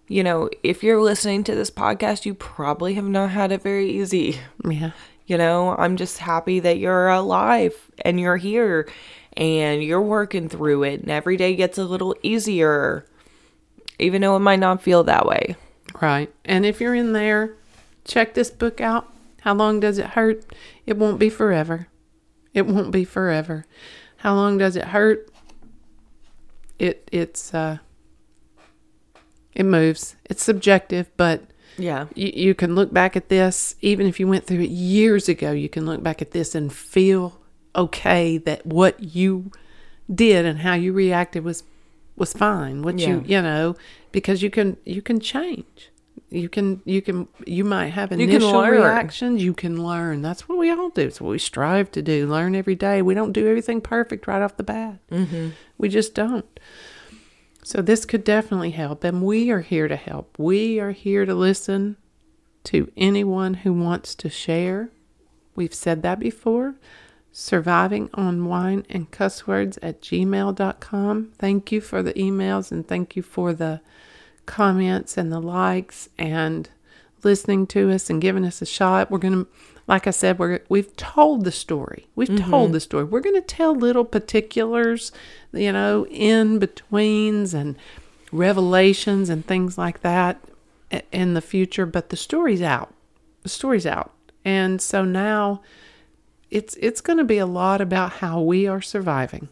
you 0.08 0.24
know, 0.24 0.50
if 0.64 0.84
you're 0.84 1.02
listening 1.02 1.44
to 1.46 1.56
this 1.56 1.70
podcast, 1.72 2.26
you 2.26 2.34
probably 2.34 2.94
have 2.96 3.06
not 3.08 3.32
had 3.32 3.52
it 3.52 3.62
very 3.62 3.90
easy. 3.90 4.40
Yeah. 4.68 4.92
You 5.28 5.38
know, 5.40 5.76
I'm 5.78 5.98
just 5.98 6.20
happy 6.20 6.60
that 6.60 6.78
you're 6.78 7.08
alive 7.10 7.74
and 8.04 8.20
you're 8.20 8.38
here 8.38 8.88
and 9.38 9.84
you're 9.84 10.02
working 10.02 10.48
through 10.50 10.84
it 10.84 11.02
and 11.02 11.12
every 11.12 11.38
day 11.38 11.56
gets 11.56 11.78
a 11.78 11.84
little 11.84 12.16
easier. 12.24 13.06
Even 14.00 14.22
though 14.22 14.36
it 14.36 14.40
might 14.40 14.60
not 14.60 14.82
feel 14.82 15.04
that 15.06 15.26
way. 15.26 15.56
Right. 16.02 16.34
And 16.44 16.66
if 16.66 16.82
you're 16.82 16.96
in 16.96 17.14
there, 17.14 17.56
check 18.04 18.34
this 18.34 18.50
book 18.50 18.82
out. 18.82 19.08
How 19.42 19.54
long 19.54 19.80
does 19.80 19.98
it 19.98 20.08
hurt? 20.08 20.44
It 20.86 20.98
won't 20.98 21.20
be 21.20 21.30
forever. 21.30 21.88
It 22.54 22.66
won't 22.66 22.92
be 22.92 23.06
forever. 23.06 23.66
How 24.18 24.36
long 24.36 24.58
does 24.58 24.76
it 24.76 24.86
hurt? 24.86 25.30
It 26.80 27.08
it's 27.12 27.54
uh 27.54 27.78
it 29.54 29.64
moves. 29.64 30.16
It's 30.26 30.44
subjective, 30.44 31.10
but 31.16 31.44
Yeah. 31.78 32.08
you, 32.16 32.32
you 32.34 32.56
can 32.56 32.76
look 32.76 32.92
back 32.92 33.16
at 33.16 33.30
this 33.30 33.76
even 33.82 34.08
if 34.08 34.20
you 34.20 34.28
went 34.28 34.46
through 34.46 34.62
it 34.62 34.70
years 34.70 35.30
ago, 35.30 35.52
you 35.52 35.70
can 35.70 35.86
look 35.86 36.04
back 36.04 36.22
at 36.22 36.32
this 36.32 36.54
and 36.56 36.74
feel 36.74 37.40
okay 37.76 38.38
that 38.40 38.66
what 38.66 39.00
you 39.16 39.52
did 40.14 40.46
and 40.46 40.60
how 40.60 40.74
you 40.74 40.94
reacted 40.94 41.44
was 41.44 41.64
was 42.16 42.34
fine. 42.34 42.82
What 42.82 43.00
you 43.00 43.24
Yeah. 43.26 43.38
you 43.38 43.42
know, 43.42 43.76
because 44.12 44.42
you 44.42 44.50
can 44.50 44.78
you 44.86 45.02
can 45.02 45.20
change. 45.20 45.92
You 46.30 46.50
can 46.50 46.82
you 46.86 47.02
can 47.02 47.28
you 47.46 47.64
might 47.64 47.88
have 47.90 48.12
initial 48.12 48.52
learn. 48.52 48.72
reactions. 48.82 49.44
You 49.44 49.54
can 49.54 49.84
learn. 49.86 50.22
That's 50.22 50.48
what 50.50 50.58
we 50.58 50.70
all 50.72 50.90
do. 50.90 51.02
It's 51.02 51.22
what 51.22 51.30
we 51.32 51.40
strive 51.40 51.92
to 51.92 52.02
do. 52.02 52.28
Learn 52.28 52.56
every 52.56 52.76
day. 52.76 53.02
We 53.02 53.14
don't 53.14 53.32
do 53.32 53.48
everything 53.48 53.82
perfect 53.82 54.28
right 54.28 54.42
off 54.42 54.58
the 54.58 54.64
bat. 54.64 55.00
Mm-hmm. 55.12 55.50
We 55.78 55.90
just 55.90 56.16
don't. 56.16 56.60
So 57.64 57.82
this 57.82 58.06
could 58.06 58.24
definitely 58.24 58.72
help, 58.72 59.04
and 59.04 59.24
we 59.24 59.50
are 59.50 59.62
here 59.62 59.88
to 59.88 59.96
help. 59.96 60.38
We 60.38 60.80
are 60.80 60.92
here 60.92 61.26
to 61.26 61.34
listen 61.34 61.98
to 62.66 62.92
anyone 62.96 63.56
who 63.56 63.74
wants 63.74 64.14
to 64.16 64.30
share. 64.30 64.90
We've 65.56 65.74
said 65.74 66.02
that 66.04 66.20
before. 66.20 66.76
Surviving 67.38 68.10
on 68.14 68.46
wine 68.46 68.86
and 68.90 69.12
cuss 69.12 69.46
words 69.46 69.78
at 69.82 70.00
gmail.com. 70.00 71.32
Thank 71.38 71.70
you 71.70 71.82
for 71.82 72.02
the 72.02 72.14
emails 72.14 72.72
and 72.72 72.88
thank 72.88 73.18
you 73.18 73.22
for 73.22 73.52
the 73.52 73.82
comments 74.46 75.18
and 75.18 75.34
the 75.34 75.42
likes 75.42 76.08
and 76.18 76.70
listening 77.24 77.68
to 77.68 77.92
us 77.92 78.10
and 78.10 78.22
giving 78.22 78.46
us 78.46 78.62
a 78.62 78.66
shot. 78.66 79.12
We're 79.12 79.18
going 79.18 79.44
to, 79.44 79.48
like 79.86 80.08
I 80.08 80.12
said, 80.12 80.40
we're, 80.40 80.62
we've 80.70 80.96
told 80.96 81.44
the 81.44 81.52
story. 81.52 82.08
We've 82.16 82.30
mm-hmm. 82.30 82.50
told 82.50 82.72
the 82.72 82.80
story. 82.80 83.04
We're 83.04 83.20
going 83.20 83.36
to 83.36 83.42
tell 83.42 83.76
little 83.76 84.06
particulars, 84.06 85.12
you 85.52 85.74
know, 85.74 86.08
in 86.08 86.58
betweens 86.58 87.54
and 87.54 87.76
revelations 88.32 89.30
and 89.30 89.46
things 89.46 89.78
like 89.78 90.04
that 90.04 90.40
in 91.12 91.34
the 91.34 91.42
future. 91.42 91.86
But 91.86 92.12
the 92.12 92.16
story's 92.16 92.62
out. 92.62 92.94
The 93.44 93.50
story's 93.50 93.86
out. 93.86 94.14
And 94.46 94.82
so 94.82 95.04
now 95.04 95.62
it's 96.50 96.76
it's 96.76 97.02
going 97.02 97.18
to 97.18 97.24
be 97.24 97.38
a 97.38 97.46
lot 97.46 97.82
about 97.82 98.14
how 98.14 98.42
we 98.42 98.68
are 98.68 98.82
surviving. 98.82 99.50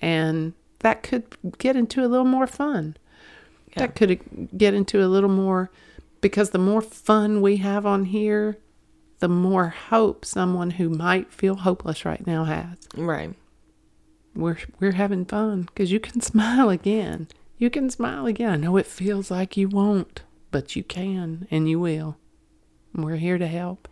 And 0.00 0.52
that 0.80 1.02
could 1.02 1.24
get 1.58 1.76
into 1.76 2.04
a 2.04 2.08
little 2.08 2.26
more 2.26 2.46
fun. 2.46 2.96
That 3.76 3.94
could 3.94 4.48
get 4.56 4.72
into 4.72 5.04
a 5.04 5.06
little 5.08 5.28
more 5.28 5.70
because 6.20 6.50
the 6.50 6.58
more 6.58 6.80
fun 6.80 7.42
we 7.42 7.58
have 7.58 7.84
on 7.84 8.06
here, 8.06 8.56
the 9.18 9.28
more 9.28 9.68
hope 9.68 10.24
someone 10.24 10.70
who 10.70 10.88
might 10.88 11.32
feel 11.32 11.56
hopeless 11.56 12.04
right 12.04 12.26
now 12.26 12.44
has. 12.44 12.78
Right. 12.96 13.34
We're 14.34 14.58
we're 14.80 14.92
having 14.92 15.24
fun 15.24 15.62
because 15.62 15.92
you 15.92 16.00
can 16.00 16.20
smile 16.32 16.70
again. 16.70 17.28
You 17.58 17.70
can 17.70 17.88
smile 17.90 18.26
again. 18.26 18.50
I 18.50 18.56
know 18.56 18.76
it 18.76 18.86
feels 18.86 19.30
like 19.30 19.56
you 19.56 19.68
won't, 19.68 20.22
but 20.50 20.76
you 20.76 20.82
can 20.82 21.46
and 21.50 21.68
you 21.68 21.80
will. 21.80 22.16
And 22.94 23.04
We're 23.04 23.16
here 23.16 23.38
to 23.38 23.46
help. 23.46 23.88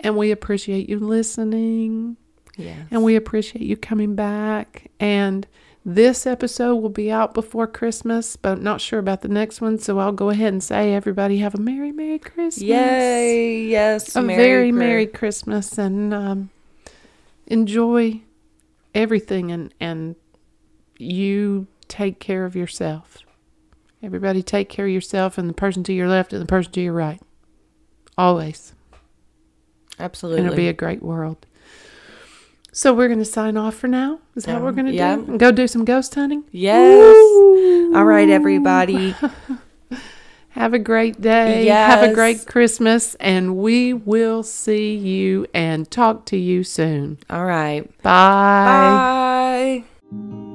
And 0.00 0.16
we 0.16 0.30
appreciate 0.30 0.88
you 0.88 0.98
listening. 0.98 2.16
Yeah. 2.56 2.76
And 2.90 3.02
we 3.04 3.16
appreciate 3.16 3.64
you 3.64 3.76
coming 3.76 4.14
back. 4.14 4.90
And 4.98 5.46
this 5.84 6.26
episode 6.26 6.76
will 6.76 6.90
be 6.90 7.10
out 7.10 7.32
before 7.32 7.66
Christmas, 7.66 8.36
but 8.36 8.60
not 8.60 8.80
sure 8.80 8.98
about 8.98 9.22
the 9.22 9.28
next 9.28 9.60
one. 9.60 9.78
So 9.78 9.98
I'll 9.98 10.12
go 10.12 10.30
ahead 10.30 10.52
and 10.52 10.62
say, 10.62 10.94
everybody, 10.94 11.38
have 11.38 11.54
a 11.54 11.60
Merry, 11.60 11.92
Merry 11.92 12.18
Christmas. 12.18 12.62
Yay! 12.62 13.64
Yes. 13.64 14.14
A 14.14 14.22
Merry 14.22 14.42
very 14.42 14.72
Merry 14.72 15.06
Christmas 15.06 15.78
and 15.78 16.12
um, 16.12 16.50
enjoy 17.46 18.20
everything. 18.94 19.50
And, 19.52 19.72
and 19.80 20.16
you 20.98 21.66
take 21.88 22.20
care 22.20 22.44
of 22.44 22.54
yourself. 22.54 23.18
Everybody, 24.02 24.42
take 24.42 24.68
care 24.68 24.86
of 24.86 24.92
yourself 24.92 25.38
and 25.38 25.48
the 25.48 25.54
person 25.54 25.82
to 25.84 25.92
your 25.92 26.08
left 26.08 26.32
and 26.32 26.42
the 26.42 26.46
person 26.46 26.72
to 26.72 26.80
your 26.80 26.94
right. 26.94 27.20
Always. 28.16 28.74
Absolutely. 30.00 30.38
And 30.40 30.46
it'll 30.46 30.56
be 30.56 30.68
a 30.68 30.72
great 30.72 31.02
world. 31.02 31.46
So 32.72 32.94
we're 32.94 33.08
going 33.08 33.18
to 33.18 33.24
sign 33.24 33.56
off 33.56 33.74
for 33.74 33.88
now. 33.88 34.20
Is 34.36 34.44
that 34.44 34.54
what 34.54 34.62
we're 34.62 34.68
Um, 34.70 34.74
going 34.76 34.86
to 34.86 34.92
yeah. 34.92 35.16
do? 35.16 35.36
Go 35.38 35.50
do 35.52 35.66
some 35.66 35.84
ghost 35.84 36.14
hunting? 36.14 36.44
yes. 36.52 37.16
All 37.94 38.04
right, 38.04 38.28
everybody. 38.30 39.14
Have 40.50 40.74
a 40.74 40.78
great 40.78 41.20
day. 41.20 41.66
Have 41.66 42.08
a 42.08 42.12
great 42.14 42.46
Christmas. 42.46 43.14
And 43.16 43.56
we 43.56 43.92
will 43.92 44.42
see 44.42 44.94
you 44.96 45.46
and 45.54 45.90
talk 45.90 46.26
to 46.26 46.36
you 46.36 46.62
soon. 46.64 47.18
All 47.28 47.44
right. 47.44 47.86
Bye. 48.02 49.84
Bye. 50.12 50.49